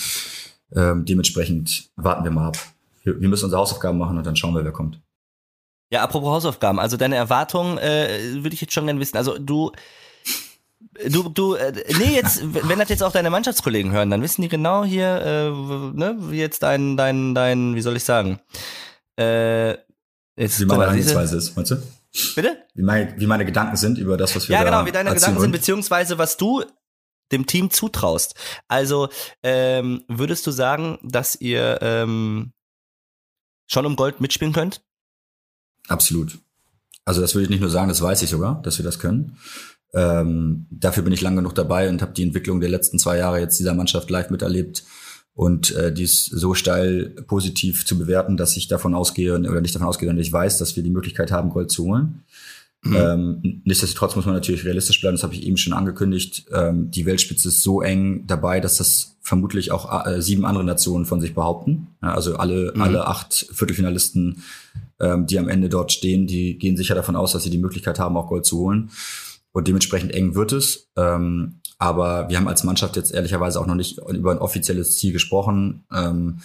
Ähm, 0.75 1.05
dementsprechend 1.05 1.89
warten 1.95 2.23
wir 2.25 2.31
mal 2.31 2.49
ab. 2.49 2.57
Wir, 3.03 3.19
wir, 3.19 3.29
müssen 3.29 3.45
unsere 3.45 3.61
Hausaufgaben 3.61 3.97
machen 3.97 4.17
und 4.17 4.27
dann 4.27 4.35
schauen 4.35 4.53
wir, 4.53 4.65
wer 4.65 4.71
kommt. 4.71 4.99
Ja, 5.91 6.03
apropos 6.03 6.29
Hausaufgaben. 6.29 6.79
Also 6.79 6.97
deine 6.97 7.15
Erwartungen 7.15 7.77
äh, 7.77 8.43
würde 8.43 8.53
ich 8.53 8.61
jetzt 8.61 8.73
schon 8.73 8.85
gerne 8.85 8.99
wissen. 8.99 9.15
Also 9.15 9.37
du 9.37 9.71
Du, 11.09 11.29
du, 11.29 11.55
äh, 11.55 11.71
nee, 11.97 12.15
jetzt, 12.15 12.41
wenn 12.43 12.77
das 12.79 12.89
jetzt 12.89 13.01
auch 13.03 13.11
deine 13.11 13.29
Mannschaftskollegen 13.29 13.91
hören, 13.91 14.09
dann 14.09 14.21
wissen 14.21 14.41
die 14.41 14.49
genau 14.49 14.83
hier, 14.83 15.21
äh, 15.21 15.49
ne, 15.97 16.15
wie 16.19 16.39
jetzt 16.39 16.61
dein, 16.61 16.97
dein, 16.97 17.33
dein, 17.33 17.75
wie 17.75 17.81
soll 17.81 17.97
ich 17.97 18.03
sagen? 18.03 18.39
Äh, 19.19 19.71
jetzt, 20.35 20.59
wie 20.59 20.65
meine 20.65 20.83
Herangehensweise 20.83 21.37
ist, 21.37 21.55
meinst 21.55 21.71
du? 21.71 21.77
Bitte? 22.35 22.63
Wie 22.75 22.83
meine, 22.83 23.19
wie 23.19 23.25
meine 23.25 23.45
Gedanken 23.45 23.75
sind 23.75 23.97
über 23.97 24.17
das, 24.17 24.35
was 24.35 24.47
wir 24.47 24.55
Ja, 24.55 24.63
genau, 24.63 24.85
wie 24.85 24.91
deine 24.91 25.13
Gedanken 25.13 25.39
sind, 25.39 25.51
beziehungsweise 25.51 26.17
was 26.17 26.37
du 26.37 26.63
dem 27.31 27.47
Team 27.47 27.71
zutraust. 27.71 28.35
Also, 28.67 29.09
ähm, 29.41 30.03
würdest 30.07 30.45
du 30.45 30.51
sagen, 30.51 30.99
dass 31.01 31.35
ihr 31.35 31.79
ähm, 31.81 32.53
schon 33.65 33.85
um 33.85 33.95
Gold 33.95 34.21
mitspielen 34.21 34.53
könnt? 34.53 34.83
Absolut. 35.87 36.37
Also 37.05 37.21
das 37.21 37.35
würde 37.35 37.45
ich 37.45 37.49
nicht 37.49 37.59
nur 37.59 37.69
sagen, 37.69 37.89
das 37.89 38.01
weiß 38.01 38.21
ich 38.21 38.29
sogar, 38.29 38.61
dass 38.61 38.77
wir 38.77 38.85
das 38.85 38.99
können. 38.99 39.37
Ähm, 39.93 40.65
dafür 40.71 41.03
bin 41.03 41.13
ich 41.13 41.21
lang 41.21 41.35
genug 41.35 41.55
dabei 41.55 41.89
und 41.89 42.01
habe 42.01 42.13
die 42.13 42.23
Entwicklung 42.23 42.59
der 42.59 42.69
letzten 42.69 42.99
zwei 42.99 43.17
Jahre 43.17 43.39
jetzt 43.39 43.59
dieser 43.59 43.75
Mannschaft 43.75 44.09
live 44.09 44.29
miterlebt 44.29 44.83
und 45.35 45.71
äh, 45.75 45.91
die 45.91 46.03
ist 46.03 46.25
so 46.25 46.53
steil 46.53 47.09
positiv 47.27 47.85
zu 47.85 47.97
bewerten, 47.97 48.37
dass 48.37 48.55
ich 48.55 48.67
davon 48.67 48.93
ausgehe 48.93 49.37
oder 49.37 49.61
nicht 49.61 49.73
davon 49.73 49.87
ausgehe, 49.87 50.07
sondern 50.07 50.21
ich 50.21 50.31
weiß, 50.31 50.59
dass 50.59 50.75
wir 50.75 50.83
die 50.83 50.91
Möglichkeit 50.91 51.31
haben, 51.31 51.49
Gold 51.49 51.71
zu 51.71 51.85
holen. 51.85 52.23
Mhm. 52.83 52.95
Ähm, 52.95 53.61
nichtsdestotrotz 53.63 54.15
muss 54.15 54.25
man 54.25 54.35
natürlich 54.35 54.65
realistisch 54.65 54.99
bleiben, 54.99 55.15
das 55.15 55.23
habe 55.23 55.33
ich 55.33 55.43
eben 55.43 55.57
schon 55.57 55.73
angekündigt. 55.73 56.45
Ähm, 56.51 56.91
die 56.91 57.05
Weltspitze 57.05 57.47
ist 57.47 57.63
so 57.63 57.81
eng 57.81 58.27
dabei, 58.27 58.59
dass 58.59 58.77
das 58.77 59.15
vermutlich 59.21 59.71
auch 59.71 60.05
äh, 60.05 60.21
sieben 60.21 60.45
andere 60.45 60.65
Nationen 60.65 61.05
von 61.05 61.21
sich 61.21 61.33
behaupten. 61.33 61.87
Ja, 62.01 62.13
also 62.13 62.35
alle, 62.35 62.73
mhm. 62.75 62.81
alle 62.81 63.07
acht 63.07 63.47
Viertelfinalisten, 63.53 64.43
ähm, 64.99 65.25
die 65.25 65.39
am 65.39 65.49
Ende 65.49 65.69
dort 65.69 65.93
stehen, 65.93 66.27
die 66.27 66.59
gehen 66.59 66.77
sicher 66.77 66.93
davon 66.93 67.15
aus, 67.15 67.31
dass 67.31 67.43
sie 67.43 67.49
die 67.49 67.57
Möglichkeit 67.57 67.99
haben, 67.99 68.17
auch 68.17 68.27
Gold 68.27 68.45
zu 68.45 68.59
holen. 68.59 68.91
Und 69.53 69.67
dementsprechend 69.67 70.13
eng 70.13 70.35
wird 70.35 70.51
es. 70.51 70.89
Ähm, 70.97 71.61
aber 71.77 72.29
wir 72.29 72.37
haben 72.37 72.47
als 72.47 72.63
Mannschaft 72.63 72.95
jetzt 72.95 73.13
ehrlicherweise 73.13 73.59
auch 73.59 73.67
noch 73.67 73.75
nicht 73.75 73.99
über 74.09 74.31
ein 74.31 74.37
offizielles 74.39 74.97
Ziel 74.97 75.13
gesprochen. 75.13 75.85
Ähm, 75.93 76.39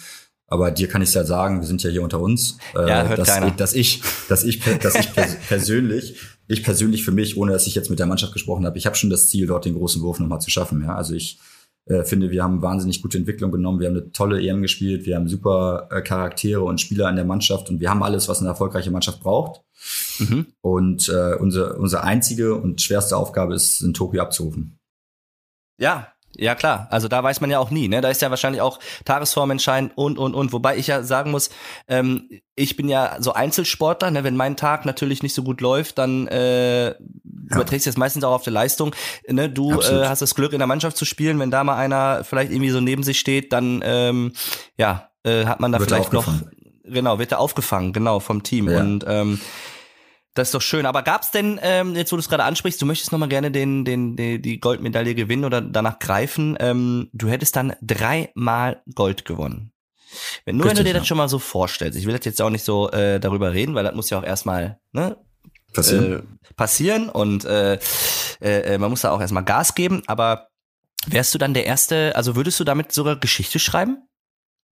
Aber 0.47 0.71
dir 0.71 0.87
kann 0.87 1.01
ich 1.03 1.13
ja 1.13 1.23
sagen, 1.23 1.59
wir 1.59 1.67
sind 1.67 1.83
ja 1.83 1.91
hier 1.91 2.01
unter 2.01 2.19
uns, 2.19 2.57
äh, 2.75 2.89
ja, 2.89 3.07
hört 3.07 3.19
dass, 3.19 3.27
keiner. 3.27 3.51
dass 3.51 3.73
ich, 3.73 4.01
dass 4.29 4.43
ich, 4.43 4.61
dass 4.81 4.95
ich 4.95 5.13
persönlich, 5.47 6.15
ich 6.47 6.63
persönlich 6.63 7.05
für 7.05 7.11
mich, 7.11 7.37
ohne 7.37 7.51
dass 7.51 7.67
ich 7.67 7.75
jetzt 7.75 7.91
mit 7.91 7.99
der 7.99 8.07
Mannschaft 8.07 8.33
gesprochen 8.33 8.65
habe, 8.65 8.77
ich 8.77 8.87
habe 8.87 8.95
schon 8.95 9.11
das 9.11 9.27
Ziel, 9.27 9.45
dort 9.45 9.65
den 9.65 9.75
großen 9.75 10.01
Wurf 10.01 10.19
nochmal 10.19 10.41
zu 10.41 10.49
schaffen. 10.49 10.81
Ja, 10.81 10.95
also 10.95 11.13
ich 11.13 11.39
äh, 11.89 12.03
finde, 12.03 12.29
wir 12.29 12.43
haben 12.43 12.61
wahnsinnig 12.61 13.01
gute 13.01 13.17
Entwicklung 13.17 13.51
genommen. 13.51 13.79
Wir 13.79 13.87
haben 13.87 13.97
eine 13.97 14.11
tolle 14.11 14.41
EM 14.41 14.61
gespielt. 14.61 15.05
Wir 15.05 15.15
haben 15.15 15.27
super 15.27 15.87
äh, 15.91 16.01
Charaktere 16.01 16.61
und 16.61 16.79
Spieler 16.79 17.09
in 17.09 17.15
der 17.15 17.25
Mannschaft 17.25 17.69
und 17.69 17.79
wir 17.79 17.89
haben 17.89 18.03
alles, 18.03 18.29
was 18.29 18.39
eine 18.39 18.49
erfolgreiche 18.49 18.91
Mannschaft 18.91 19.21
braucht. 19.21 19.61
Mhm. 20.19 20.45
Und 20.61 21.09
äh, 21.09 21.35
unsere, 21.35 21.77
unsere 21.77 22.03
einzige 22.03 22.55
und 22.55 22.81
schwerste 22.81 23.17
Aufgabe 23.17 23.55
ist, 23.55 23.81
in 23.81 23.93
Tokio 23.93 24.21
abzurufen. 24.21 24.77
Ja, 25.79 26.13
ja 26.39 26.55
klar, 26.55 26.87
also 26.89 27.07
da 27.07 27.23
weiß 27.23 27.41
man 27.41 27.51
ja 27.51 27.59
auch 27.59 27.69
nie, 27.69 27.87
ne? 27.87 28.01
Da 28.01 28.09
ist 28.09 28.21
ja 28.21 28.29
wahrscheinlich 28.29 28.61
auch 28.61 28.79
Tagesform 29.05 29.51
entscheidend 29.51 29.91
und 29.95 30.17
und 30.17 30.33
und. 30.33 30.53
Wobei 30.53 30.77
ich 30.77 30.87
ja 30.87 31.03
sagen 31.03 31.31
muss, 31.31 31.49
ähm, 31.87 32.29
ich 32.55 32.75
bin 32.75 32.89
ja 32.89 33.17
so 33.19 33.33
Einzelsportler, 33.33 34.11
ne? 34.11 34.23
Wenn 34.23 34.35
mein 34.35 34.55
Tag 34.55 34.85
natürlich 34.85 35.23
nicht 35.23 35.33
so 35.33 35.43
gut 35.43 35.61
läuft, 35.61 35.97
dann 35.97 36.27
äh, 36.27 36.95
überträgst 37.51 37.85
du 37.85 37.89
das 37.89 37.97
meistens 37.97 38.23
auch 38.23 38.33
auf 38.33 38.43
die 38.43 38.49
Leistung. 38.49 38.95
Ne? 39.27 39.49
Du 39.49 39.79
äh, 39.81 40.07
hast 40.07 40.21
das 40.21 40.35
Glück 40.35 40.53
in 40.53 40.59
der 40.59 40.67
Mannschaft 40.67 40.97
zu 40.97 41.05
spielen, 41.05 41.39
wenn 41.39 41.51
da 41.51 41.63
mal 41.63 41.75
einer 41.75 42.23
vielleicht 42.23 42.51
irgendwie 42.51 42.69
so 42.69 42.79
neben 42.79 43.03
sich 43.03 43.19
steht, 43.19 43.51
dann 43.53 43.81
ähm, 43.83 44.33
ja 44.77 45.09
äh, 45.23 45.45
hat 45.45 45.59
man 45.59 45.71
da 45.71 45.79
wird 45.79 45.89
vielleicht 45.89 46.13
noch 46.13 46.27
genau 46.83 47.19
wird 47.19 47.31
er 47.31 47.39
aufgefangen, 47.39 47.93
genau 47.93 48.19
vom 48.19 48.43
Team 48.43 48.69
ja. 48.69 48.79
und 48.79 49.05
ähm, 49.07 49.39
das 50.39 50.49
ist 50.49 50.55
doch 50.55 50.61
schön. 50.61 50.85
Aber 50.85 51.03
gab's 51.03 51.31
denn, 51.31 51.59
ähm, 51.61 51.95
jetzt 51.95 52.11
wo 52.11 52.15
du 52.15 52.21
es 52.21 52.29
gerade 52.29 52.43
ansprichst, 52.43 52.81
du 52.81 52.85
möchtest 52.85 53.11
nochmal 53.11 53.29
gerne 53.29 53.51
den, 53.51 53.85
den, 53.85 54.15
die, 54.15 54.41
die 54.41 54.59
Goldmedaille 54.59 55.13
gewinnen 55.15 55.45
oder 55.45 55.61
danach 55.61 55.99
greifen. 55.99 56.57
Ähm, 56.59 57.09
du 57.13 57.29
hättest 57.29 57.55
dann 57.55 57.75
dreimal 57.81 58.81
Gold 58.95 59.25
gewonnen. 59.25 59.71
Wenn, 60.45 60.57
nur 60.57 60.65
Richtig, 60.65 60.79
wenn 60.79 60.85
du 60.85 60.89
dir 60.89 60.93
ja. 60.93 60.99
das 60.99 61.07
schon 61.07 61.17
mal 61.17 61.29
so 61.29 61.39
vorstellst, 61.39 61.97
ich 61.97 62.05
will 62.05 62.15
das 62.15 62.25
jetzt 62.25 62.41
auch 62.41 62.49
nicht 62.49 62.63
so 62.63 62.89
äh, 62.89 63.19
darüber 63.19 63.53
reden, 63.53 63.75
weil 63.75 63.83
das 63.83 63.93
muss 63.93 64.09
ja 64.09 64.17
auch 64.17 64.23
erstmal 64.23 64.79
ne, 64.91 65.17
passieren. 65.73 66.13
Äh, 66.13 66.53
passieren 66.55 67.09
und 67.09 67.45
äh, 67.45 67.77
äh, 68.41 68.77
man 68.77 68.89
muss 68.89 69.01
da 69.01 69.11
auch 69.11 69.21
erstmal 69.21 69.43
Gas 69.43 69.75
geben, 69.75 70.01
aber 70.07 70.47
wärst 71.05 71.33
du 71.33 71.37
dann 71.37 71.53
der 71.53 71.65
Erste, 71.65 72.15
also 72.15 72.35
würdest 72.35 72.59
du 72.59 72.63
damit 72.63 72.91
sogar 72.91 73.17
Geschichte 73.17 73.59
schreiben? 73.59 74.07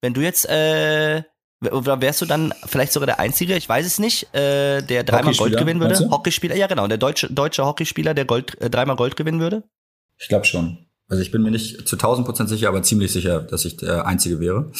Wenn 0.02 0.14
du 0.14 0.22
jetzt 0.22 0.46
äh, 0.50 1.24
oder 1.62 2.02
wärst 2.02 2.22
du 2.22 2.26
dann 2.26 2.54
vielleicht 2.66 2.94
sogar 2.94 3.08
der 3.08 3.20
Einzige, 3.20 3.56
ich 3.56 3.68
weiß 3.68 3.86
es 3.86 4.00
nicht, 4.00 4.34
äh, 4.36 4.82
der 4.82 5.04
dreimal 5.04 5.34
Gold 5.34 5.58
gewinnen 5.58 5.80
würde? 5.80 6.10
Hockeyspieler, 6.12 6.56
ja 6.56 6.68
genau, 6.68 6.88
der 6.88 6.98
deutsche, 6.98 7.32
deutsche 7.32 7.66
Hockeyspieler, 7.66 8.14
der 8.14 8.26
Gold, 8.26 8.60
äh, 8.62 8.70
dreimal 8.70 8.96
Gold 8.96 9.16
gewinnen 9.16 9.40
würde? 9.40 9.64
Ich 10.18 10.28
glaube 10.28 10.46
schon. 10.46 10.78
Also 11.10 11.22
ich 11.22 11.32
bin 11.32 11.42
mir 11.42 11.52
nicht 11.52 11.88
zu 11.88 11.96
1000 11.96 12.28
Prozent 12.28 12.50
sicher, 12.50 12.68
aber 12.68 12.84
ziemlich 12.84 13.12
sicher, 13.12 13.40
dass 13.40 13.66
ich 13.66 13.78
der 13.78 14.06
Einzige 14.06 14.40
wäre. 14.40 14.72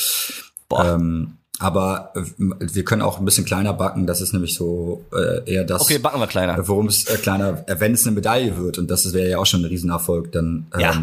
Boah. 0.68 0.96
Ähm, 0.96 1.38
aber 1.60 2.12
äh, 2.16 2.22
wir 2.38 2.84
können 2.84 3.02
auch 3.02 3.18
ein 3.18 3.26
bisschen 3.26 3.46
kleiner 3.46 3.74
backen. 3.74 4.06
Das 4.06 4.22
ist 4.22 4.34
nämlich 4.34 4.54
so 4.54 5.06
äh, 5.14 5.52
eher 5.52 5.64
das. 5.64 5.82
Okay, 5.82 5.98
backen 5.98 6.20
wir 6.20 6.28
kleiner. 6.28 6.68
Worum 6.68 6.88
es 6.88 7.06
äh, 7.06 7.18
kleiner, 7.18 7.64
äh, 7.68 7.80
wenn 7.80 7.94
es 7.94 8.06
eine 8.06 8.16
Medaille 8.16 8.58
wird 8.58 8.78
und 8.78 8.92
das 8.92 9.12
wäre 9.14 9.30
ja 9.30 9.38
auch 9.40 9.46
schon 9.46 9.62
ein 9.62 9.66
Riesenerfolg, 9.66 10.32
dann 10.32 10.68
ähm, 10.74 10.80
ja. 10.80 10.94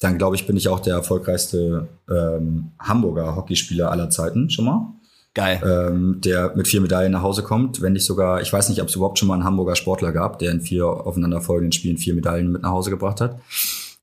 Dann 0.00 0.18
glaube 0.18 0.36
ich, 0.36 0.46
bin 0.46 0.56
ich 0.56 0.68
auch 0.68 0.80
der 0.80 0.94
erfolgreichste 0.94 1.88
ähm, 2.08 2.72
Hamburger 2.78 3.36
Hockeyspieler 3.36 3.90
aller 3.90 4.10
Zeiten 4.10 4.50
schon 4.50 4.64
mal. 4.64 4.92
Geil. 5.34 5.60
Ähm, 5.64 6.20
der 6.20 6.56
mit 6.56 6.66
vier 6.66 6.80
Medaillen 6.80 7.12
nach 7.12 7.22
Hause 7.22 7.42
kommt. 7.42 7.80
Wenn 7.80 7.92
nicht 7.92 8.04
sogar, 8.04 8.40
ich 8.40 8.52
weiß 8.52 8.68
nicht, 8.70 8.80
ob 8.82 8.88
es 8.88 8.96
überhaupt 8.96 9.18
schon 9.18 9.28
mal 9.28 9.34
einen 9.34 9.44
Hamburger 9.44 9.76
Sportler 9.76 10.12
gab, 10.12 10.38
der 10.38 10.50
in 10.50 10.60
vier 10.60 10.86
aufeinanderfolgenden 10.86 11.72
Spielen 11.72 11.96
vier 11.96 12.14
Medaillen 12.14 12.50
mit 12.50 12.62
nach 12.62 12.70
Hause 12.70 12.90
gebracht 12.90 13.20
hat. 13.20 13.38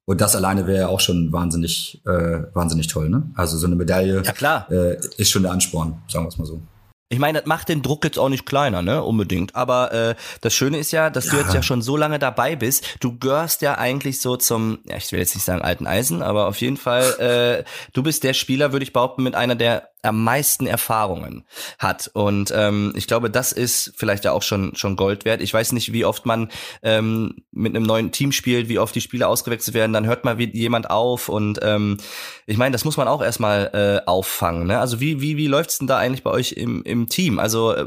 Und 0.06 0.22
das 0.22 0.36
alleine 0.36 0.68
wäre 0.68 0.82
ja 0.82 0.88
auch 0.88 1.00
schon 1.00 1.32
wahnsinnig, 1.32 2.02
äh, 2.06 2.44
wahnsinnig 2.54 2.88
toll, 2.88 3.10
ne? 3.10 3.32
Also 3.34 3.58
so 3.58 3.66
eine 3.66 3.76
Medaille 3.76 4.22
ja, 4.24 4.32
klar. 4.32 4.72
Äh, 4.72 4.98
ist 5.18 5.32
schon 5.32 5.44
der 5.44 5.52
Ansporn, 5.52 5.98
sagen 6.08 6.26
wir 6.26 6.30
es 6.30 6.38
mal 6.38 6.46
so. 6.46 6.62
Ich 7.10 7.20
meine, 7.20 7.40
das 7.40 7.48
macht 7.48 7.70
den 7.70 7.84
Druck 7.84 8.04
jetzt 8.04 8.18
auch 8.18 8.30
nicht 8.30 8.48
kleiner, 8.48 8.82
ne? 8.82 9.04
Unbedingt. 9.04 9.56
Aber 9.56 9.92
äh, 9.94 10.16
das 10.42 10.56
Schöne 10.56 10.80
ist 10.80 10.92
ja, 10.92 11.12
dass 11.12 11.28
ja. 11.28 11.34
du 11.34 11.38
jetzt 11.38 11.54
ja 11.54 11.62
schon 11.62 11.84
so 11.84 11.96
lange 11.98 12.18
dabei 12.18 12.56
bist. 12.56 12.98
Du 13.00 13.20
gehörst 13.20 13.62
ja 13.62 13.78
eigentlich 13.78 14.22
so 14.22 14.38
zum, 14.38 14.80
ja, 14.86 14.98
ich 14.98 15.12
will 15.12 15.20
jetzt 15.20 15.36
nicht 15.36 15.44
sagen 15.44 15.62
alten 15.62 15.86
Eisen, 15.86 16.24
aber 16.24 16.48
auf 16.48 16.60
jeden 16.62 16.78
Fall, 16.78 17.04
äh, 17.20 17.64
du 17.94 18.02
bist 18.02 18.24
der 18.24 18.34
Spieler, 18.34 18.72
würde 18.72 18.84
ich 18.84 18.92
behaupten, 18.92 19.22
mit 19.22 19.36
einer 19.36 19.56
der 19.56 19.90
am 20.06 20.24
meisten 20.24 20.68
Erfahrungen 20.68 21.46
hat. 21.80 22.10
Und 22.14 22.54
ähm, 22.56 22.94
ich 22.96 23.08
glaube, 23.08 23.30
das 23.30 23.52
ist 23.52 23.94
vielleicht 23.96 24.26
ja 24.26 24.32
auch 24.32 24.44
schon 24.44 24.76
schon 24.76 24.96
Gold 24.96 25.26
wert. 25.26 25.42
Ich 25.42 25.54
weiß 25.54 25.72
nicht, 25.72 25.92
wie 25.94 26.06
oft 26.06 26.26
man 26.26 26.50
ähm, 26.84 27.36
mit 27.52 27.76
einem 27.76 27.86
neuen 27.86 28.12
Team 28.12 28.32
spielt, 28.32 28.70
wie 28.70 28.80
oft 28.80 28.96
die 28.96 29.02
Spieler 29.02 29.30
ausgewechselt 29.30 29.74
werden, 29.74 29.94
dann 29.94 30.06
hört 30.06 30.26
mal 30.26 30.40
jemand 30.40 30.90
auf. 30.90 31.30
Und 31.30 31.60
ähm, 31.62 31.98
ich 32.46 32.58
meine, 32.58 32.74
das 32.74 32.86
muss 32.86 32.98
man 32.98 33.08
auch 33.08 33.22
erstmal 33.22 33.72
äh, 33.74 34.08
auffangen. 34.08 34.68
Ne? 34.68 34.80
Also 34.80 35.00
wie, 35.00 35.22
wie, 35.22 35.38
wie 35.38 35.48
läuft's 35.48 35.80
denn 35.80 35.88
da 35.88 35.98
eigentlich 35.98 36.24
bei 36.24 36.32
euch 36.32 36.54
im, 36.54 36.84
im 36.84 37.10
Team? 37.10 37.40
Also 37.40 37.74
äh, 37.74 37.86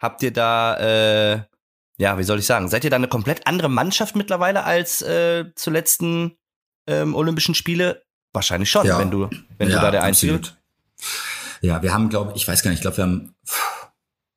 habt 0.00 0.22
ihr 0.22 0.32
da 0.32 0.76
äh, 1.34 1.40
ja, 2.00 2.16
wie 2.16 2.24
soll 2.24 2.38
ich 2.38 2.46
sagen, 2.46 2.68
seid 2.68 2.82
ihr 2.84 2.88
da 2.88 2.96
eine 2.96 3.08
komplett 3.08 3.46
andere 3.46 3.68
Mannschaft 3.68 4.16
mittlerweile 4.16 4.64
als 4.64 5.02
äh, 5.02 5.44
zu 5.54 5.70
letzten 5.70 6.38
ähm, 6.86 7.14
Olympischen 7.14 7.54
Spiele? 7.54 8.02
Wahrscheinlich 8.32 8.70
schon, 8.70 8.86
ja. 8.86 8.98
wenn 8.98 9.10
du, 9.10 9.28
wenn 9.58 9.68
ja, 9.68 9.76
du 9.76 9.82
da 9.82 9.90
der 9.90 10.02
Einzige 10.02 10.38
bist. 10.38 10.56
Ja, 11.60 11.82
wir 11.82 11.92
haben, 11.92 12.08
glaube 12.08 12.32
ich, 12.36 12.46
weiß 12.46 12.62
gar 12.62 12.70
nicht, 12.70 12.78
ich 12.78 12.82
glaube, 12.82 12.96
wir 12.96 13.04
haben 13.04 13.34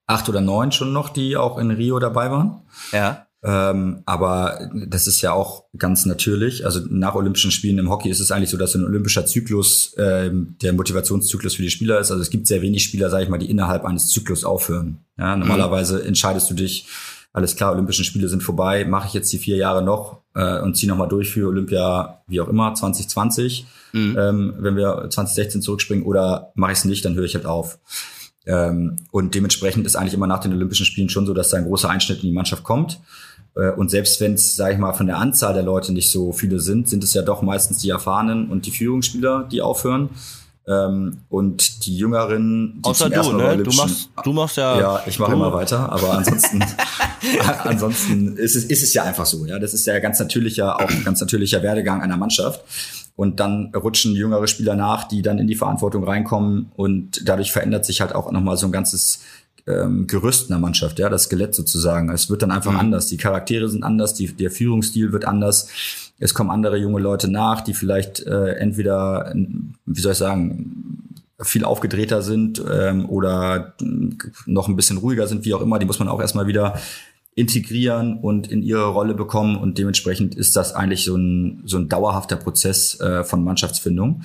acht 0.08 0.30
oder 0.30 0.42
neun 0.42 0.72
schon 0.72 0.94
noch, 0.94 1.10
die 1.10 1.38
auch 1.38 1.58
in 1.58 1.72
Rio 1.72 2.00
dabei 2.00 2.30
waren. 2.32 2.62
Ja. 2.92 3.28
Ähm, 3.46 4.04
aber 4.06 4.70
das 4.88 5.06
ist 5.06 5.22
ja 5.22 5.34
auch 5.34 5.66
ganz 5.78 6.06
natürlich. 6.06 6.66
Also 6.66 6.80
nach 6.90 7.14
Olympischen 7.16 7.52
Spielen 7.52 7.78
im 7.78 7.90
Hockey 7.90 8.10
ist 8.10 8.22
es 8.22 8.32
eigentlich 8.32 8.50
so, 8.50 8.58
dass 8.58 8.74
ein 8.74 8.86
olympischer 8.86 9.26
Zyklus 9.26 9.94
ähm, 9.98 10.56
der 10.62 10.72
Motivationszyklus 10.72 11.56
für 11.56 11.62
die 11.62 11.70
Spieler 11.70 12.00
ist. 12.00 12.10
Also 12.10 12.22
es 12.22 12.30
gibt 12.30 12.48
sehr 12.48 12.62
wenig 12.62 12.84
Spieler, 12.84 13.10
sage 13.10 13.24
ich 13.24 13.30
mal, 13.30 13.40
die 13.40 13.50
innerhalb 13.50 13.84
eines 13.84 14.08
Zyklus 14.08 14.46
aufhören. 14.46 15.00
Ja, 15.18 15.36
normalerweise 15.36 16.00
mhm. 16.00 16.08
entscheidest 16.08 16.50
du 16.50 16.54
dich, 16.54 16.88
alles 17.34 17.56
klar, 17.56 17.74
Olympischen 17.74 18.06
Spiele 18.06 18.30
sind 18.30 18.44
vorbei, 18.44 18.86
mache 18.86 19.08
ich 19.08 19.14
jetzt 19.14 19.34
die 19.34 19.40
vier 19.40 19.58
Jahre 19.58 19.84
noch 19.84 20.22
äh, 20.36 20.60
und 20.60 20.78
ziehe 20.78 20.90
nochmal 20.90 21.10
durch 21.10 21.32
für 21.32 21.48
Olympia, 21.48 22.22
wie 22.28 22.40
auch 22.40 22.48
immer, 22.48 22.74
2020 22.74 23.66
mhm. 23.94 24.18
ähm, 24.20 24.54
wenn 24.60 24.76
wir 24.76 25.08
2016 25.10 25.62
zurückspringen, 25.62 26.06
oder 26.06 26.52
mache 26.56 26.74
ich 26.74 26.80
es 26.80 26.86
nicht, 26.86 27.06
dann 27.06 27.16
höre 27.16 27.24
ich 27.24 27.36
halt 27.36 27.46
auf. 27.46 27.80
Ähm, 28.46 28.98
und 29.12 29.36
dementsprechend 29.36 29.86
ist 29.86 29.96
eigentlich 29.96 30.14
immer 30.14 30.28
nach 30.28 30.40
den 30.40 30.52
Olympischen 30.52 30.86
Spielen 30.86 31.10
schon 31.10 31.26
so, 31.26 31.34
dass 31.34 31.50
da 31.50 31.58
ein 31.58 31.66
großer 31.66 31.90
Einschnitt 31.90 32.18
in 32.24 32.30
die 32.30 32.36
Mannschaft 32.36 32.64
kommt. 32.64 33.00
Äh, 33.56 33.72
und 33.72 33.90
selbst 33.90 34.20
wenn 34.20 34.34
es, 34.34 34.56
sage 34.56 34.74
ich 34.74 34.80
mal, 34.80 34.94
von 34.94 35.08
der 35.08 35.18
Anzahl 35.18 35.54
der 35.54 35.64
Leute 35.64 35.94
nicht 35.94 36.10
so 36.10 36.34
viele 36.34 36.60
sind, 36.60 36.90
sind 36.90 37.04
es 37.04 37.14
ja 37.14 37.22
doch 37.22 37.42
meistens 37.42 37.78
die 37.80 37.90
Erfahrenen 37.90 38.50
und 38.50 38.66
die 38.66 38.72
Führungsspieler, 38.72 39.48
die 39.50 39.62
aufhören. 39.62 40.10
Ähm, 40.66 41.18
und 41.30 41.86
die 41.86 41.98
Jüngeren, 41.98 42.82
die 42.82 42.90
Außer 42.90 43.10
du, 43.10 43.34
ne? 43.34 43.58
Du 43.58 43.72
machst, 43.74 44.10
du 44.24 44.34
machst 44.34 44.58
ja. 44.58 44.80
Ja, 44.80 45.04
ich 45.06 45.20
mache 45.20 45.34
immer 45.34 45.52
weiter, 45.52 45.92
aber 45.92 46.14
ansonsten, 46.14 46.64
ansonsten 47.64 48.38
ist 48.38 48.56
es, 48.56 48.66
ist 48.66 48.82
es 48.82 48.94
ja 48.94 49.04
einfach 49.04 49.26
so, 49.26 49.46
ja. 49.46 49.60
Das 49.60 49.74
ist 49.74 49.86
ja 49.86 50.00
ganz 50.00 50.20
natürlicher, 50.20 50.80
auch 50.80 51.04
ganz 51.04 51.20
natürlicher 51.20 51.62
Werdegang 51.64 52.02
einer 52.02 52.18
Mannschaft. 52.18 52.64
Und 53.16 53.40
dann 53.40 53.72
rutschen 53.76 54.16
jüngere 54.16 54.48
Spieler 54.48 54.76
nach, 54.76 55.08
die 55.08 55.22
dann 55.22 55.38
in 55.38 55.48
die 55.48 55.56
Verantwortung 55.56 56.04
reinkommen 56.04 56.72
und 56.76 57.28
dadurch 57.28 57.52
verändert 57.52 57.86
sich 57.86 58.02
halt 58.02 58.16
auch 58.16 58.32
nochmal 58.32 58.58
so 58.58 58.66
ein 58.66 58.72
ganzes 58.72 59.20
ähm, 59.68 60.08
Gerüst 60.08 60.50
einer 60.50 60.60
Mannschaft, 60.60 61.00
ja, 61.00 61.10
das 61.10 61.24
Skelett 61.24 61.56
sozusagen. 61.56 62.10
Es 62.10 62.30
wird 62.30 62.42
dann 62.42 62.52
einfach 62.52 62.72
mhm. 62.72 62.80
anders. 62.80 63.08
Die 63.08 63.18
Charaktere 63.18 63.70
sind 63.70 63.84
anders, 63.84 64.14
die, 64.14 64.34
der 64.34 64.52
Führungsstil 64.52 65.12
wird 65.12 65.26
anders. 65.26 65.68
Es 66.20 66.34
kommen 66.34 66.52
andere 66.52 66.78
junge 66.78 67.02
Leute 67.02 67.30
nach, 67.30 67.62
die 67.62 67.74
vielleicht 67.74 68.26
äh, 68.26 68.54
entweder, 68.56 69.34
wie 69.86 70.00
soll 70.00 70.14
ich 70.14 70.18
sagen, 70.18 71.14
viel 71.42 71.66
aufgedrehter 71.66 72.22
sind 72.22 72.64
ähm, 72.72 73.10
oder 73.10 73.74
noch 74.46 74.68
ein 74.68 74.76
bisschen 74.76 74.98
ruhiger 74.98 75.28
sind, 75.28 75.46
wie 75.46 75.54
auch 75.54 75.62
immer. 75.62 75.80
Die 75.80 75.86
muss 75.86 76.00
man 76.00 76.08
auch 76.08 76.22
erstmal 76.22 76.48
wieder 76.48 76.80
integrieren 77.36 78.20
und 78.20 78.52
in 78.52 78.62
ihre 78.62 78.88
Rolle 78.88 79.16
bekommen. 79.16 79.56
Und 79.56 79.78
dementsprechend 79.78 80.36
ist 80.36 80.56
das 80.56 80.74
eigentlich 80.74 81.04
so 81.04 81.16
ein, 81.16 81.64
so 81.66 81.78
ein 81.78 81.90
dauerhafter 81.90 82.36
Prozess 82.36 83.00
äh, 83.00 83.24
von 83.24 83.44
Mannschaftsfindung. 83.44 84.24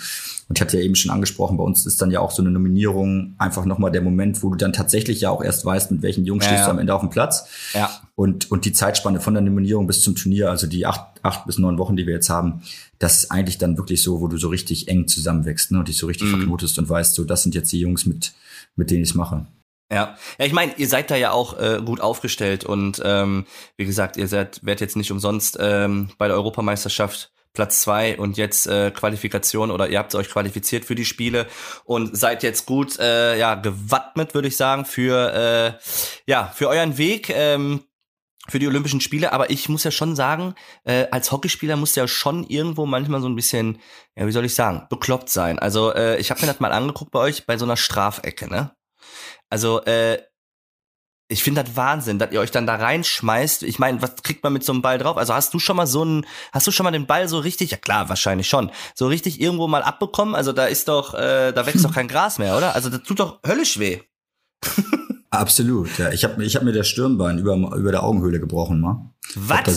Und 0.48 0.58
ich 0.58 0.60
hatte 0.60 0.78
ja 0.78 0.82
eben 0.82 0.94
schon 0.94 1.10
angesprochen, 1.10 1.56
bei 1.56 1.64
uns 1.64 1.86
ist 1.86 2.00
dann 2.02 2.10
ja 2.10 2.20
auch 2.20 2.30
so 2.30 2.42
eine 2.42 2.50
Nominierung 2.50 3.34
einfach 3.38 3.64
nochmal 3.64 3.90
der 3.90 4.02
Moment, 4.02 4.42
wo 4.42 4.50
du 4.50 4.56
dann 4.56 4.72
tatsächlich 4.72 5.22
ja 5.22 5.30
auch 5.30 5.42
erst 5.42 5.64
weißt, 5.64 5.90
mit 5.90 6.02
welchen 6.02 6.24
Jungs 6.24 6.44
ja, 6.44 6.52
stehst 6.52 6.66
du 6.66 6.70
am 6.70 6.78
Ende 6.78 6.94
auf 6.94 7.00
dem 7.00 7.10
Platz. 7.10 7.46
Ja. 7.74 7.90
Und, 8.14 8.50
und 8.50 8.64
die 8.64 8.72
Zeitspanne 8.72 9.20
von 9.20 9.34
der 9.34 9.42
Nominierung 9.42 9.86
bis 9.86 10.02
zum 10.02 10.14
Turnier, 10.14 10.50
also 10.50 10.66
die 10.66 10.84
acht, 10.84 11.02
acht 11.22 11.46
bis 11.46 11.58
neun 11.58 11.78
Wochen, 11.78 11.96
die 11.96 12.06
wir 12.06 12.14
jetzt 12.14 12.30
haben, 12.30 12.62
das 12.98 13.24
ist 13.24 13.30
eigentlich 13.30 13.58
dann 13.58 13.78
wirklich 13.78 14.02
so, 14.02 14.20
wo 14.20 14.28
du 14.28 14.36
so 14.36 14.48
richtig 14.48 14.88
eng 14.88 15.06
zusammenwächst 15.06 15.70
ne, 15.70 15.78
und 15.78 15.88
dich 15.88 15.96
so 15.96 16.06
richtig 16.06 16.28
mhm. 16.28 16.36
verknotest 16.36 16.78
und 16.78 16.88
weißt, 16.88 17.14
so 17.14 17.24
das 17.24 17.42
sind 17.42 17.54
jetzt 17.54 17.72
die 17.72 17.80
Jungs, 17.80 18.06
mit, 18.06 18.32
mit 18.76 18.90
denen 18.90 19.02
ich 19.02 19.10
es 19.10 19.14
mache. 19.14 19.46
Ja, 19.90 20.18
ja, 20.38 20.44
ich 20.44 20.52
meine, 20.52 20.74
ihr 20.76 20.86
seid 20.86 21.10
da 21.10 21.16
ja 21.16 21.30
auch 21.30 21.58
äh, 21.58 21.80
gut 21.82 22.00
aufgestellt 22.00 22.64
und 22.64 23.00
ähm, 23.04 23.46
wie 23.76 23.86
gesagt, 23.86 24.18
ihr 24.18 24.28
seid 24.28 24.62
werdet 24.62 24.82
jetzt 24.82 24.96
nicht 24.96 25.10
umsonst 25.10 25.56
ähm, 25.60 26.10
bei 26.18 26.28
der 26.28 26.36
Europameisterschaft 26.36 27.32
Platz 27.54 27.80
zwei 27.80 28.18
und 28.18 28.36
jetzt 28.36 28.66
äh, 28.66 28.90
Qualifikation 28.90 29.70
oder 29.70 29.88
ihr 29.88 29.98
habt 29.98 30.14
euch 30.14 30.28
qualifiziert 30.28 30.84
für 30.84 30.94
die 30.94 31.06
Spiele 31.06 31.46
und 31.84 32.16
seid 32.16 32.42
jetzt 32.42 32.66
gut 32.66 32.98
äh, 32.98 33.38
ja 33.38 33.54
gewappnet, 33.54 34.34
würde 34.34 34.48
ich 34.48 34.56
sagen, 34.58 34.84
für 34.84 35.32
äh, 35.32 36.30
ja 36.30 36.52
für 36.54 36.68
euren 36.68 36.98
Weg. 36.98 37.30
Ähm, 37.30 37.80
für 38.48 38.58
die 38.58 38.66
Olympischen 38.66 39.02
Spiele, 39.02 39.34
aber 39.34 39.50
ich 39.50 39.68
muss 39.68 39.84
ja 39.84 39.90
schon 39.90 40.16
sagen, 40.16 40.54
äh, 40.84 41.06
als 41.10 41.30
Hockeyspieler 41.32 41.76
muss 41.76 41.94
ja 41.96 42.08
schon 42.08 42.44
irgendwo 42.44 42.86
manchmal 42.86 43.20
so 43.20 43.28
ein 43.28 43.36
bisschen, 43.36 43.78
ja, 44.16 44.26
wie 44.26 44.32
soll 44.32 44.46
ich 44.46 44.54
sagen, 44.54 44.86
bekloppt 44.88 45.28
sein. 45.28 45.58
Also 45.58 45.92
äh, 45.92 46.16
ich 46.18 46.30
habe 46.30 46.40
mir 46.40 46.46
das 46.46 46.58
mal 46.58 46.72
angeguckt 46.72 47.10
bei 47.10 47.18
euch 47.18 47.44
bei 47.44 47.58
so 47.58 47.66
einer 47.66 47.76
Strafecke, 47.76 48.48
ne? 48.48 48.70
Also 49.50 49.82
äh, 49.84 50.18
ich 51.30 51.42
finde 51.42 51.62
das 51.62 51.76
Wahnsinn, 51.76 52.18
dass 52.18 52.32
ihr 52.32 52.40
euch 52.40 52.50
dann 52.50 52.66
da 52.66 52.76
reinschmeißt. 52.76 53.62
Ich 53.62 53.78
meine, 53.78 54.00
was 54.00 54.16
kriegt 54.22 54.42
man 54.42 54.52
mit 54.52 54.64
so 54.64 54.72
einem 54.72 54.80
Ball 54.80 54.96
drauf? 54.96 55.18
Also 55.18 55.34
hast 55.34 55.52
du 55.52 55.58
schon 55.58 55.76
mal 55.76 55.86
so 55.86 56.02
einen, 56.02 56.26
hast 56.52 56.66
du 56.66 56.70
schon 56.70 56.84
mal 56.84 56.90
den 56.90 57.06
Ball 57.06 57.28
so 57.28 57.38
richtig, 57.38 57.70
ja 57.70 57.76
klar, 57.76 58.08
wahrscheinlich 58.08 58.48
schon, 58.48 58.70
so 58.94 59.06
richtig 59.06 59.40
irgendwo 59.40 59.68
mal 59.68 59.82
abbekommen? 59.82 60.34
Also 60.34 60.52
da 60.52 60.64
ist 60.64 60.88
doch, 60.88 61.14
äh, 61.14 61.52
da 61.52 61.66
wächst 61.66 61.84
doch 61.84 61.92
kein 61.92 62.08
Gras 62.08 62.38
mehr, 62.38 62.56
oder? 62.56 62.74
Also 62.74 62.88
das 62.88 63.02
tut 63.02 63.20
doch 63.20 63.40
höllisch 63.46 63.78
weh. 63.78 64.00
Absolut, 65.30 65.98
ja. 65.98 66.10
Ich 66.10 66.24
habe 66.24 66.42
ich 66.42 66.56
hab 66.56 66.62
mir 66.62 66.72
das 66.72 66.88
Stirnbein 66.88 67.38
über, 67.38 67.54
über 67.54 67.90
der 67.90 68.02
Augenhöhle 68.02 68.40
gebrochen, 68.40 68.80
mal. 68.80 69.12
Was? 69.34 69.76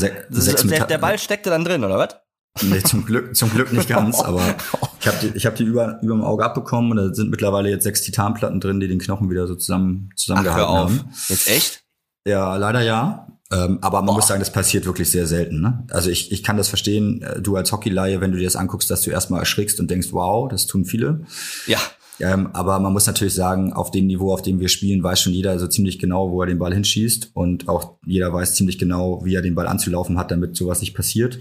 Der, 0.69 0.85
der 0.85 0.97
Ball 0.97 1.19
steckte 1.19 1.49
dann 1.49 1.65
drin, 1.65 1.83
oder 1.83 1.97
was? 1.97 2.15
Nee, 2.61 2.83
zum 2.83 3.05
Glück, 3.05 3.35
zum 3.35 3.49
Glück 3.49 3.71
nicht 3.71 3.87
ganz, 3.87 4.19
aber 4.19 4.55
ich 4.99 5.07
habe 5.07 5.17
die, 5.21 5.37
ich 5.37 5.45
hab 5.45 5.55
die 5.55 5.63
über, 5.63 5.99
über 6.01 6.15
dem 6.15 6.23
Auge 6.23 6.43
abbekommen 6.43 6.91
und 6.91 6.97
da 6.97 7.13
sind 7.13 7.29
mittlerweile 7.29 7.69
jetzt 7.69 7.83
sechs 7.83 8.01
Titanplatten 8.01 8.59
drin, 8.59 8.79
die 8.79 8.87
den 8.87 8.99
Knochen 8.99 9.29
wieder 9.29 9.47
so 9.47 9.55
zusammen, 9.55 10.09
zusammengehalten 10.15 10.65
Ach, 10.65 10.73
hör 10.73 10.83
auf. 10.83 10.91
haben. 10.91 11.13
Jetzt 11.29 11.49
echt? 11.49 11.83
Ja, 12.25 12.57
leider 12.57 12.81
ja. 12.81 13.27
Ähm, 13.51 13.79
aber 13.81 13.99
man 13.99 14.07
Boah. 14.07 14.15
muss 14.15 14.27
sagen, 14.27 14.39
das 14.39 14.51
passiert 14.51 14.85
wirklich 14.85 15.11
sehr 15.11 15.27
selten. 15.27 15.61
Ne? 15.61 15.85
Also 15.91 16.09
ich, 16.09 16.31
ich 16.31 16.43
kann 16.43 16.57
das 16.57 16.69
verstehen, 16.69 17.21
äh, 17.21 17.41
du 17.41 17.55
als 17.55 17.71
Hockeylaie, 17.71 18.21
wenn 18.21 18.31
du 18.31 18.37
dir 18.37 18.45
das 18.45 18.55
anguckst, 18.55 18.89
dass 18.89 19.01
du 19.01 19.11
erstmal 19.11 19.41
erschrickst 19.41 19.79
und 19.79 19.91
denkst, 19.91 20.09
wow, 20.11 20.47
das 20.49 20.67
tun 20.67 20.85
viele. 20.85 21.25
Ja. 21.67 21.79
Ähm, 22.21 22.49
aber 22.53 22.79
man 22.79 22.93
muss 22.93 23.07
natürlich 23.07 23.33
sagen, 23.33 23.73
auf 23.73 23.91
dem 23.91 24.07
Niveau, 24.07 24.33
auf 24.33 24.41
dem 24.41 24.59
wir 24.59 24.69
spielen, 24.69 25.03
weiß 25.03 25.21
schon 25.21 25.33
jeder 25.33 25.57
so 25.59 25.67
ziemlich 25.67 25.99
genau, 25.99 26.31
wo 26.31 26.41
er 26.41 26.47
den 26.47 26.59
Ball 26.59 26.73
hinschießt. 26.73 27.31
Und 27.33 27.67
auch 27.67 27.97
jeder 28.05 28.31
weiß 28.31 28.55
ziemlich 28.55 28.77
genau, 28.77 29.23
wie 29.25 29.35
er 29.35 29.41
den 29.41 29.55
Ball 29.55 29.67
anzulaufen 29.67 30.17
hat, 30.17 30.31
damit 30.31 30.55
sowas 30.55 30.81
nicht 30.81 30.93
passiert. 30.93 31.39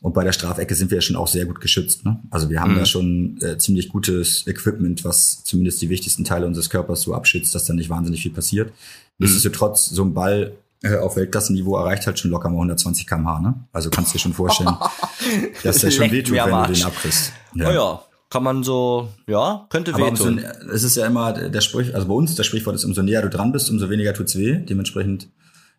Und 0.00 0.14
bei 0.14 0.24
der 0.24 0.32
Strafecke 0.32 0.74
sind 0.74 0.90
wir 0.90 0.98
ja 0.98 1.02
schon 1.02 1.16
auch 1.16 1.28
sehr 1.28 1.46
gut 1.46 1.60
geschützt. 1.60 2.04
Ne? 2.04 2.20
Also 2.30 2.50
wir 2.50 2.60
haben 2.60 2.74
mhm. 2.74 2.78
da 2.78 2.86
schon 2.86 3.38
äh, 3.40 3.58
ziemlich 3.58 3.88
gutes 3.88 4.46
Equipment, 4.46 5.04
was 5.04 5.44
zumindest 5.44 5.80
die 5.82 5.90
wichtigsten 5.90 6.24
Teile 6.24 6.46
unseres 6.46 6.70
Körpers 6.70 7.02
so 7.02 7.14
abschützt, 7.14 7.54
dass 7.54 7.64
da 7.64 7.74
nicht 7.74 7.90
wahnsinnig 7.90 8.22
viel 8.22 8.32
passiert. 8.32 8.68
Mhm. 8.68 8.74
Nichtsdestotrotz, 9.18 9.86
so 9.90 10.02
ein 10.02 10.14
Ball 10.14 10.52
äh, 10.82 10.96
auf 10.96 11.16
Weltklassenniveau 11.16 11.76
erreicht 11.76 12.06
halt 12.06 12.18
schon 12.18 12.30
locker 12.30 12.48
mal 12.48 12.56
120 12.56 13.06
km/h. 13.06 13.40
Ne? 13.40 13.54
Also 13.72 13.90
kannst 13.90 14.12
du 14.12 14.18
dir 14.18 14.22
schon 14.22 14.32
vorstellen, 14.32 14.76
dass 15.62 15.78
der 15.78 15.92
schon 15.92 16.10
wehtut, 16.10 16.36
wenn 16.36 16.50
du 16.50 16.72
den 16.72 16.84
abkriegst. 16.84 17.32
Ja. 17.54 17.68
Oh 17.68 17.72
ja, 17.72 18.02
kann 18.32 18.44
man 18.44 18.62
so, 18.62 19.10
ja, 19.26 19.66
könnte 19.68 19.92
Aber 19.92 20.06
wehtun. 20.06 20.40
So, 20.40 20.70
es 20.70 20.84
ist 20.84 20.96
ja 20.96 21.06
immer 21.06 21.34
der 21.34 21.60
Sprich, 21.60 21.94
also 21.94 22.08
bei 22.08 22.14
uns 22.14 22.34
der 22.34 22.44
Sprichwort 22.44 22.74
ist, 22.74 22.84
umso 22.86 23.02
näher 23.02 23.20
du 23.20 23.28
dran 23.28 23.52
bist, 23.52 23.68
umso 23.68 23.90
weniger 23.90 24.14
tut's 24.14 24.38
weh. 24.38 24.56
Dementsprechend 24.56 25.28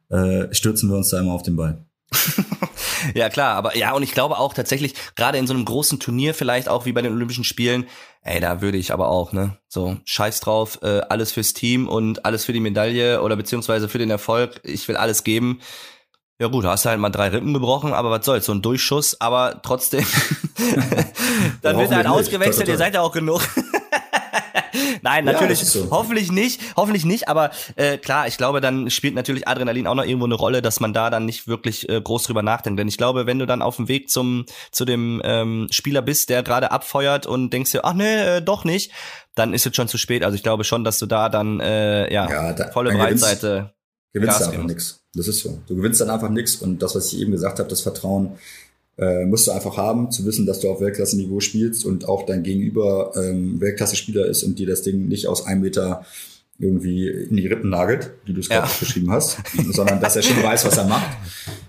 äh, 0.10 0.54
stürzen 0.54 0.88
wir 0.88 0.98
uns 0.98 1.10
da 1.10 1.20
immer 1.20 1.34
auf 1.34 1.42
den 1.42 1.56
Ball. 1.56 1.84
ja, 3.16 3.30
klar, 3.30 3.56
aber 3.56 3.76
ja, 3.76 3.94
und 3.94 4.04
ich 4.04 4.12
glaube 4.12 4.38
auch 4.38 4.54
tatsächlich, 4.54 4.94
gerade 5.16 5.40
in 5.40 5.48
so 5.48 5.56
einem 5.56 5.66
großen 5.66 6.00
Turnier, 6.00 6.36
vielleicht 6.36 6.70
auch 6.70 6.86
wie 6.86 6.92
bei 6.92 7.02
den 7.02 7.14
Olympischen 7.14 7.44
Spielen, 7.44 7.88
ey, 8.22 8.40
da 8.40 8.62
würde 8.62 8.78
ich 8.78 8.94
aber 8.94 9.10
auch, 9.10 9.34
ne, 9.34 9.58
so, 9.68 9.98
scheiß 10.06 10.40
drauf, 10.42 10.78
äh, 10.84 11.02
alles 11.10 11.32
fürs 11.32 11.54
Team 11.54 11.88
und 11.88 12.24
alles 12.24 12.46
für 12.46 12.54
die 12.54 12.60
Medaille 12.60 13.24
oder 13.24 13.36
beziehungsweise 13.36 13.90
für 13.90 13.98
den 13.98 14.12
Erfolg, 14.12 14.62
ich 14.64 14.88
will 14.88 14.96
alles 14.96 15.24
geben. 15.24 15.60
Ja 16.44 16.50
gut, 16.50 16.66
hast 16.66 16.84
du 16.84 16.90
halt 16.90 17.00
mal 17.00 17.10
drei 17.10 17.30
Rippen 17.30 17.54
gebrochen, 17.54 17.94
aber 17.94 18.12
was 18.12 18.26
soll's, 18.26 18.48
so 18.48 18.52
ein 18.52 18.62
Durchschuss, 18.62 19.16
aber 19.22 19.62
trotzdem, 19.64 20.06
dann 21.62 21.78
wird 21.78 21.96
halt 21.96 22.06
ausgewechselt, 22.06 22.68
ihr 22.68 22.76
seid 22.76 22.96
ja 22.96 23.02
auch 23.02 23.14
genug. 23.14 23.40
Nein, 25.02 25.24
natürlich, 25.24 25.62
ja, 25.62 25.66
so. 25.66 25.88
hoffentlich 25.90 26.34
nicht, 26.34 26.60
hoffentlich 26.76 27.06
nicht, 27.06 27.30
aber 27.30 27.52
äh, 27.78 27.98
klar, 27.98 28.28
ich 28.28 28.36
glaube, 28.36 28.60
dann 28.60 28.90
spielt 28.90 29.16
natürlich 29.16 29.48
Adrenalin 29.48 29.88
auch 29.88 29.96
noch 29.96 30.04
irgendwo 30.04 30.26
eine 30.26 30.36
Rolle, 30.36 30.62
dass 30.62 30.82
man 30.82 30.92
da 30.92 31.10
dann 31.10 31.26
nicht 31.26 31.48
wirklich 31.48 31.88
äh, 31.88 32.02
groß 32.02 32.24
drüber 32.24 32.44
nachdenkt. 32.44 32.78
Denn 32.78 32.90
ich 32.90 32.98
glaube, 32.98 33.26
wenn 33.26 33.40
du 33.40 33.46
dann 33.46 33.62
auf 33.62 33.78
dem 33.78 33.88
Weg 33.88 34.10
zum 34.10 34.46
zu 34.74 34.84
dem 34.84 35.22
ähm, 35.24 35.70
Spieler 35.72 36.02
bist, 36.02 36.28
der 36.28 36.44
gerade 36.44 36.72
abfeuert 36.72 37.26
und 37.26 37.52
denkst 37.52 37.72
dir, 37.72 37.86
ach 37.86 37.94
nee, 37.94 38.38
äh, 38.38 38.42
doch 38.42 38.66
nicht, 38.66 38.92
dann 39.34 39.54
ist 39.54 39.66
es 39.66 39.74
schon 39.74 39.88
zu 39.88 39.98
spät. 39.98 40.26
Also 40.26 40.36
ich 40.36 40.44
glaube 40.44 40.66
schon, 40.66 40.84
dass 40.84 41.00
du 41.00 41.06
da 41.06 41.30
dann 41.30 41.62
äh, 41.62 42.12
ja, 42.14 42.30
ja 42.30 42.52
da, 42.52 42.70
volle 42.70 42.92
Breitseite 42.92 43.74
gewinnst, 44.14 44.40
gewinnst 44.40 44.42
du 44.42 44.46
einfach 44.46 44.68
nichts. 44.68 45.00
Das 45.16 45.28
ist 45.28 45.40
so. 45.40 45.60
Du 45.68 45.76
gewinnst 45.76 46.02
dann 46.02 46.10
einfach 46.10 46.30
nichts 46.30 46.56
und 46.56 46.82
das, 46.82 46.96
was 46.96 47.12
ich 47.12 47.20
eben 47.20 47.32
gesagt 47.32 47.60
habe, 47.60 47.70
das 47.70 47.82
Vertrauen 47.82 48.32
äh, 48.98 49.26
musst 49.26 49.48
du 49.48 49.52
einfach 49.52 49.78
haben, 49.78 50.12
zu 50.12 50.26
wissen, 50.26 50.46
dass 50.46 50.60
du 50.60 50.70
auf 50.70 50.80
Weltklasse-Niveau 50.80 51.40
spielst 51.40 51.86
und 51.86 52.08
auch 52.08 52.26
dein 52.26 52.44
Gegenüber 52.44 53.12
ähm, 53.16 53.60
Weltklasse-Spieler 53.60 54.26
ist 54.28 54.44
und 54.44 54.60
dir 54.60 54.68
das 54.68 54.84
Ding 54.84 55.08
nicht 55.08 55.28
aus 55.28 55.46
einem 55.46 55.62
Meter 55.62 56.06
irgendwie 56.60 57.08
in 57.08 57.36
die 57.36 57.48
Rippen 57.48 57.72
nagelt, 57.72 58.12
wie 58.26 58.34
du 58.34 58.40
es 58.40 58.50
gerade 58.50 58.68
ja. 58.68 58.74
beschrieben 58.80 59.12
hast, 59.12 59.38
sondern 59.72 60.00
dass 60.00 60.16
er 60.16 60.22
schon 60.22 60.42
weiß, 60.42 60.66
was 60.66 60.78
er 60.78 60.86
macht. 60.86 61.18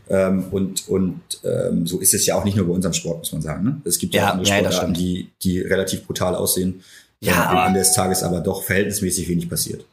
Ähm, 0.09 0.45
und 0.51 0.87
und 0.89 1.21
ähm, 1.45 1.87
so 1.87 1.99
ist 1.99 2.13
es 2.13 2.27
ja 2.27 2.35
auch 2.35 2.45
nicht 2.45 2.57
nur 2.57 2.67
bei 2.67 2.75
unserem 2.75 2.93
Sport, 2.93 3.19
muss 3.19 3.33
man 3.33 3.41
sagen. 3.41 3.65
Ne? 3.65 3.81
Es 3.85 3.99
gibt 3.99 4.15
ja, 4.15 4.25
ja 4.25 4.31
andere 4.33 4.47
Sportarten, 4.47 4.95
ja, 4.95 5.01
die, 5.01 5.31
die 5.43 5.61
relativ 5.61 6.07
brutal 6.07 6.35
aussehen. 6.35 6.83
Ja, 7.21 7.49
am 7.49 7.69
Ende 7.69 7.81
des 7.81 7.95
Tages 7.95 8.23
aber 8.23 8.41
doch 8.41 8.63
verhältnismäßig 8.63 9.29
wenig 9.31 9.49
passiert. 9.49 9.87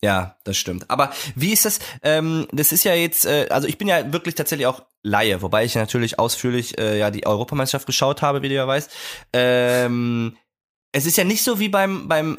Ja, 0.00 0.36
das 0.44 0.56
stimmt. 0.56 0.88
Aber 0.90 1.12
wie 1.34 1.52
ist 1.52 1.64
das? 1.64 1.80
Ähm, 2.02 2.46
das 2.52 2.70
ist 2.70 2.84
ja 2.84 2.94
jetzt, 2.94 3.26
äh, 3.26 3.48
also 3.50 3.66
ich 3.66 3.78
bin 3.78 3.88
ja 3.88 4.12
wirklich 4.12 4.36
tatsächlich 4.36 4.66
auch 4.66 4.82
Laie, 5.02 5.42
wobei 5.42 5.64
ich 5.64 5.74
natürlich 5.74 6.18
ausführlich 6.18 6.78
äh, 6.78 6.98
ja 6.98 7.10
die 7.10 7.26
Europameisterschaft 7.26 7.86
geschaut 7.86 8.22
habe, 8.22 8.42
wie 8.42 8.48
du 8.48 8.54
ja 8.54 8.66
weißt. 8.66 8.90
Ähm, 9.32 10.36
es 10.92 11.06
ist 11.06 11.16
ja 11.16 11.24
nicht 11.24 11.42
so 11.42 11.58
wie 11.58 11.68
beim 11.68 12.08
beim 12.08 12.38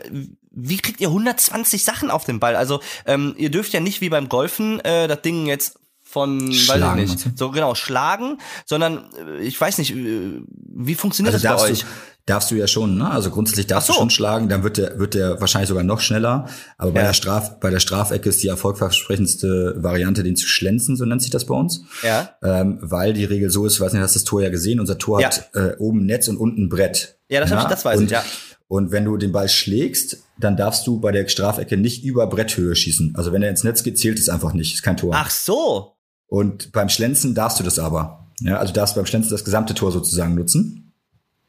wie 0.51 0.77
kriegt 0.77 1.01
ihr 1.01 1.09
120 1.09 1.83
Sachen 1.83 2.11
auf 2.11 2.25
den 2.25 2.39
Ball? 2.39 2.55
Also 2.55 2.81
ähm, 3.05 3.35
ihr 3.37 3.51
dürft 3.51 3.73
ja 3.73 3.79
nicht 3.79 4.01
wie 4.01 4.09
beim 4.09 4.29
Golfen 4.29 4.79
äh, 4.81 5.07
das 5.07 5.21
Ding 5.21 5.45
jetzt 5.45 5.79
von, 6.09 6.51
schlagen, 6.51 7.01
weiß 7.01 7.09
ich 7.11 7.25
nicht, 7.25 7.37
so 7.37 7.51
genau 7.51 7.75
schlagen, 7.75 8.39
sondern 8.65 9.09
äh, 9.15 9.41
ich 9.41 9.59
weiß 9.59 9.77
nicht, 9.77 9.95
äh, 9.95 10.41
wie 10.75 10.95
funktioniert 10.95 11.35
also 11.35 11.47
das 11.47 11.61
bei 11.61 11.69
euch? 11.69 11.79
Du, 11.81 11.85
darfst 12.25 12.51
du 12.51 12.55
ja 12.55 12.67
schon, 12.67 12.97
ne? 12.97 13.09
Also 13.09 13.31
grundsätzlich 13.31 13.67
darfst 13.67 13.87
so. 13.87 13.93
du 13.93 13.99
schon 13.99 14.09
schlagen, 14.09 14.49
dann 14.49 14.63
wird 14.63 14.77
der, 14.77 14.99
wird 14.99 15.13
der 15.13 15.39
wahrscheinlich 15.41 15.69
sogar 15.69 15.83
noch 15.83 15.99
schneller. 15.99 16.47
Aber 16.77 16.91
bei 16.91 17.01
ja. 17.01 17.07
der 17.07 17.13
Straf, 17.13 17.59
bei 17.59 17.69
der 17.69 17.79
Strafecke 17.79 18.29
ist 18.29 18.41
die 18.43 18.47
erfolgversprechendste 18.47 19.75
Variante, 19.77 20.23
den 20.23 20.35
zu 20.35 20.47
schlänzen, 20.47 20.95
so 20.95 21.05
nennt 21.05 21.21
sich 21.21 21.31
das 21.31 21.45
bei 21.45 21.55
uns. 21.55 21.83
Ja. 22.03 22.35
Ähm, 22.43 22.77
weil 22.81 23.13
die 23.13 23.25
Regel 23.25 23.49
so 23.49 23.65
ist, 23.65 23.79
weiß 23.79 23.93
nicht, 23.93 24.01
hast 24.01 24.15
das 24.15 24.23
Tor 24.23 24.41
ja 24.41 24.49
gesehen, 24.49 24.79
unser 24.79 24.97
Tor 24.97 25.21
ja. 25.21 25.27
hat 25.27 25.49
äh, 25.53 25.75
oben 25.77 26.05
Netz 26.05 26.27
und 26.27 26.37
unten 26.37 26.69
Brett. 26.69 27.17
Ja, 27.29 27.39
das, 27.41 27.49
ja? 27.49 27.61
Ich, 27.61 27.67
das 27.67 27.85
weiß 27.85 27.99
und, 27.99 28.05
ich, 28.05 28.11
ja. 28.11 28.23
Und 28.67 28.91
wenn 28.91 29.05
du 29.05 29.17
den 29.17 29.31
Ball 29.31 29.49
schlägst, 29.49 30.23
dann 30.37 30.55
darfst 30.55 30.85
du 30.85 30.99
bei 30.99 31.11
der 31.11 31.27
Strafecke 31.27 31.75
nicht 31.75 32.03
über 32.03 32.27
Bretthöhe 32.27 32.75
schießen. 32.75 33.15
Also 33.15 33.33
wenn 33.33 33.41
er 33.41 33.49
ins 33.49 33.63
Netz 33.63 33.81
geht, 33.81 33.97
zählt 33.97 34.19
es 34.19 34.29
einfach 34.29 34.53
nicht. 34.53 34.75
Ist 34.75 34.83
kein 34.83 34.97
Tor. 34.97 35.13
Ach 35.15 35.31
so. 35.31 35.95
Und 36.29 36.71
beim 36.71 36.89
Schlänzen 36.89 37.35
darfst 37.35 37.59
du 37.59 37.63
das 37.63 37.79
aber. 37.79 38.27
Ja, 38.39 38.57
also 38.57 38.71
darfst 38.71 38.95
beim 38.95 39.05
Schlänzen 39.05 39.31
das 39.31 39.43
gesamte 39.43 39.73
Tor 39.73 39.91
sozusagen 39.91 40.35
nutzen. 40.35 40.93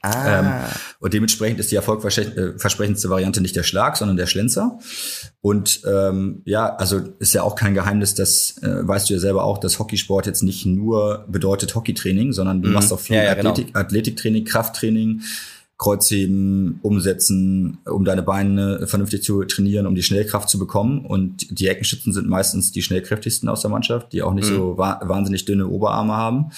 Ah. 0.02 0.38
Ähm, 0.40 0.52
und 0.98 1.12
dementsprechend 1.12 1.60
ist 1.60 1.70
die 1.70 1.76
erfolgversprechendste 1.76 3.10
Variante 3.10 3.42
nicht 3.42 3.54
der 3.54 3.64
Schlag, 3.64 3.98
sondern 3.98 4.16
der 4.16 4.26
Schlenzer. 4.26 4.78
Und 5.42 5.82
ähm, 5.86 6.40
ja, 6.46 6.74
also 6.76 7.00
ist 7.18 7.34
ja 7.34 7.42
auch 7.42 7.54
kein 7.54 7.74
Geheimnis, 7.74 8.14
das 8.14 8.56
äh, 8.62 8.88
weißt 8.88 9.10
du 9.10 9.14
ja 9.14 9.20
selber 9.20 9.44
auch, 9.44 9.58
dass 9.58 9.78
Hockeysport 9.78 10.24
jetzt 10.24 10.42
nicht 10.42 10.64
nur 10.64 11.26
bedeutet 11.28 11.74
Hockeytraining, 11.74 12.32
sondern 12.32 12.62
du 12.62 12.68
mhm. 12.68 12.74
machst 12.74 12.92
auch 12.94 13.00
viel 13.00 13.16
ja, 13.16 13.24
ja, 13.24 13.34
genau. 13.34 13.50
Athletik, 13.50 13.74
genau. 13.74 13.80
Athletiktraining, 13.80 14.44
Krafttraining, 14.44 15.20
Kreuzheben, 15.80 16.78
umsetzen, 16.82 17.78
um 17.86 18.04
deine 18.04 18.22
Beine 18.22 18.86
vernünftig 18.86 19.22
zu 19.22 19.42
trainieren, 19.44 19.86
um 19.86 19.94
die 19.94 20.02
Schnellkraft 20.02 20.50
zu 20.50 20.58
bekommen. 20.58 21.06
Und 21.06 21.58
die 21.58 21.68
Eckenschützen 21.68 22.12
sind 22.12 22.28
meistens 22.28 22.70
die 22.70 22.82
schnellkräftigsten 22.82 23.48
aus 23.48 23.62
der 23.62 23.70
Mannschaft, 23.70 24.12
die 24.12 24.22
auch 24.22 24.34
nicht 24.34 24.50
mhm. 24.50 24.56
so 24.56 24.78
wa 24.78 25.00
wahnsinnig 25.02 25.46
dünne 25.46 25.68
Oberarme 25.68 26.12
haben. 26.12 26.50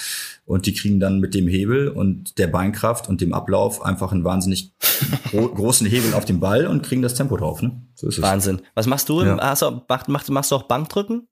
Und 0.45 0.65
die 0.65 0.73
kriegen 0.73 0.99
dann 0.99 1.21
mit 1.21 1.33
dem 1.35 1.47
Hebel 1.47 1.87
und 1.87 2.37
der 2.37 2.47
Beinkraft 2.47 3.07
und 3.07 3.21
dem 3.21 3.33
Ablauf 3.33 3.81
einfach 3.81 4.11
einen 4.11 4.25
wahnsinnig 4.25 4.73
gro 5.31 5.47
großen 5.47 5.87
Hebel 5.87 6.15
auf 6.15 6.25
den 6.25 6.41
Ball 6.41 6.67
und 6.67 6.83
kriegen 6.83 7.01
das 7.01 7.13
Tempo 7.13 7.37
drauf. 7.37 7.61
Ne? 7.61 7.81
So 7.95 8.09
ist 8.09 8.17
es. 8.17 8.21
Wahnsinn. 8.21 8.61
Was 8.75 8.87
machst 8.87 9.07
du? 9.07 9.21
Ja. 9.21 9.37
Hast 9.39 9.61
du 9.61 9.81
machst, 10.07 10.29
machst 10.29 10.51
du 10.51 10.55
auch 10.55 10.63
Bankdrücken? 10.63 11.29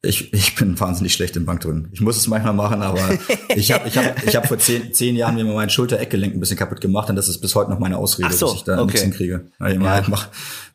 Ich, 0.00 0.32
ich 0.32 0.54
bin 0.54 0.78
wahnsinnig 0.78 1.12
schlecht 1.12 1.34
im 1.36 1.44
Bankdrücken. 1.44 1.88
Ich 1.92 2.00
muss 2.00 2.16
es 2.16 2.28
manchmal 2.28 2.54
machen, 2.54 2.82
aber 2.82 3.18
ich 3.56 3.72
habe 3.72 3.88
ich 3.88 3.98
hab, 3.98 4.24
ich 4.24 4.36
hab 4.36 4.46
vor 4.46 4.58
zehn, 4.58 4.94
zehn 4.94 5.16
Jahren 5.16 5.34
mir 5.34 5.44
mein 5.44 5.70
Schulter-Eckgelenk 5.70 6.34
ein 6.34 6.40
bisschen 6.40 6.56
kaputt 6.56 6.80
gemacht 6.80 7.10
und 7.10 7.16
das 7.16 7.28
ist 7.28 7.40
bis 7.40 7.56
heute 7.56 7.70
noch 7.70 7.80
meine 7.80 7.96
Ausrede, 7.96 8.32
so, 8.32 8.46
dass 8.46 8.54
ich 8.54 8.62
da 8.62 8.74
okay. 8.74 8.84
nichts 8.84 9.02
hinkriege. 9.02 9.46
Ich, 9.58 9.74
ja. 9.74 9.90
halt 9.90 10.08
mach, 10.08 10.28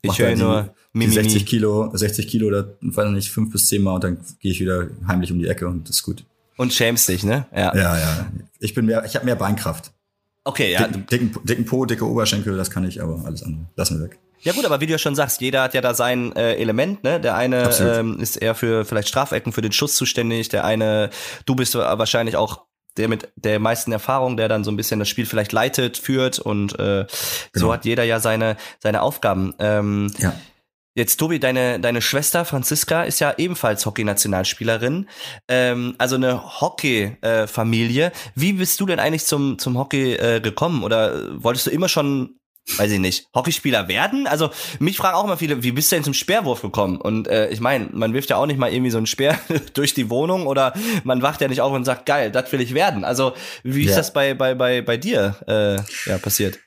mach 0.03 0.13
ich 0.13 0.19
höre 0.19 0.35
nur 0.35 0.73
die 0.93 1.07
60 1.07 1.45
Kilo, 1.45 1.89
60 1.95 2.27
Kilo 2.27 2.47
oder 2.47 2.75
weiß 2.81 3.11
nicht, 3.11 3.31
fünf 3.31 3.53
bis 3.53 3.67
zehn 3.67 3.81
Mal 3.81 3.93
und 3.95 4.03
dann 4.03 4.17
gehe 4.41 4.51
ich 4.51 4.59
wieder 4.59 4.89
heimlich 5.07 5.31
um 5.31 5.39
die 5.39 5.47
Ecke 5.47 5.69
und 5.69 5.87
das 5.87 5.97
ist 5.97 6.03
gut. 6.03 6.25
Und 6.57 6.73
schämst 6.73 7.07
dich, 7.07 7.23
ne? 7.23 7.45
Ja, 7.55 7.73
ja. 7.75 7.97
ja. 7.97 8.31
Ich 8.59 8.73
bin 8.73 8.85
mehr, 8.85 9.05
ich 9.05 9.15
habe 9.15 9.25
mehr 9.25 9.35
Beinkraft. 9.35 9.93
Okay, 10.43 10.73
ja. 10.73 10.85
Dicken, 10.85 11.05
dicken, 11.07 11.45
dicken 11.45 11.65
Po, 11.65 11.85
dicke 11.85 12.05
Oberschenkel, 12.05 12.57
das 12.57 12.69
kann 12.69 12.83
ich, 12.83 13.01
aber 13.01 13.23
alles 13.25 13.43
andere 13.43 13.67
lassen 13.77 13.99
wir 13.99 14.05
weg. 14.09 14.19
Ja 14.43 14.53
gut, 14.53 14.65
aber 14.65 14.81
wie 14.81 14.85
du 14.85 14.91
ja 14.91 14.97
schon 14.97 15.15
sagst, 15.15 15.41
jeder 15.41 15.63
hat 15.63 15.73
ja 15.73 15.81
da 15.81 15.93
sein 15.93 16.35
äh, 16.35 16.55
Element, 16.55 17.03
ne? 17.03 17.19
Der 17.19 17.35
eine 17.35 17.69
ähm, 17.79 18.19
ist 18.19 18.35
eher 18.35 18.55
für 18.55 18.85
vielleicht 18.85 19.07
Streifecken, 19.07 19.53
für 19.53 19.61
den 19.61 19.71
Schuss 19.71 19.95
zuständig, 19.95 20.49
der 20.49 20.65
eine, 20.65 21.09
du 21.45 21.55
bist 21.55 21.75
wahrscheinlich 21.75 22.35
auch 22.35 22.65
der 22.97 23.07
mit 23.07 23.31
der 23.35 23.59
meisten 23.59 23.91
Erfahrung, 23.91 24.37
der 24.37 24.47
dann 24.47 24.63
so 24.63 24.71
ein 24.71 24.77
bisschen 24.77 24.99
das 24.99 25.09
Spiel 25.09 25.25
vielleicht 25.25 25.51
leitet, 25.51 25.97
führt 25.97 26.37
und 26.39 26.73
äh, 26.73 27.05
genau. 27.05 27.07
so 27.53 27.73
hat 27.73 27.85
jeder 27.85 28.03
ja 28.03 28.19
seine 28.19 28.55
seine 28.79 29.01
Aufgaben. 29.01 29.55
Ähm, 29.59 30.11
ja. 30.19 30.33
Jetzt, 30.95 31.17
Tobi, 31.17 31.39
deine, 31.39 31.79
deine 31.79 32.03
Schwester 32.03 32.45
Franziska 32.45 33.03
ist 33.03 33.19
ja 33.19 33.33
ebenfalls 33.37 33.83
Hockey-Nationalspielerin. 33.87 35.09
Ähm, 35.47 35.95
also 35.97 36.17
eine 36.17 36.61
Hockey-Familie. 36.61 38.11
Wie 38.35 38.53
bist 38.53 38.79
du 38.79 38.85
denn 38.85 38.99
eigentlich 38.99 39.25
zum, 39.25 39.57
zum 39.57 39.79
Hockey 39.79 40.13
äh, 40.13 40.39
gekommen? 40.39 40.83
Oder 40.83 41.43
wolltest 41.43 41.65
du 41.65 41.71
immer 41.71 41.89
schon, 41.89 42.35
weiß 42.77 42.91
ich 42.91 42.99
nicht, 42.99 43.27
Hockeyspieler 43.35 43.87
werden? 43.87 44.25
Also 44.27 44.49
mich 44.79 44.97
fragen 44.97 45.15
auch 45.15 45.23
immer 45.25 45.37
viele, 45.37 45.63
wie 45.63 45.71
bist 45.71 45.91
du 45.91 45.95
denn 45.95 46.03
zum 46.03 46.13
Speerwurf 46.13 46.61
gekommen? 46.61 46.97
Und 46.99 47.27
äh, 47.27 47.49
ich 47.49 47.59
meine, 47.59 47.89
man 47.91 48.13
wirft 48.13 48.29
ja 48.29 48.37
auch 48.37 48.45
nicht 48.45 48.57
mal 48.59 48.71
irgendwie 48.71 48.91
so 48.91 48.97
einen 48.97 49.07
Speer 49.07 49.37
durch 49.73 49.93
die 49.93 50.09
Wohnung 50.09 50.47
oder 50.47 50.73
man 51.03 51.21
wacht 51.21 51.41
ja 51.41 51.47
nicht 51.47 51.61
auf 51.61 51.73
und 51.73 51.85
sagt, 51.85 52.05
geil, 52.05 52.31
das 52.31 52.51
will 52.51 52.61
ich 52.61 52.73
werden. 52.73 53.03
Also 53.03 53.33
wie 53.63 53.83
ist 53.83 53.91
Ja. 53.91 53.97
das 53.97 54.13
bei, 54.13 54.33
bei, 54.33 54.55
bei, 54.55 54.81
bei 54.81 54.97
dir 54.97 55.35
äh, 55.47 56.09
ja, 56.09 56.17
passiert? 56.17 56.59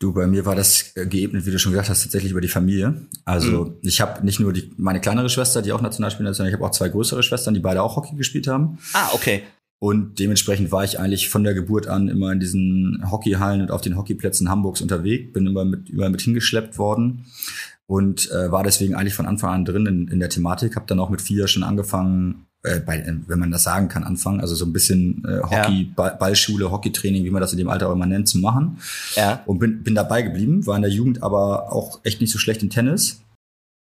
Du, 0.00 0.12
bei 0.12 0.26
mir 0.26 0.44
war 0.44 0.56
das 0.56 0.94
geebnet, 0.96 1.46
wie 1.46 1.52
du 1.52 1.60
schon 1.60 1.70
gesagt 1.70 1.88
hast, 1.88 2.02
tatsächlich 2.02 2.32
über 2.32 2.40
die 2.40 2.48
Familie. 2.48 3.06
Also 3.24 3.66
Mhm. 3.66 3.78
ich 3.82 4.00
habe 4.00 4.24
nicht 4.26 4.40
nur 4.40 4.52
die, 4.52 4.72
meine 4.76 5.00
kleinere 5.00 5.30
Schwester, 5.30 5.62
die 5.62 5.70
auch 5.72 5.80
Nationalspielerin 5.80 6.32
ist, 6.32 6.38
sondern 6.38 6.52
ich 6.52 6.58
habe 6.58 6.66
auch 6.68 6.72
zwei 6.72 6.88
größere 6.88 7.22
Schwestern, 7.22 7.54
die 7.54 7.60
beide 7.60 7.82
auch 7.82 7.94
Hockey 7.96 8.16
gespielt 8.16 8.48
haben. 8.48 8.78
Ah, 8.94 9.10
okay. 9.12 9.44
Und 9.82 10.20
dementsprechend 10.20 10.70
war 10.70 10.84
ich 10.84 11.00
eigentlich 11.00 11.28
von 11.28 11.42
der 11.42 11.54
Geburt 11.54 11.88
an 11.88 12.06
immer 12.06 12.30
in 12.30 12.38
diesen 12.38 13.02
Hockeyhallen 13.10 13.62
und 13.62 13.72
auf 13.72 13.80
den 13.80 13.96
Hockeyplätzen 13.96 14.48
Hamburgs 14.48 14.80
unterwegs, 14.80 15.32
bin 15.32 15.44
immer 15.44 15.64
mit, 15.64 15.88
überall 15.88 16.10
mit 16.10 16.20
hingeschleppt 16.20 16.78
worden 16.78 17.24
und 17.88 18.30
äh, 18.30 18.52
war 18.52 18.62
deswegen 18.62 18.94
eigentlich 18.94 19.14
von 19.14 19.26
Anfang 19.26 19.50
an 19.50 19.64
drin 19.64 19.86
in, 19.86 20.06
in 20.06 20.20
der 20.20 20.28
Thematik. 20.28 20.76
Habe 20.76 20.86
dann 20.86 21.00
auch 21.00 21.10
mit 21.10 21.20
vier 21.20 21.48
schon 21.48 21.64
angefangen, 21.64 22.46
äh, 22.62 22.78
bei, 22.78 23.04
wenn 23.26 23.40
man 23.40 23.50
das 23.50 23.64
sagen 23.64 23.88
kann, 23.88 24.04
anfangen, 24.04 24.40
also 24.40 24.54
so 24.54 24.66
ein 24.66 24.72
bisschen 24.72 25.24
äh, 25.24 25.40
Hockey, 25.42 25.90
Ball, 25.96 26.16
Ballschule, 26.16 26.70
Hockeytraining, 26.70 27.24
wie 27.24 27.30
man 27.30 27.40
das 27.40 27.50
in 27.50 27.58
dem 27.58 27.68
Alter 27.68 27.88
auch 27.88 27.94
immer 27.94 28.06
nennt, 28.06 28.28
zu 28.28 28.38
machen. 28.38 28.78
Ja. 29.16 29.42
Und 29.46 29.58
bin, 29.58 29.82
bin 29.82 29.96
dabei 29.96 30.22
geblieben, 30.22 30.64
war 30.64 30.76
in 30.76 30.82
der 30.82 30.92
Jugend 30.92 31.24
aber 31.24 31.72
auch 31.72 31.98
echt 32.04 32.20
nicht 32.20 32.30
so 32.30 32.38
schlecht 32.38 32.62
in 32.62 32.70
Tennis 32.70 33.20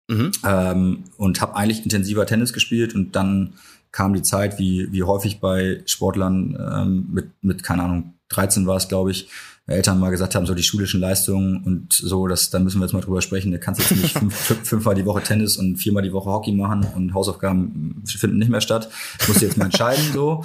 Mhm. 0.09 0.31
ähm, 0.43 1.03
und 1.17 1.39
habe 1.39 1.55
eigentlich 1.55 1.83
intensiver 1.83 2.25
Tennis 2.25 2.51
gespielt 2.51 2.95
und 2.95 3.15
dann 3.15 3.53
kam 3.91 4.13
die 4.13 4.21
Zeit, 4.21 4.59
wie, 4.59 4.91
wie 4.91 5.03
häufig 5.03 5.39
bei 5.39 5.81
Sportlern 5.85 6.57
ähm, 6.59 7.07
mit, 7.11 7.31
mit, 7.41 7.63
keine 7.63 7.83
Ahnung, 7.83 8.13
13 8.29 8.67
war 8.67 8.77
es, 8.77 8.87
glaube 8.87 9.11
ich, 9.11 9.29
Eltern 9.69 9.99
mal 9.99 10.09
gesagt 10.09 10.35
haben, 10.35 10.45
so 10.45 10.55
die 10.55 10.63
schulischen 10.63 10.99
Leistungen 10.99 11.63
und 11.63 11.93
so, 11.93 12.27
das, 12.27 12.49
da 12.49 12.59
müssen 12.59 12.79
wir 12.79 12.85
jetzt 12.85 12.93
mal 12.93 13.01
drüber 13.01 13.21
sprechen. 13.21 13.51
Du 13.51 13.59
kannst 13.59 13.79
jetzt 13.79 14.01
nicht 14.01 14.13
fünf, 14.17 14.35
fünf, 14.35 14.67
fünfmal 14.67 14.95
die 14.95 15.05
Woche 15.05 15.21
Tennis 15.21 15.57
und 15.57 15.77
viermal 15.77 16.03
die 16.03 16.13
Woche 16.13 16.29
Hockey 16.29 16.51
machen 16.51 16.85
und 16.95 17.13
Hausaufgaben 17.13 18.03
finden 18.05 18.37
nicht 18.37 18.49
mehr 18.49 18.61
statt. 18.61 18.89
Musst 19.27 19.41
du 19.41 19.45
jetzt 19.45 19.57
mal 19.57 19.65
entscheiden 19.65 20.03
so. 20.13 20.43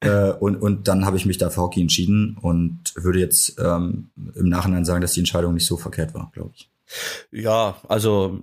Äh, 0.00 0.32
und, 0.32 0.56
und 0.56 0.88
dann 0.88 1.06
habe 1.06 1.16
ich 1.16 1.26
mich 1.26 1.38
da 1.38 1.50
für 1.50 1.62
Hockey 1.62 1.80
entschieden 1.80 2.36
und 2.40 2.92
würde 2.96 3.20
jetzt 3.20 3.56
ähm, 3.58 4.10
im 4.34 4.48
Nachhinein 4.48 4.84
sagen, 4.84 5.00
dass 5.00 5.12
die 5.12 5.20
Entscheidung 5.20 5.54
nicht 5.54 5.66
so 5.66 5.76
verkehrt 5.76 6.12
war, 6.14 6.30
glaube 6.34 6.50
ich. 6.54 6.70
Ja, 7.30 7.76
also 7.88 8.40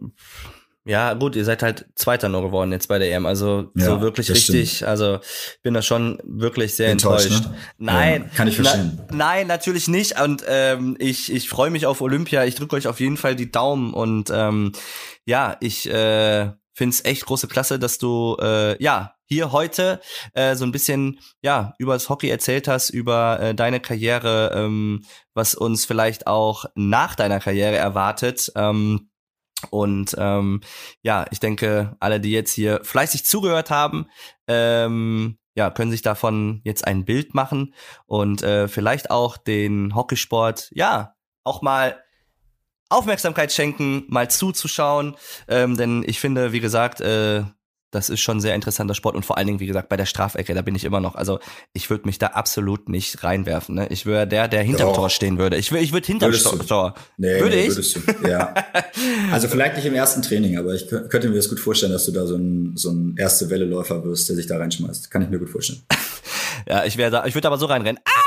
ja, 0.86 1.14
gut, 1.14 1.36
ihr 1.36 1.46
seid 1.46 1.64
halt 1.64 1.86
Zweiter 1.96 2.28
nur 2.28 2.42
geworden 2.42 2.72
jetzt 2.72 2.88
bei 2.88 3.00
der 3.00 3.12
EM. 3.12 3.26
Also 3.26 3.72
Ja, 3.76 3.86
so 3.86 4.02
wirklich 4.02 4.30
richtig. 4.30 4.86
Also 4.86 5.20
ich 5.22 5.62
bin 5.62 5.74
da 5.74 5.82
schon 5.82 6.20
wirklich 6.24 6.76
sehr 6.76 6.90
Enttäuscht, 6.90 7.28
enttäuscht. 7.28 7.50
ne? 7.50 7.58
Nein, 7.78 8.24
Ja, 8.24 8.36
kann 8.36 8.48
ich 8.48 8.56
verstehen. 8.56 9.00
Na, 9.10 9.16
nein, 9.16 9.48
natürlich 9.48 9.88
nicht. 9.88 10.20
Und 10.20 10.44
ähm, 10.48 10.96
ich 11.00 11.32
ich 11.32 11.48
freue 11.48 11.70
mich 11.70 11.86
auf 11.86 12.02
Olympia. 12.02 12.44
Ich 12.44 12.56
drücke 12.56 12.76
euch 12.76 12.88
auf 12.88 13.00
jeden 13.00 13.18
Fall 13.18 13.36
die 13.36 13.50
Daumen 13.52 13.94
und 13.94 14.30
ähm, 14.34 14.74
ja, 15.26 15.56
ich 15.62 15.90
äh, 15.90 16.52
finde 16.74 16.94
es 16.94 17.06
echt 17.06 17.26
große 17.26 17.48
Klasse, 17.48 17.80
dass 17.80 17.98
du 17.98 18.36
äh, 18.42 18.82
ja 18.84 19.14
hier 19.26 19.52
heute 19.52 20.02
äh, 20.34 20.56
so 20.56 20.66
ein 20.66 20.72
bisschen 20.74 21.20
ja 21.42 21.74
über 21.78 21.94
das 21.94 22.10
Hockey 22.10 22.30
erzählt 22.30 22.68
hast, 22.68 22.90
über 22.90 23.40
äh, 23.40 23.56
deine 23.56 23.80
Karriere, 23.80 24.52
ähm, 24.54 25.06
was 25.34 25.56
uns 25.56 25.86
vielleicht 25.86 26.28
auch 26.28 26.66
nach 26.76 27.16
deiner 27.16 27.40
Karriere 27.40 27.78
erwartet. 27.78 28.52
Ähm, 28.56 29.10
und 29.70 30.16
ähm, 30.18 30.61
ja, 31.01 31.26
ich 31.32 31.39
denke, 31.39 31.95
alle, 31.99 32.20
die 32.20 32.32
jetzt 32.32 32.53
hier 32.53 32.82
fleißig 32.84 33.26
zugehört 33.26 33.70
haben, 33.70 34.07
ähm, 34.47 35.38
ja, 35.55 35.70
können 35.70 35.91
sich 35.91 36.01
davon 36.01 36.61
jetzt 36.64 36.86
ein 36.86 37.05
Bild 37.05 37.34
machen 37.36 37.74
und 38.05 38.41
äh, 38.41 38.68
vielleicht 38.68 39.11
auch 39.11 39.38
den 39.38 39.95
Hockeysport, 39.95 40.70
ja, 40.74 41.16
auch 41.43 41.61
mal 41.61 42.01
Aufmerksamkeit 42.89 43.51
schenken, 43.51 44.05
mal 44.07 44.30
zuzuschauen. 44.30 45.16
Ähm, 45.47 45.78
denn 45.78 46.03
ich 46.05 46.20
finde, 46.20 46.53
wie 46.53 46.59
gesagt, 46.59 47.01
äh, 47.01 47.43
das 47.94 48.10
ist 48.10 48.20
schon 48.22 48.38
ein 48.38 48.41
sehr 48.41 48.56
interessanter 48.56 48.94
Sport 48.96 49.16
und 49.16 49.24
vor 49.26 49.38
allen 49.38 49.48
Dingen, 49.48 49.60
wie 49.60 49.66
gesagt, 49.66 49.89
bei 49.89 49.98
der 49.98 50.06
Strafecke, 50.06 50.54
da 50.54 50.62
bin 50.62 50.76
ich 50.76 50.84
immer 50.84 51.00
noch. 51.00 51.16
Also 51.16 51.39
ich 51.74 51.89
würde 51.89 52.06
mich 52.06 52.18
da 52.20 52.28
absolut 52.28 52.89
nicht 52.89 53.24
reinwerfen. 53.24 53.76
Ne? 53.76 53.88
Ich 53.89 54.06
wäre 54.06 54.28
der, 54.28 54.48
der 54.48 54.64
hinterm 54.64 54.89
Doch. 54.89 54.96
Tor 54.96 55.10
stehen 55.10 55.38
würde. 55.38 55.58
Ich 55.58 55.72
würde 55.72 55.84
ich 55.84 55.94
würd 55.94 56.06
hinterm 56.06 56.32
Würdest 56.32 56.46
du? 56.52 56.58
Tor. 56.58 56.96
Nee, 57.18 57.39
Würde 57.39 57.56
nee, 57.56 57.62
ich? 57.64 57.70
Würdest 57.70 57.96
du, 57.96 58.28
ja. 58.28 58.54
Also 59.32 59.48
vielleicht 59.48 59.76
nicht 59.76 59.86
im 59.86 59.94
ersten 59.94 60.22
Training, 60.22 60.58
aber 60.58 60.74
ich 60.74 60.84
kö- 60.84 61.08
könnte 61.08 61.30
mir 61.30 61.36
das 61.36 61.50
gut 61.50 61.60
vorstellen, 61.60 61.91
dass 61.91 62.06
du 62.06 62.12
da 62.12 62.26
so 62.26 62.36
ein, 62.36 62.74
so 62.76 62.89
ein 62.91 63.16
erste 63.18 63.50
Welle-Läufer 63.50 64.04
wirst, 64.04 64.30
der 64.30 64.36
sich 64.36 64.48
da 64.48 64.58
reinschmeißt. 64.58 65.12
Kann 65.12 65.22
ich 65.22 65.30
mir 65.30 65.39
gut 65.39 65.50
vorstellen. 65.50 65.82
Ja, 66.66 66.86
ich 66.86 66.96
wäre 66.96 67.12
da, 67.12 67.26
ich 67.26 67.36
würde 67.36 67.48
aber 67.48 67.58
so 67.58 67.66
reinrennen. 67.66 68.00
Ah! 68.06 68.23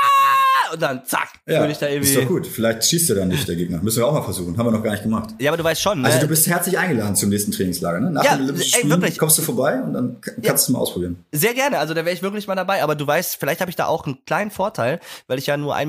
Und 0.73 0.81
dann 0.81 1.05
zack, 1.05 1.29
Ja, 1.45 1.59
würde 1.59 1.71
ich 1.71 1.77
da 1.77 1.87
irgendwie. 1.87 2.09
ist 2.09 2.17
doch 2.21 2.27
gut. 2.27 2.45
Vielleicht 2.47 2.83
schießt 2.85 3.09
du 3.09 3.15
dann 3.15 3.27
nicht, 3.29 3.47
der 3.47 3.55
Gegner. 3.55 3.79
Müssen 3.81 3.99
wir 3.99 4.07
auch 4.07 4.13
mal 4.13 4.21
versuchen. 4.21 4.57
Haben 4.57 4.67
wir 4.67 4.71
noch 4.71 4.83
gar 4.83 4.91
nicht 4.91 5.03
gemacht. 5.03 5.29
Ja, 5.39 5.51
aber 5.51 5.57
du 5.57 5.63
weißt 5.63 5.81
schon, 5.81 6.01
ne? 6.01 6.07
Also 6.07 6.19
du 6.19 6.27
bist 6.27 6.47
herzlich 6.47 6.77
eingeladen 6.77 7.15
zum 7.15 7.29
nächsten 7.29 7.51
Trainingslager. 7.51 7.99
Ne? 7.99 8.11
Nach 8.11 8.23
Ja, 8.23 8.33
Olympischen 8.35 8.73
ey, 8.73 8.79
Spielen 8.81 8.89
wirklich. 9.01 9.17
kommst 9.17 9.37
du 9.37 9.41
vorbei 9.41 9.81
und 9.81 9.93
dann 9.93 10.17
kannst 10.43 10.67
du 10.67 10.73
mal 10.73 10.79
ausprobieren. 10.79 11.23
Sehr 11.31 11.53
gerne, 11.53 11.79
also 11.79 11.93
da 11.93 12.03
wäre 12.05 12.13
ich 12.15 12.21
wirklich 12.21 12.47
mal 12.47 12.55
dabei, 12.55 12.83
aber 12.83 12.95
du 12.95 13.05
weißt, 13.07 13.37
vielleicht 13.39 13.61
habe 13.61 13.69
ich 13.69 13.75
da 13.75 13.85
auch 13.87 14.05
einen 14.05 14.23
kleinen 14.25 14.51
Vorteil, 14.51 14.99
weil 15.27 15.39
ich 15.39 15.47
ja 15.47 15.57
nur 15.57 15.75
1,42 15.75 15.85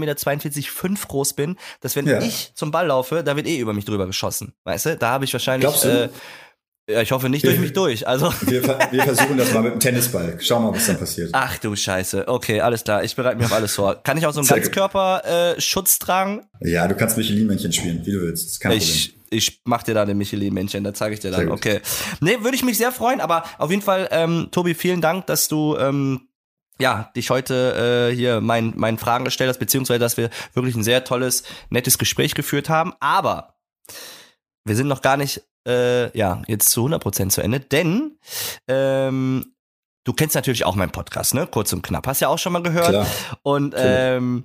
Meter 0.93 1.07
groß 1.09 1.33
bin, 1.35 1.57
dass 1.81 1.97
wenn 1.97 2.07
Ja. 2.07 2.21
ich 2.21 2.53
zum 2.55 2.71
Ball 2.71 2.87
laufe, 2.87 3.23
da 3.25 3.37
wird 3.37 3.47
eh 3.47 3.59
über 3.59 3.73
mich 3.73 3.85
drüber 3.85 4.07
geschossen. 4.07 4.53
Weißt 4.65 4.87
du? 4.87 4.97
Da 4.97 5.11
habe 5.11 5.25
ich 5.25 5.33
wahrscheinlich. 5.33 5.63
Glaubst 5.69 5.85
du? 5.85 6.05
Äh, 6.05 6.09
ja, 6.89 7.03
ich 7.03 7.13
hoffe 7.13 7.29
nicht 7.29 7.45
durch 7.45 7.59
mich 7.59 7.73
durch. 7.75 8.09
Also. 8.09 8.33
Wir, 8.41 8.63
wir 8.63 9.03
versuchen 9.03 9.37
das 9.37 9.53
mal 9.53 9.63
mit 9.63 9.75
dem 9.75 9.81
Tennisball. 9.81 10.39
Schauen 10.41 10.63
wir 10.63 10.71
mal, 10.71 10.77
was 10.77 10.87
dann 10.87 10.99
passiert. 10.99 11.31
Ach 11.33 11.59
du 11.59 11.77
Scheiße. 11.77 12.27
Okay, 12.27 12.61
alles 12.63 12.85
klar. 12.85 13.05
Ich 13.05 13.15
bereite 13.15 13.37
mich 13.37 13.47
auf 13.47 13.53
alles 13.53 13.75
vor. 13.75 14.03
Kann 14.03 14.17
ich 14.17 14.27
auch 14.27 14.33
so 14.33 14.41
einen 14.41 14.47
Sehr 14.47 14.57
gut. 14.57 14.73
Ganzkörper 14.73 15.57
äh, 15.57 15.61
tragen? 16.01 16.47
Ja, 16.61 16.89
du 16.89 16.95
kannst 16.95 17.19
Michelin-Männchen 17.19 17.73
spielen, 17.73 18.07
wie 18.07 18.13
du 18.13 18.23
willst. 18.23 18.49
Das 18.49 18.61
kein 18.61 18.73
Ich, 18.73 19.15
ich 19.29 19.61
mach 19.65 19.83
dir 19.83 19.95
da 19.95 20.07
den 20.07 20.17
Michelin-Männchen, 20.17 20.83
da 20.83 20.95
zeige 20.95 21.15
ich 21.15 21.21
dir 21.21 21.31
dann. 21.31 21.51
Okay. 21.51 21.81
Nee, 22.21 22.39
würde 22.41 22.57
ich 22.57 22.65
mich 22.65 22.79
sehr 22.79 22.91
freuen, 22.91 23.21
aber 23.21 23.45
auf 23.59 23.71
jeden 23.71 23.83
Fall, 23.83 24.09
ähm, 24.11 24.49
Tobi, 24.51 24.73
vielen 24.73 25.03
Dank, 25.03 25.27
dass 25.27 25.49
du 25.49 25.77
ähm, 25.77 26.29
ja, 26.81 27.11
dich 27.15 27.29
heute 27.29 28.11
äh, 28.11 28.17
hier 28.17 28.41
meinen 28.41 28.73
meinen 28.77 28.99
Fragen 28.99 29.25
gestellt 29.25 29.51
hast, 29.51 29.59
beziehungsweise 29.59 29.99
dass 29.99 30.17
wir 30.17 30.31
wirklich 30.55 30.75
ein 30.75 30.85
sehr 30.85 31.05
tolles, 31.05 31.43
nettes 31.71 31.99
Gespräch 31.99 32.35
geführt 32.35 32.69
haben. 32.69 32.95
Aber 33.01 33.57
wir 34.65 34.77
sind 34.77 34.87
noch 34.87 35.03
gar 35.03 35.17
nicht 35.17 35.43
äh, 35.67 36.17
ja, 36.17 36.43
jetzt 36.47 36.71
zu 36.71 36.87
100% 36.87 37.31
zu 37.31 37.41
Ende, 37.41 37.61
denn 37.61 38.19
ähm, 38.69 39.55
du 40.05 40.13
kennst 40.13 40.35
natürlich 40.35 40.65
auch 40.65 40.75
meinen 40.75 40.93
Podcast, 40.93 41.35
ne? 41.35 41.47
Kurz 41.47 41.73
und 41.73 41.83
knapp. 41.83 42.07
Hast 42.07 42.21
ja 42.21 42.29
auch 42.29 42.39
schon 42.39 42.53
mal 42.53 42.63
gehört. 42.63 42.89
Klar. 42.89 43.07
Und 43.43 43.75
ähm, 43.77 44.45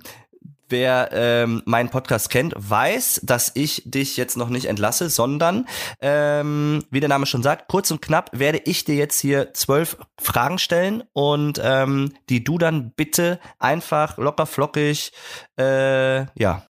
wer 0.68 1.10
ähm, 1.12 1.62
meinen 1.66 1.88
Podcast 1.88 2.30
kennt, 2.30 2.54
weiß, 2.56 3.20
dass 3.22 3.52
ich 3.54 3.82
dich 3.84 4.16
jetzt 4.16 4.36
noch 4.36 4.48
nicht 4.48 4.66
entlasse, 4.66 5.08
sondern, 5.08 5.66
ähm, 6.00 6.84
wie 6.90 7.00
der 7.00 7.08
Name 7.08 7.26
schon 7.26 7.42
sagt, 7.42 7.68
kurz 7.68 7.90
und 7.90 8.02
knapp 8.02 8.30
werde 8.38 8.60
ich 8.64 8.84
dir 8.84 8.94
jetzt 8.94 9.20
hier 9.20 9.54
zwölf 9.54 9.98
Fragen 10.20 10.58
stellen 10.58 11.04
und 11.12 11.60
ähm, 11.62 12.12
die 12.28 12.44
du 12.44 12.58
dann 12.58 12.92
bitte 12.92 13.40
einfach 13.58 14.18
locker 14.18 14.46
flockig, 14.46 15.12
äh, 15.58 16.26
ja, 16.38 16.66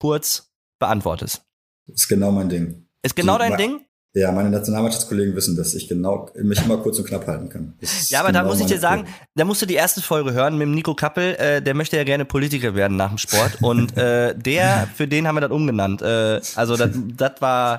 kurz 0.00 0.52
beantwortest. 0.78 1.44
Das 1.86 2.02
ist 2.02 2.08
genau 2.08 2.32
mein 2.32 2.48
Ding. 2.48 2.85
Ist 3.06 3.16
genau 3.16 3.34
So, 3.34 3.38
dein 3.40 3.56
Ding? 3.56 3.80
Ja, 4.14 4.32
meine 4.32 4.48
Nationalmannschaftskollegen 4.48 5.36
wissen, 5.36 5.56
dass 5.58 5.74
ich 5.74 5.88
genau 5.88 6.30
mich 6.42 6.62
immer 6.64 6.78
kurz 6.78 6.98
und 6.98 7.04
knapp 7.06 7.26
halten 7.26 7.50
kann. 7.50 7.74
Das 7.82 8.08
Ja, 8.08 8.20
aber 8.20 8.32
da 8.32 8.38
genau 8.40 8.50
muss 8.50 8.60
ich 8.62 8.66
dir 8.66 8.78
sagen, 8.78 9.02
Quote. 9.04 9.14
da 9.34 9.44
musst 9.44 9.60
du 9.60 9.66
die 9.66 9.74
erste 9.74 10.00
Folge 10.00 10.32
hören 10.32 10.54
mit 10.56 10.62
dem 10.68 10.74
Nico 10.74 10.94
Kappel, 10.94 11.34
äh, 11.34 11.60
der 11.60 11.74
möchte 11.74 11.98
ja 11.98 12.04
gerne 12.04 12.24
Politiker 12.24 12.74
werden 12.74 12.96
nach 12.96 13.10
dem 13.10 13.18
Sport 13.18 13.58
und 13.60 13.94
äh, 13.98 14.34
der, 14.34 14.88
für 14.94 15.06
den 15.06 15.28
haben 15.28 15.34
wir 15.34 15.42
das 15.42 15.50
umgenannt. 15.50 16.00
Äh, 16.00 16.40
also 16.54 16.78
das 16.78 16.92
das 16.94 17.32
war, 17.40 17.78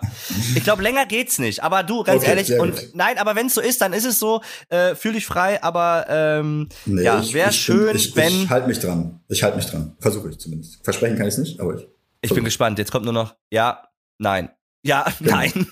ich 0.53 0.63
glaube, 0.63 0.83
länger 0.83 1.07
geht's 1.07 1.39
nicht, 1.39 1.63
aber 1.63 1.81
du, 1.81 2.03
ganz 2.03 2.21
Okay, 2.21 2.29
ehrlich, 2.29 2.59
und 2.59 2.95
nein, 2.95 3.17
aber 3.17 3.35
wenn 3.35 3.47
es 3.47 3.55
so 3.55 3.61
ist, 3.61 3.81
dann 3.81 3.93
ist 3.93 4.05
es 4.05 4.19
so, 4.19 4.41
äh, 4.69 4.93
fühl 4.93 5.13
dich 5.13 5.25
frei, 5.25 5.63
aber 5.63 6.05
ähm, 6.07 6.69
Nee, 6.85 7.01
ja, 7.01 7.19
ich- 7.19 7.33
wäre 7.33 7.49
ich 7.49 7.65
bin- 7.65 7.75
schön, 7.77 7.95
ich, 7.95 8.15
wenn, 8.15 8.27
Ich 8.27 8.43
ich, 8.43 8.49
halte 8.51 8.67
mich 8.67 8.79
dran. 8.79 9.21
Ich 9.27 9.41
halte 9.41 9.57
mich 9.57 9.65
dran. 9.65 9.95
Versuche 9.99 10.29
ich 10.29 10.37
zumindest. 10.37 10.83
Versprechen 10.83 11.17
kann 11.17 11.25
ich 11.27 11.33
es 11.33 11.39
nicht, 11.39 11.59
aber 11.59 11.73
ich. 11.73 11.87
bin 12.21 12.27
versuch. 12.29 12.43
gespannt, 12.43 12.77
jetzt 12.77 12.91
kommt 12.91 13.05
nur 13.05 13.13
noch, 13.15 13.33
ja, 13.49 13.87
nein. 14.19 14.49
Ja, 14.87 15.05
Genau. 15.19 15.31
nein. 15.35 15.67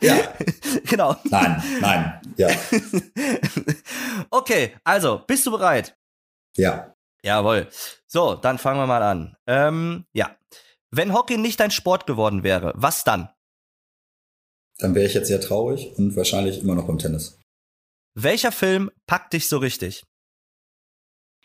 Ja, 0.00 0.16
genau. 0.88 1.16
nein, 1.24 1.62
nein, 1.80 2.20
ja, 2.36 2.48
Okay, 4.30 4.74
also, 4.84 5.18
bist 5.26 5.46
du 5.46 5.50
bereit? 5.50 5.96
ja. 6.56 6.88
Jawohl. 7.24 7.68
So, 8.08 8.34
dann 8.34 8.58
fangen 8.58 8.80
wir 8.80 8.86
mal 8.88 9.02
an. 9.02 9.36
Ähm, 9.46 10.06
ja. 10.12 10.36
Wenn 10.90 11.12
Hockey 11.14 11.38
nicht 11.38 11.60
dein 11.60 11.70
Sport 11.70 12.04
geworden 12.08 12.42
wäre, 12.42 12.72
was 12.74 13.04
dann? 13.04 13.28
Dann 14.78 14.96
wäre 14.96 15.06
ich 15.06 15.14
jetzt 15.14 15.28
sehr 15.28 15.40
traurig 15.40 15.92
und 15.98 16.16
wahrscheinlich 16.16 16.58
immer 16.60 16.74
noch 16.74 16.88
beim 16.88 16.98
Tennis. 16.98 17.38
Welcher 18.14 18.50
Film 18.50 18.90
packt 19.06 19.34
dich 19.34 19.48
so 19.48 19.58
richtig? 19.58 20.04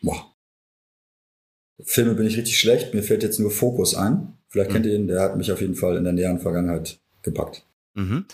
Boah. 0.02 0.34
Filme 1.84 2.14
bin 2.14 2.26
ich 2.26 2.36
richtig 2.36 2.58
schlecht. 2.58 2.92
Mir 2.92 3.04
fällt 3.04 3.22
jetzt 3.22 3.38
nur 3.38 3.52
Fokus 3.52 3.94
ein. 3.94 4.36
Vielleicht 4.48 4.70
kennt 4.70 4.86
ihr 4.86 4.94
ihn. 4.94 5.06
Der 5.08 5.20
hat 5.20 5.36
mich 5.36 5.52
auf 5.52 5.60
jeden 5.60 5.74
Fall 5.74 5.96
in 5.96 6.04
der 6.04 6.12
näheren 6.12 6.40
Vergangenheit 6.40 6.98
gepackt. 7.22 7.64
Mhm. 7.94 8.26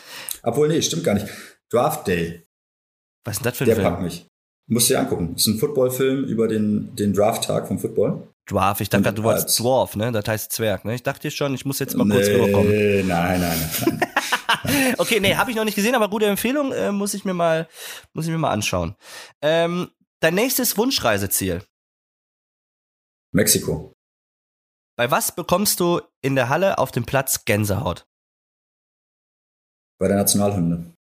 Obwohl, 0.43 0.69
nee, 0.69 0.81
stimmt 0.83 1.05
gar 1.05 1.15
nicht. 1.15 1.27
Draft 1.71 2.07
Day. 2.07 2.43
Was 3.25 3.37
ist 3.37 3.41
denn 3.45 3.51
das 3.51 3.59
für 3.59 3.65
ein 3.65 3.67
Der 3.67 3.77
Film? 3.77 3.89
packt 3.89 4.03
mich. 4.03 4.27
Musst 4.67 4.89
du 4.89 4.95
dir 4.95 5.01
angucken. 5.01 5.35
ist 5.37 5.47
ein 5.47 5.59
Footballfilm 5.59 6.25
über 6.25 6.49
den, 6.49 6.95
den 6.97 7.13
Draft-Tag 7.13 7.67
vom 7.69 7.79
Football. 7.79 8.29
Dwarf, 8.49 8.81
ich 8.81 8.91
dachte 8.91 9.13
du 9.13 9.23
wolltest 9.23 9.47
als- 9.47 9.57
Dwarf, 9.57 9.97
ne? 9.97 10.13
Das 10.13 10.27
heißt 10.29 10.53
Zwerg, 10.53 10.85
ne? 10.85 10.95
Ich 10.95 11.03
dachte 11.03 11.31
schon, 11.31 11.55
ich 11.55 11.65
muss 11.65 11.79
jetzt 11.79 11.97
mal 11.97 12.07
kurz 12.09 12.29
rüberkommen. 12.29 12.69
nee, 12.71 13.03
nein, 13.03 13.41
nein, 13.41 13.71
nein. 13.87 14.01
Okay, 14.99 15.21
nee, 15.21 15.35
habe 15.35 15.51
ich 15.51 15.57
noch 15.57 15.65
nicht 15.65 15.75
gesehen, 15.75 15.95
aber 15.95 16.09
gute 16.09 16.27
Empfehlung, 16.27 16.73
äh, 16.73 16.91
muss 16.93 17.13
ich 17.15 17.25
mir 17.25 17.35
mal, 17.35 17.69
muss 18.13 18.25
ich 18.27 18.31
mir 18.31 18.39
mal 18.39 18.51
anschauen. 18.51 18.95
Ähm, 19.43 19.91
dein 20.21 20.35
nächstes 20.35 20.77
Wunschreiseziel. 20.79 21.63
Mexiko. 23.33 23.93
Bei 24.97 25.11
was 25.11 25.35
bekommst 25.35 25.81
du 25.81 26.01
in 26.23 26.37
der 26.37 26.49
Halle 26.49 26.79
auf 26.79 26.93
dem 26.93 27.05
Platz 27.05 27.45
Gänsehaut? 27.45 28.07
Bei 29.99 30.09
der 30.09 30.17
Nationalhymne. 30.17 30.95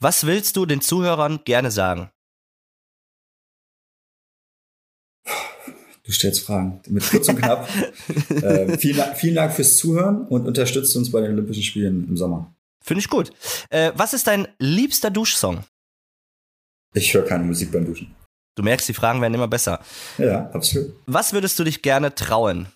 Was 0.00 0.26
willst 0.26 0.56
du 0.56 0.66
den 0.66 0.80
Zuhörern 0.80 1.40
gerne 1.44 1.70
sagen? 1.70 2.10
Du 6.04 6.12
stellst 6.12 6.40
Fragen. 6.40 6.80
Mit 6.86 7.08
kurz 7.08 7.28
und 7.28 7.36
knapp. 7.36 7.68
äh, 8.30 8.78
vielen, 8.78 8.96
Dank, 8.96 9.16
vielen 9.16 9.34
Dank 9.34 9.52
fürs 9.52 9.76
Zuhören 9.76 10.26
und 10.26 10.46
unterstützt 10.46 10.96
uns 10.96 11.12
bei 11.12 11.20
den 11.20 11.32
Olympischen 11.32 11.62
Spielen 11.62 12.08
im 12.08 12.16
Sommer. 12.16 12.54
Finde 12.82 13.00
ich 13.00 13.10
gut. 13.10 13.30
Äh, 13.68 13.92
was 13.94 14.14
ist 14.14 14.26
dein 14.26 14.48
liebster 14.58 15.10
Duschsong? 15.10 15.64
Ich 16.94 17.12
höre 17.12 17.26
keine 17.26 17.44
Musik 17.44 17.70
beim 17.70 17.84
Duschen. 17.84 18.14
Du 18.54 18.62
merkst, 18.62 18.88
die 18.88 18.94
Fragen 18.94 19.20
werden 19.20 19.34
immer 19.34 19.48
besser. 19.48 19.80
Ja, 20.16 20.50
absolut. 20.50 20.94
Was 21.06 21.32
würdest 21.32 21.58
du 21.58 21.64
dich 21.64 21.82
gerne 21.82 22.14
trauen? 22.14 22.68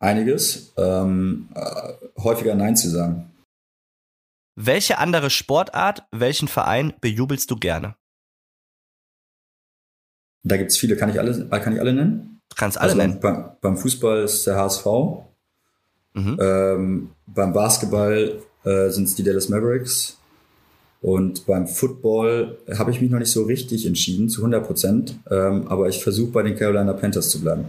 Einiges. 0.00 0.72
Ähm, 0.76 1.48
äh, 1.54 1.92
häufiger 2.20 2.54
Nein 2.54 2.76
zu 2.76 2.88
sagen. 2.88 3.30
Welche 4.56 4.98
andere 4.98 5.30
Sportart, 5.30 6.02
welchen 6.10 6.48
Verein 6.48 6.92
bejubelst 7.00 7.50
du 7.50 7.56
gerne? 7.56 7.94
Da 10.42 10.56
gibt's 10.56 10.78
viele. 10.78 10.96
Kann 10.96 11.10
ich 11.10 11.18
alle, 11.18 11.30
äh, 11.30 11.60
kann 11.60 11.74
ich 11.74 11.80
alle 11.80 11.92
nennen? 11.92 12.40
Du 12.48 12.56
kannst 12.56 12.78
alle 12.78 12.92
Also 12.92 12.96
nennen. 12.96 13.20
Beim, 13.20 13.52
beim 13.60 13.76
Fußball 13.76 14.24
ist 14.24 14.46
der 14.46 14.56
HSV. 14.56 14.86
Mhm. 16.14 16.38
Ähm, 16.40 17.10
beim 17.26 17.52
Basketball 17.52 18.42
äh, 18.64 18.88
sind 18.88 19.04
es 19.04 19.14
die 19.14 19.22
Dallas 19.22 19.48
Mavericks. 19.48 20.16
Und 21.02 21.46
beim 21.46 21.66
Football 21.66 22.58
habe 22.76 22.90
ich 22.90 23.00
mich 23.00 23.10
noch 23.10 23.18
nicht 23.18 23.30
so 23.30 23.44
richtig 23.44 23.86
entschieden, 23.86 24.28
zu 24.28 24.40
100 24.40 24.66
Prozent. 24.66 25.18
Ähm, 25.30 25.68
aber 25.68 25.88
ich 25.88 26.02
versuche 26.02 26.32
bei 26.32 26.42
den 26.42 26.56
Carolina 26.56 26.92
Panthers 26.92 27.30
zu 27.30 27.40
bleiben. 27.40 27.68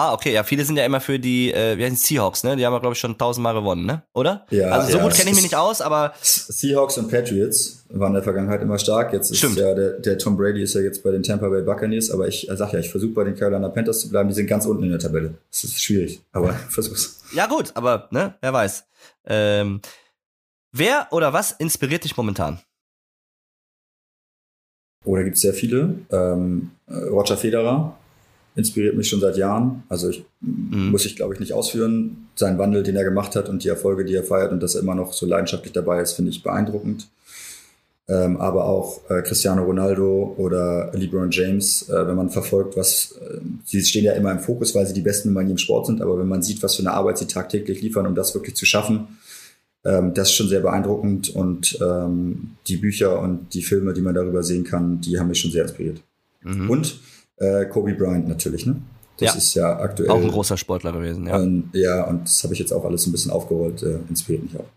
Ah, 0.00 0.14
okay, 0.14 0.32
ja, 0.32 0.44
viele 0.44 0.64
sind 0.64 0.78
ja 0.78 0.86
immer 0.86 0.98
für 0.98 1.18
die, 1.18 1.52
äh, 1.52 1.76
wie 1.76 1.84
heißen 1.84 1.98
Seahawks, 1.98 2.42
ne? 2.42 2.56
Die 2.56 2.64
haben 2.64 2.72
ja, 2.72 2.78
glaube 2.78 2.94
ich, 2.94 2.98
schon 2.98 3.18
tausendmal 3.18 3.52
gewonnen, 3.52 3.84
ne? 3.84 4.02
Oder? 4.14 4.46
Ja, 4.48 4.70
Also 4.70 4.92
so 4.92 4.96
ja, 4.96 5.02
gut 5.02 5.12
es 5.12 5.18
kenne 5.18 5.28
ich 5.28 5.36
mich 5.36 5.42
nicht 5.44 5.56
aus, 5.56 5.82
aber 5.82 6.14
Seahawks 6.22 6.96
und 6.96 7.10
Patriots 7.10 7.84
waren 7.90 8.08
in 8.08 8.14
der 8.14 8.22
Vergangenheit 8.22 8.62
immer 8.62 8.78
stark. 8.78 9.12
Jetzt 9.12 9.30
ist 9.30 9.36
Stimmt. 9.36 9.58
ja 9.58 9.74
der, 9.74 9.98
der 9.98 10.16
Tom 10.16 10.38
Brady 10.38 10.62
ist 10.62 10.72
ja 10.74 10.80
jetzt 10.80 11.02
bei 11.02 11.10
den 11.10 11.22
Tampa 11.22 11.50
Bay 11.50 11.60
Buccaneers, 11.60 12.10
aber 12.10 12.28
ich 12.28 12.48
sag 12.50 12.72
ja, 12.72 12.78
ich 12.78 12.88
versuche 12.88 13.12
bei 13.12 13.24
den 13.24 13.34
Carolina 13.36 13.68
Panthers 13.68 14.00
zu 14.00 14.08
bleiben. 14.08 14.30
Die 14.30 14.34
sind 14.34 14.46
ganz 14.46 14.64
unten 14.64 14.84
in 14.84 14.88
der 14.90 15.00
Tabelle. 15.00 15.34
Das 15.50 15.64
ist 15.64 15.82
schwierig, 15.82 16.22
aber 16.32 16.54
versuch's. 16.70 17.20
ja 17.34 17.46
gut, 17.46 17.72
aber 17.74 18.08
ne, 18.10 18.36
wer 18.40 18.54
weiß. 18.54 18.84
Ähm, 19.26 19.82
wer 20.72 21.08
oder 21.10 21.34
was 21.34 21.52
inspiriert 21.52 22.04
dich 22.04 22.16
momentan? 22.16 22.58
Oh, 25.04 25.14
da 25.14 25.22
gibt's 25.24 25.42
sehr 25.42 25.52
viele. 25.52 25.96
Ähm, 26.10 26.70
äh, 26.86 26.94
Roger 26.94 27.36
Federer 27.36 27.98
inspiriert 28.56 28.96
mich 28.96 29.08
schon 29.08 29.20
seit 29.20 29.36
Jahren. 29.36 29.82
Also 29.88 30.08
ich 30.08 30.24
Mhm. 30.40 30.90
muss 30.90 31.04
ich, 31.04 31.16
glaube 31.16 31.34
ich, 31.34 31.40
nicht 31.40 31.52
ausführen. 31.52 32.28
Sein 32.34 32.58
Wandel, 32.58 32.82
den 32.82 32.96
er 32.96 33.04
gemacht 33.04 33.36
hat 33.36 33.48
und 33.48 33.62
die 33.64 33.68
Erfolge, 33.68 34.04
die 34.04 34.14
er 34.14 34.24
feiert 34.24 34.52
und 34.52 34.62
dass 34.62 34.74
er 34.74 34.82
immer 34.82 34.94
noch 34.94 35.12
so 35.12 35.26
leidenschaftlich 35.26 35.72
dabei 35.72 36.00
ist, 36.00 36.12
finde 36.12 36.30
ich 36.30 36.42
beeindruckend. 36.42 37.08
Ähm, 38.08 38.38
aber 38.38 38.64
auch 38.64 39.08
äh, 39.08 39.22
Cristiano 39.22 39.62
Ronaldo 39.62 40.34
oder 40.36 40.90
LeBron 40.94 41.30
James, 41.30 41.88
äh, 41.88 42.06
wenn 42.08 42.16
man 42.16 42.30
verfolgt, 42.30 42.76
was 42.76 43.16
äh, 43.20 43.38
sie 43.64 43.82
stehen 43.82 44.04
ja 44.04 44.12
immer 44.14 44.32
im 44.32 44.40
Fokus, 44.40 44.74
weil 44.74 44.86
sie 44.86 44.94
die 44.94 45.00
Besten 45.02 45.28
immer 45.28 45.42
in 45.42 45.48
ihrem 45.48 45.58
Sport 45.58 45.86
sind, 45.86 46.02
aber 46.02 46.18
wenn 46.18 46.26
man 46.26 46.42
sieht, 46.42 46.60
was 46.62 46.74
für 46.74 46.82
eine 46.82 46.92
Arbeit 46.92 47.18
sie 47.18 47.26
tagtäglich 47.26 47.82
liefern, 47.82 48.06
um 48.06 48.14
das 48.16 48.34
wirklich 48.34 48.56
zu 48.56 48.66
schaffen, 48.66 49.18
ähm, 49.84 50.12
das 50.14 50.30
ist 50.30 50.34
schon 50.34 50.48
sehr 50.48 50.60
beeindruckend 50.60 51.28
und 51.28 51.78
ähm, 51.80 52.56
die 52.66 52.78
Bücher 52.78 53.20
und 53.20 53.54
die 53.54 53.62
Filme, 53.62 53.92
die 53.92 54.00
man 54.00 54.14
darüber 54.14 54.42
sehen 54.42 54.64
kann, 54.64 55.00
die 55.00 55.20
haben 55.20 55.28
mich 55.28 55.38
schon 55.40 55.52
sehr 55.52 55.62
inspiriert. 55.62 56.00
Mhm. 56.42 56.68
Und 56.68 56.98
äh, 57.40 57.64
Kobe 57.66 57.94
Bryant 57.94 58.28
natürlich, 58.28 58.66
ne? 58.66 58.80
Das 59.16 59.34
Ja. 59.34 59.38
ist 59.38 59.54
ja 59.54 59.78
aktuell. 59.80 60.10
Auch 60.10 60.20
ein 60.22 60.30
großer 60.30 60.56
Sportler 60.56 60.92
gewesen, 60.92 61.26
ja. 61.26 61.40
Ähm, 61.40 61.70
ja, 61.72 62.04
und 62.04 62.24
das 62.24 62.42
habe 62.44 62.54
ich 62.54 62.60
jetzt 62.60 62.72
auch 62.72 62.84
alles 62.84 63.06
ein 63.06 63.12
bisschen 63.12 63.30
aufgerollt, 63.30 63.82
äh, 63.82 63.98
inspiriert 64.08 64.44
mich 64.44 64.56
auch. 64.58 64.68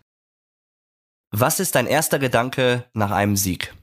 Was 1.30 1.60
ist 1.60 1.74
dein 1.74 1.86
erster 1.86 2.18
Gedanke 2.18 2.84
nach 2.92 3.10
einem 3.10 3.36
Sieg? 3.36 3.74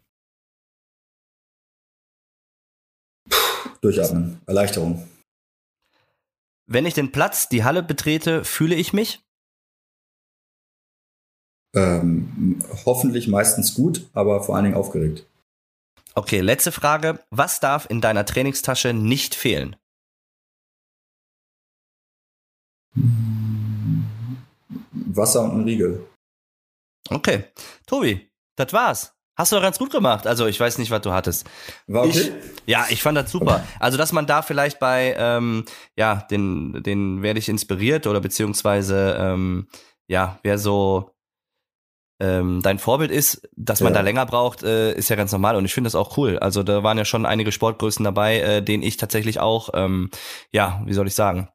Durchatmen, 3.82 4.40
Erleichterung. 4.46 5.08
Wenn 6.68 6.86
ich 6.86 6.94
den 6.94 7.12
Platz, 7.12 7.50
die 7.50 7.64
Halle 7.64 7.84
betrete, 7.84 8.46
fühle 8.46 8.76
ich 8.76 8.94
mich? 8.94 9.22
Ähm, 11.76 12.62
hoffentlich 12.86 13.28
meistens 13.28 13.74
gut, 13.74 14.10
aber 14.14 14.44
vor 14.44 14.56
allen 14.56 14.66
Dingen 14.66 14.78
aufgeregt. 14.78 15.26
Okay, 16.14 16.42
letzte 16.42 16.72
Frage. 16.72 17.24
Was 17.30 17.60
darf 17.60 17.90
in 17.90 18.02
deiner 18.02 18.26
Trainingstasche 18.26 18.94
nicht 18.94 19.36
fehlen? 19.36 19.76
Wasser 24.92 25.44
und 25.44 25.62
ein 25.62 25.64
Riegel. 25.64 26.06
Okay. 27.10 27.46
Tobi, 27.86 28.30
das 28.56 28.74
war's. 28.74 29.14
Hast 29.38 29.52
du 29.52 29.56
doch 29.56 29.64
ganz 29.64 29.80
gut 29.80 29.92
gemacht. 29.92 30.28
Also 30.28 30.46
ich 30.46 30.60
weiß 30.60 30.78
nicht, 30.78 30.92
was 30.92 31.02
du 31.02 31.14
hattest. 31.14 31.50
War 31.88 32.04
okay? 32.04 32.20
Ich, 32.20 32.32
ja, 32.66 32.86
ich 32.90 33.02
fand 33.02 33.18
das 33.18 33.32
super. 33.32 33.66
Also, 33.80 33.98
dass 33.98 34.12
man 34.12 34.28
da 34.28 34.42
vielleicht 34.42 34.80
bei, 34.80 35.16
ähm, 35.18 35.66
ja, 35.96 36.28
den, 36.30 36.84
den 36.84 37.22
werde 37.22 37.40
ich 37.40 37.50
inspiriert 37.50 38.08
oder 38.08 38.20
beziehungsweise, 38.20 39.18
ähm, 39.20 39.68
ja, 40.08 40.40
wer 40.44 40.58
so 40.58 41.12
ähm, 42.22 42.62
dein 42.62 42.80
Vorbild 42.80 43.12
ist, 43.12 43.50
dass 43.58 43.82
man 43.82 43.92
Ja. 43.94 44.00
da 44.00 44.04
länger 44.06 44.26
braucht, 44.26 44.64
äh, 44.64 44.94
ist 44.94 45.10
ja 45.10 45.16
ganz 45.16 45.32
normal 45.32 45.56
und 45.56 45.66
ich 45.66 45.74
finde 45.74 45.88
das 45.88 45.96
auch 45.96 46.18
cool. 46.18 46.38
Also 46.40 46.64
da 46.64 46.84
waren 46.84 46.98
ja 46.98 47.04
schon 47.06 47.26
einige 47.26 47.52
Sportgrößen 47.52 48.04
dabei, 48.06 48.40
äh, 48.40 48.62
denen 48.64 48.84
ich 48.84 48.98
tatsächlich 48.98 49.40
auch, 49.40 49.70
ähm, 49.74 50.10
ja, 50.52 50.82
wie 50.86 50.94
soll 50.94 51.08
ich 51.08 51.16
sagen, 51.16 51.50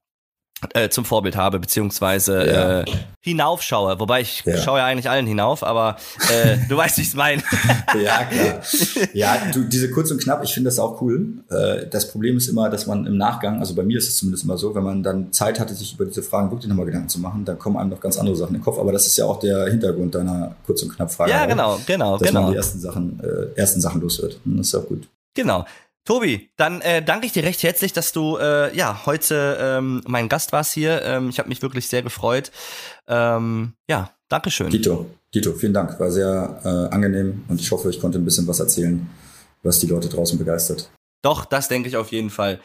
äh, 0.73 0.89
zum 0.89 1.05
Vorbild 1.05 1.37
habe, 1.37 1.59
beziehungsweise 1.61 2.47
Ja. 2.47 2.81
äh, 2.81 2.85
hinaufschaue. 3.21 4.01
Wobei 4.01 4.23
ich 4.23 4.43
Ja. 4.47 4.57
schaue 4.59 4.79
ja 4.79 4.87
eigentlich 4.87 5.11
allen 5.11 5.27
hinauf, 5.27 5.63
aber 5.63 5.97
äh, 6.33 6.57
du 6.69 6.77
weißt, 6.77 6.97
wie 6.97 7.03
ich 7.03 7.09
es 7.09 7.15
meine. 7.15 7.43
Ja, 8.03 8.25
klar. 8.25 8.61
Ja, 9.13 9.37
du, 9.53 9.65
diese 9.65 9.91
kurz 9.91 10.11
und 10.11 10.21
knapp, 10.23 10.43
ich 10.45 10.53
finde 10.55 10.69
das 10.69 10.79
auch 10.79 11.01
cool. 11.03 11.27
Äh, 11.51 11.87
das 11.89 12.09
Problem 12.11 12.37
ist 12.37 12.49
immer, 12.49 12.69
dass 12.71 12.87
man 12.87 13.07
im 13.07 13.17
Nachgang, 13.17 13.59
also 13.61 13.75
bei 13.75 13.83
mir 13.83 13.99
ist 13.99 14.09
es 14.09 14.17
zumindest 14.17 14.45
immer 14.45 14.57
so, 14.59 14.75
wenn 14.75 14.83
man 14.83 15.03
dann 15.03 15.33
Zeit 15.33 15.61
hatte, 15.61 15.75
sich 15.75 15.95
über 15.95 16.05
diese 16.07 16.23
Fragen 16.23 16.51
wirklich 16.51 16.69
nochmal 16.69 16.87
Gedanken 16.87 17.09
zu 17.09 17.21
machen, 17.21 17.45
dann 17.45 17.59
kommen 17.59 17.77
einem 17.77 17.91
noch 17.91 18.01
ganz 18.01 18.17
andere 18.17 18.37
Sachen 18.37 18.55
in 18.55 18.61
den 18.61 18.65
Kopf. 18.65 18.79
Aber 18.79 18.93
das 18.93 19.07
ist 19.07 19.17
ja 19.19 19.25
auch 19.27 19.39
der 19.41 19.67
Hintergrund 19.67 20.15
deiner 20.15 20.55
kurz 20.65 20.83
und 20.83 20.95
knapp 20.95 21.13
Frage. 21.13 21.31
ja, 21.33 21.45
auch, 21.45 21.49
genau, 21.49 21.79
genau, 21.87 22.19
Dass 22.19 22.33
man 22.33 22.43
genau. 22.43 22.51
die 22.53 22.57
ersten 22.57 22.81
Sachen, 22.81 23.21
äh, 23.23 23.59
ersten 23.59 23.81
Sachen 23.81 24.01
los 24.01 24.21
wird. 24.23 24.39
Das 24.45 24.67
ist 24.69 24.75
auch 24.75 24.87
gut. 24.87 25.07
Genau. 25.35 25.65
Tobi, 26.07 26.51
dann 26.57 26.81
äh, 26.83 27.03
danke 27.03 27.27
ich 27.27 27.33
dir 27.33 27.43
recht 27.43 27.63
herzlich, 27.65 27.93
dass 27.93 28.13
du 28.13 28.39
äh, 28.39 28.75
ja 28.77 29.05
heute 29.07 29.59
ähm, 29.61 30.03
mein 30.07 30.29
Gast 30.29 30.53
warst 30.53 30.73
hier. 30.73 31.03
Ähm, 31.03 31.29
ich 31.29 31.39
habe 31.41 31.49
mich 31.49 31.63
wirklich 31.63 31.89
sehr 31.89 32.03
gefreut. 32.03 32.53
Ähm, 33.09 33.73
ja, 33.89 34.11
Dankeschön. 34.29 34.71
Dito, 34.71 35.07
Dito, 35.35 35.53
vielen 35.53 35.75
Dank. 35.75 35.99
War 35.99 36.11
sehr 36.11 36.61
äh, 36.65 36.95
angenehm 36.95 37.45
und 37.49 37.61
ich 37.61 37.71
hoffe, 37.73 37.91
ich 37.91 38.01
konnte 38.01 38.19
ein 38.19 38.25
bisschen 38.25 38.47
was 38.47 38.61
erzählen, 38.61 39.09
was 39.65 39.81
die 39.81 39.89
Leute 39.89 40.09
draußen 40.09 40.39
begeistert. 40.39 40.91
Doch, 41.23 41.45
das 41.45 41.69
denke 41.69 41.89
ich 41.89 41.97
auf 41.97 42.13
jeden 42.13 42.31
Fall. 42.31 42.61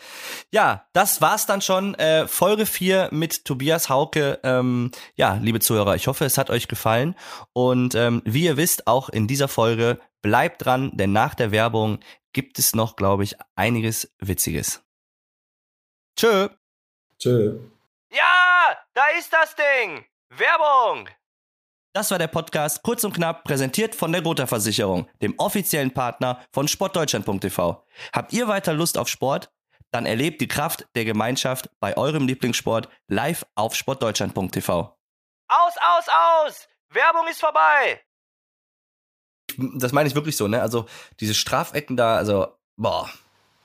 Ja, 0.51 0.85
das 0.93 1.21
war's 1.21 1.45
dann 1.45 1.61
schon. 1.61 1.95
Äh, 1.95 2.27
Folge 2.27 2.65
4 2.65 3.09
mit 3.11 3.45
Tobias 3.45 3.89
Hauke. 3.89 4.39
Ähm, 4.43 4.91
ja, 5.15 5.35
liebe 5.41 5.59
Zuhörer, 5.59 5.95
ich 5.95 6.07
hoffe, 6.07 6.25
es 6.25 6.37
hat 6.37 6.49
euch 6.49 6.67
gefallen. 6.67 7.15
Und 7.53 7.95
ähm, 7.95 8.21
wie 8.25 8.43
ihr 8.45 8.57
wisst, 8.57 8.87
auch 8.87 9.09
in 9.09 9.27
dieser 9.27 9.47
Folge 9.47 9.99
bleibt 10.21 10.65
dran, 10.65 10.91
denn 10.93 11.11
nach 11.11 11.33
der 11.33 11.51
Werbung 11.51 11.99
gibt 12.33 12.59
es 12.59 12.75
noch, 12.75 12.95
glaube 12.95 13.23
ich, 13.23 13.35
einiges 13.55 14.13
Witziges. 14.19 14.83
Tschö. 16.15 16.49
Tschö. 17.17 17.59
Ja, 18.11 18.77
da 18.93 19.03
ist 19.17 19.31
das 19.33 19.55
Ding. 19.55 20.05
Werbung. 20.29 21.09
Das 21.93 22.09
war 22.09 22.17
der 22.17 22.27
Podcast 22.27 22.83
kurz 22.83 23.03
und 23.03 23.13
knapp 23.13 23.43
präsentiert 23.43 23.95
von 23.95 24.11
der 24.13 24.21
Gotha 24.21 24.47
Versicherung, 24.47 25.09
dem 25.21 25.33
offiziellen 25.37 25.93
Partner 25.93 26.41
von 26.53 26.67
sportdeutschland.tv. 26.69 27.83
Habt 28.13 28.31
ihr 28.33 28.47
weiter 28.47 28.73
Lust 28.73 28.97
auf 28.97 29.09
Sport? 29.09 29.51
Dann 29.91 30.05
erlebt 30.05 30.39
die 30.39 30.47
Kraft 30.47 30.87
der 30.95 31.03
Gemeinschaft 31.03 31.69
bei 31.81 31.97
eurem 31.97 32.27
Lieblingssport 32.27 32.87
live 33.09 33.45
auf 33.55 33.75
sportdeutschland.tv. 33.75 34.97
Aus, 35.49 35.73
aus, 35.97 36.05
aus! 36.07 36.67
Werbung 36.93 37.27
ist 37.29 37.41
vorbei! 37.41 38.01
Das 39.57 39.91
meine 39.91 40.07
ich 40.07 40.15
wirklich 40.15 40.37
so, 40.37 40.47
ne? 40.47 40.61
Also 40.61 40.85
diese 41.19 41.33
Strafecken 41.33 41.97
da, 41.97 42.15
also 42.15 42.47
boah, 42.77 43.09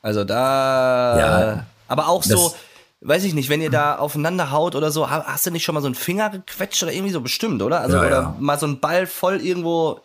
also 0.02 0.24
da, 0.24 1.16
Ja. 1.18 1.66
aber 1.86 2.08
auch 2.08 2.22
Das- 2.22 2.30
so, 2.32 2.56
weiß 3.00 3.24
ich 3.24 3.34
nicht, 3.34 3.48
wenn 3.48 3.60
ihr 3.60 3.70
da 3.70 3.96
aufeinander 3.96 4.50
haut 4.50 4.74
oder 4.74 4.90
so, 4.90 5.08
ha- 5.10 5.24
hast 5.26 5.46
du 5.46 5.50
nicht 5.50 5.64
schon 5.64 5.74
mal 5.74 5.80
so 5.80 5.86
einen 5.86 5.94
Finger 5.94 6.30
gequetscht 6.30 6.82
oder 6.82 6.92
irgendwie 6.92 7.12
so 7.12 7.20
bestimmt, 7.20 7.62
oder? 7.62 7.80
Also, 7.80 7.96
Ja, 7.96 8.02
oder 8.06 8.10
ja. 8.10 8.36
mal 8.40 8.58
so 8.58 8.66
einen 8.66 8.80
Ball 8.80 9.06
voll 9.06 9.40
irgendwo, 9.40 10.00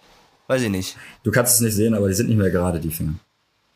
weiß 0.48 0.62
ich 0.64 0.70
nicht. 0.70 0.98
Du 1.24 1.32
kannst 1.32 1.56
es 1.56 1.62
nicht 1.62 1.74
sehen, 1.76 1.94
aber 1.94 2.08
die 2.08 2.14
sind 2.14 2.30
nicht 2.30 2.38
mehr 2.38 2.52
gerade, 2.52 2.80
die 2.80 2.92
Finger. 2.92 3.16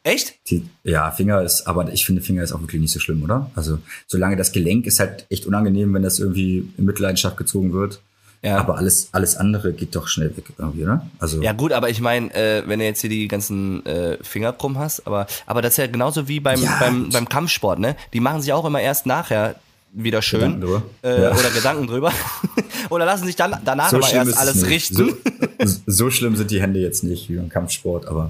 Echt? 0.04 0.36
Die, 0.52 0.68
ja, 0.84 1.10
Finger 1.12 1.42
ist, 1.42 1.66
aber 1.66 1.92
ich 1.92 2.06
finde, 2.06 2.22
Finger 2.22 2.44
ist 2.44 2.52
auch 2.52 2.62
wirklich 2.62 2.80
nicht 2.82 2.94
so 2.94 3.00
schlimm, 3.00 3.24
oder? 3.24 3.50
Also, 3.56 3.80
solange 4.06 4.36
das 4.36 4.52
Gelenk 4.52 4.86
ist 4.86 5.00
halt 5.00 5.26
echt 5.30 5.48
unangenehm, 5.48 5.94
wenn 5.96 6.04
das 6.04 6.20
irgendwie 6.20 6.72
in 6.78 6.86
Mitleidenschaft 6.86 7.38
gezogen 7.38 7.74
wird. 7.74 8.02
Ja. 8.46 8.58
Aber 8.60 8.78
alles, 8.78 9.10
alles 9.12 9.36
andere 9.38 9.74
geht 9.74 9.96
doch 9.96 10.08
schnell 10.08 10.36
weg 10.38 10.46
irgendwie, 10.58 10.84
oder? 10.84 11.06
Also, 11.20 11.42
Ja 11.42 11.52
gut, 11.54 11.72
aber 11.74 11.90
ich 11.90 12.00
meine, 12.00 12.34
äh, 12.36 12.64
wenn 12.68 12.80
du 12.80 12.86
jetzt 12.86 13.02
hier 13.02 13.10
die 13.10 13.28
ganzen 13.28 13.84
äh, 13.86 14.18
Finger 14.22 14.54
krumm 14.54 14.78
hast, 14.78 15.08
aber 15.08 15.26
aber 15.48 15.62
das 15.64 15.74
ist 15.74 15.78
ja 15.78 15.88
genauso 15.88 16.28
wie 16.28 16.40
beim 16.40 16.62
Ja, 16.62 16.78
beim 16.80 17.10
beim 17.10 17.28
Kampfsport, 17.28 17.80
ne? 17.80 17.96
Die 18.14 18.20
machen 18.20 18.42
sich 18.42 18.54
auch 18.54 18.64
immer 18.66 18.80
erst 18.82 19.06
nachher 19.08 19.56
wieder 19.98 20.22
schön 20.22 20.40
Gedanken 20.42 20.62
drüber. 20.62 20.82
Äh, 21.04 21.22
Ja. 21.24 21.32
oder 21.32 21.50
Gedanken 21.50 21.88
drüber 21.88 22.12
oder 22.90 23.06
lassen 23.06 23.26
sich 23.26 23.36
dann 23.36 23.56
danach 23.66 23.90
so 23.90 24.00
erst 24.00 24.38
alles 24.38 24.68
richten. 24.68 25.16
So, 25.64 25.80
so 25.88 26.12
schlimm 26.12 26.36
sind 26.36 26.52
die 26.52 26.62
Hände 26.62 26.80
jetzt 26.80 27.04
nicht 27.04 27.30
wie 27.30 27.38
beim 27.38 27.50
Kampfsport, 27.50 28.06
aber 28.06 28.30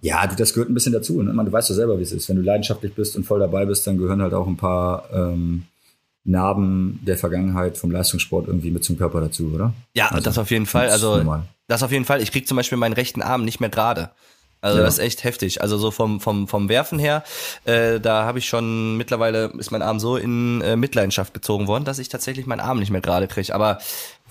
ja, 0.00 0.26
du, 0.26 0.36
das 0.36 0.54
gehört 0.54 0.70
ein 0.70 0.74
bisschen 0.74 0.92
dazu. 0.92 1.20
Ne? 1.22 1.32
Man, 1.32 1.46
du 1.46 1.52
weißt 1.52 1.68
ja 1.70 1.74
selber, 1.74 1.98
wie 1.98 2.02
es 2.04 2.12
ist. 2.12 2.28
Wenn 2.28 2.36
du 2.36 2.42
leidenschaftlich 2.42 2.94
bist 2.94 3.16
und 3.16 3.24
voll 3.24 3.40
dabei 3.40 3.66
bist, 3.66 3.86
dann 3.86 3.98
gehören 3.98 4.22
halt 4.22 4.32
auch 4.32 4.46
ein 4.46 4.56
paar 4.56 5.04
ähm, 5.12 5.64
Narben 6.24 7.00
der 7.06 7.16
Vergangenheit 7.16 7.78
vom 7.78 7.90
Leistungssport 7.90 8.46
irgendwie 8.48 8.70
mit 8.70 8.84
zum 8.84 8.98
Körper 8.98 9.20
dazu, 9.20 9.50
oder? 9.54 9.72
Ja, 9.94 10.08
Also, 10.08 10.22
das 10.22 10.38
auf 10.38 10.50
jeden 10.50 10.66
Fall. 10.66 10.88
Also 10.90 11.16
normal. 11.16 11.44
das 11.68 11.82
auf 11.82 11.90
jeden 11.92 12.04
Fall. 12.04 12.20
Ich 12.20 12.32
krieg 12.32 12.46
zum 12.46 12.56
Beispiel 12.56 12.76
meinen 12.78 12.92
rechten 12.92 13.22
Arm 13.22 13.44
nicht 13.44 13.60
mehr 13.60 13.70
gerade. 13.70 14.10
Also 14.60 14.78
Ja. 14.78 14.84
das 14.84 14.94
ist 14.98 15.04
echt 15.04 15.22
heftig. 15.24 15.62
Also 15.62 15.78
so 15.78 15.90
vom 15.92 16.20
vom 16.20 16.48
vom 16.48 16.68
Werfen 16.68 16.98
her, 16.98 17.22
äh, 17.64 18.00
da 18.00 18.24
habe 18.24 18.40
ich 18.40 18.46
schon 18.48 18.96
mittlerweile 18.96 19.52
ist 19.58 19.70
mein 19.70 19.82
Arm 19.82 20.00
so 20.00 20.16
in 20.16 20.60
äh, 20.62 20.74
Mitleidenschaft 20.76 21.32
gezogen 21.32 21.68
worden, 21.68 21.84
dass 21.84 21.98
ich 22.00 22.08
tatsächlich 22.08 22.44
meinen 22.46 22.60
Arm 22.60 22.80
nicht 22.80 22.90
mehr 22.90 23.00
gerade 23.00 23.28
kriege. 23.28 23.54
Aber 23.54 23.78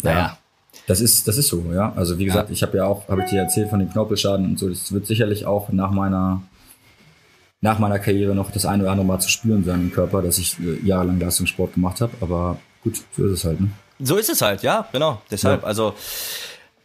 naja, 0.04 0.38
Das 0.86 1.00
ist, 1.02 1.28
das 1.30 1.38
ist 1.38 1.48
so, 1.48 1.64
ja. 1.74 1.94
Also 1.96 2.18
wie 2.20 2.26
gesagt, 2.26 2.52
ich 2.52 2.62
habe 2.62 2.78
ja 2.78 2.86
auch, 2.86 3.08
habe 3.08 3.24
ich 3.24 3.30
dir 3.30 3.40
erzählt 3.40 3.70
von 3.70 3.80
dem 3.80 3.90
Knorpelschaden 3.90 4.46
und 4.46 4.60
so. 4.60 4.70
Das 4.70 4.92
wird 4.92 5.06
sicherlich 5.08 5.46
auch 5.46 5.70
nach 5.70 5.92
meiner, 5.92 6.42
nach 7.62 7.80
meiner 7.80 8.00
Karriere 8.00 8.36
noch 8.36 8.52
das 8.52 8.66
eine 8.66 8.84
oder 8.84 8.92
andere 8.92 9.08
Mal 9.08 9.20
zu 9.20 9.30
spüren 9.30 9.64
sein 9.64 9.82
im 9.82 9.92
Körper, 9.92 10.22
dass 10.22 10.38
ich 10.38 10.60
äh, 10.60 10.86
jahrelang 10.86 11.20
Leistungssport 11.20 11.74
gemacht 11.74 12.02
habe. 12.02 12.14
Aber 12.22 12.60
gut, 12.84 13.02
so 13.16 13.26
ist 13.26 13.32
es 13.32 13.46
halt. 13.46 13.60
Ne? 13.60 13.70
so 14.00 14.18
ist 14.18 14.30
es 14.30 14.42
halt. 14.42 14.62
Ja, 14.62 14.88
genau. 14.92 15.22
Deshalb. 15.32 15.62
Ja. 15.62 15.68
Also 15.68 15.96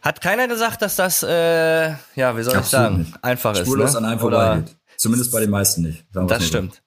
hat 0.01 0.21
keiner 0.21 0.47
gesagt, 0.47 0.81
dass 0.81 0.95
das 0.95 1.23
äh, 1.23 1.89
ja, 2.15 2.37
wie 2.37 2.43
soll 2.43 2.53
ich 2.53 2.59
Absolut 2.59 2.63
sagen, 2.63 2.97
nicht. 2.99 3.23
einfach 3.23 3.53
ist. 3.53 3.59
Spurlos 3.59 3.93
ne? 3.93 3.97
an 3.99 4.05
einem 4.05 4.19
vorbeigeht. 4.19 4.75
Zumindest 4.97 5.31
bei 5.31 5.39
den 5.39 5.49
meisten 5.49 5.81
nicht. 5.83 6.05
Das 6.11 6.41
so. 6.41 6.47
stimmt. 6.47 6.81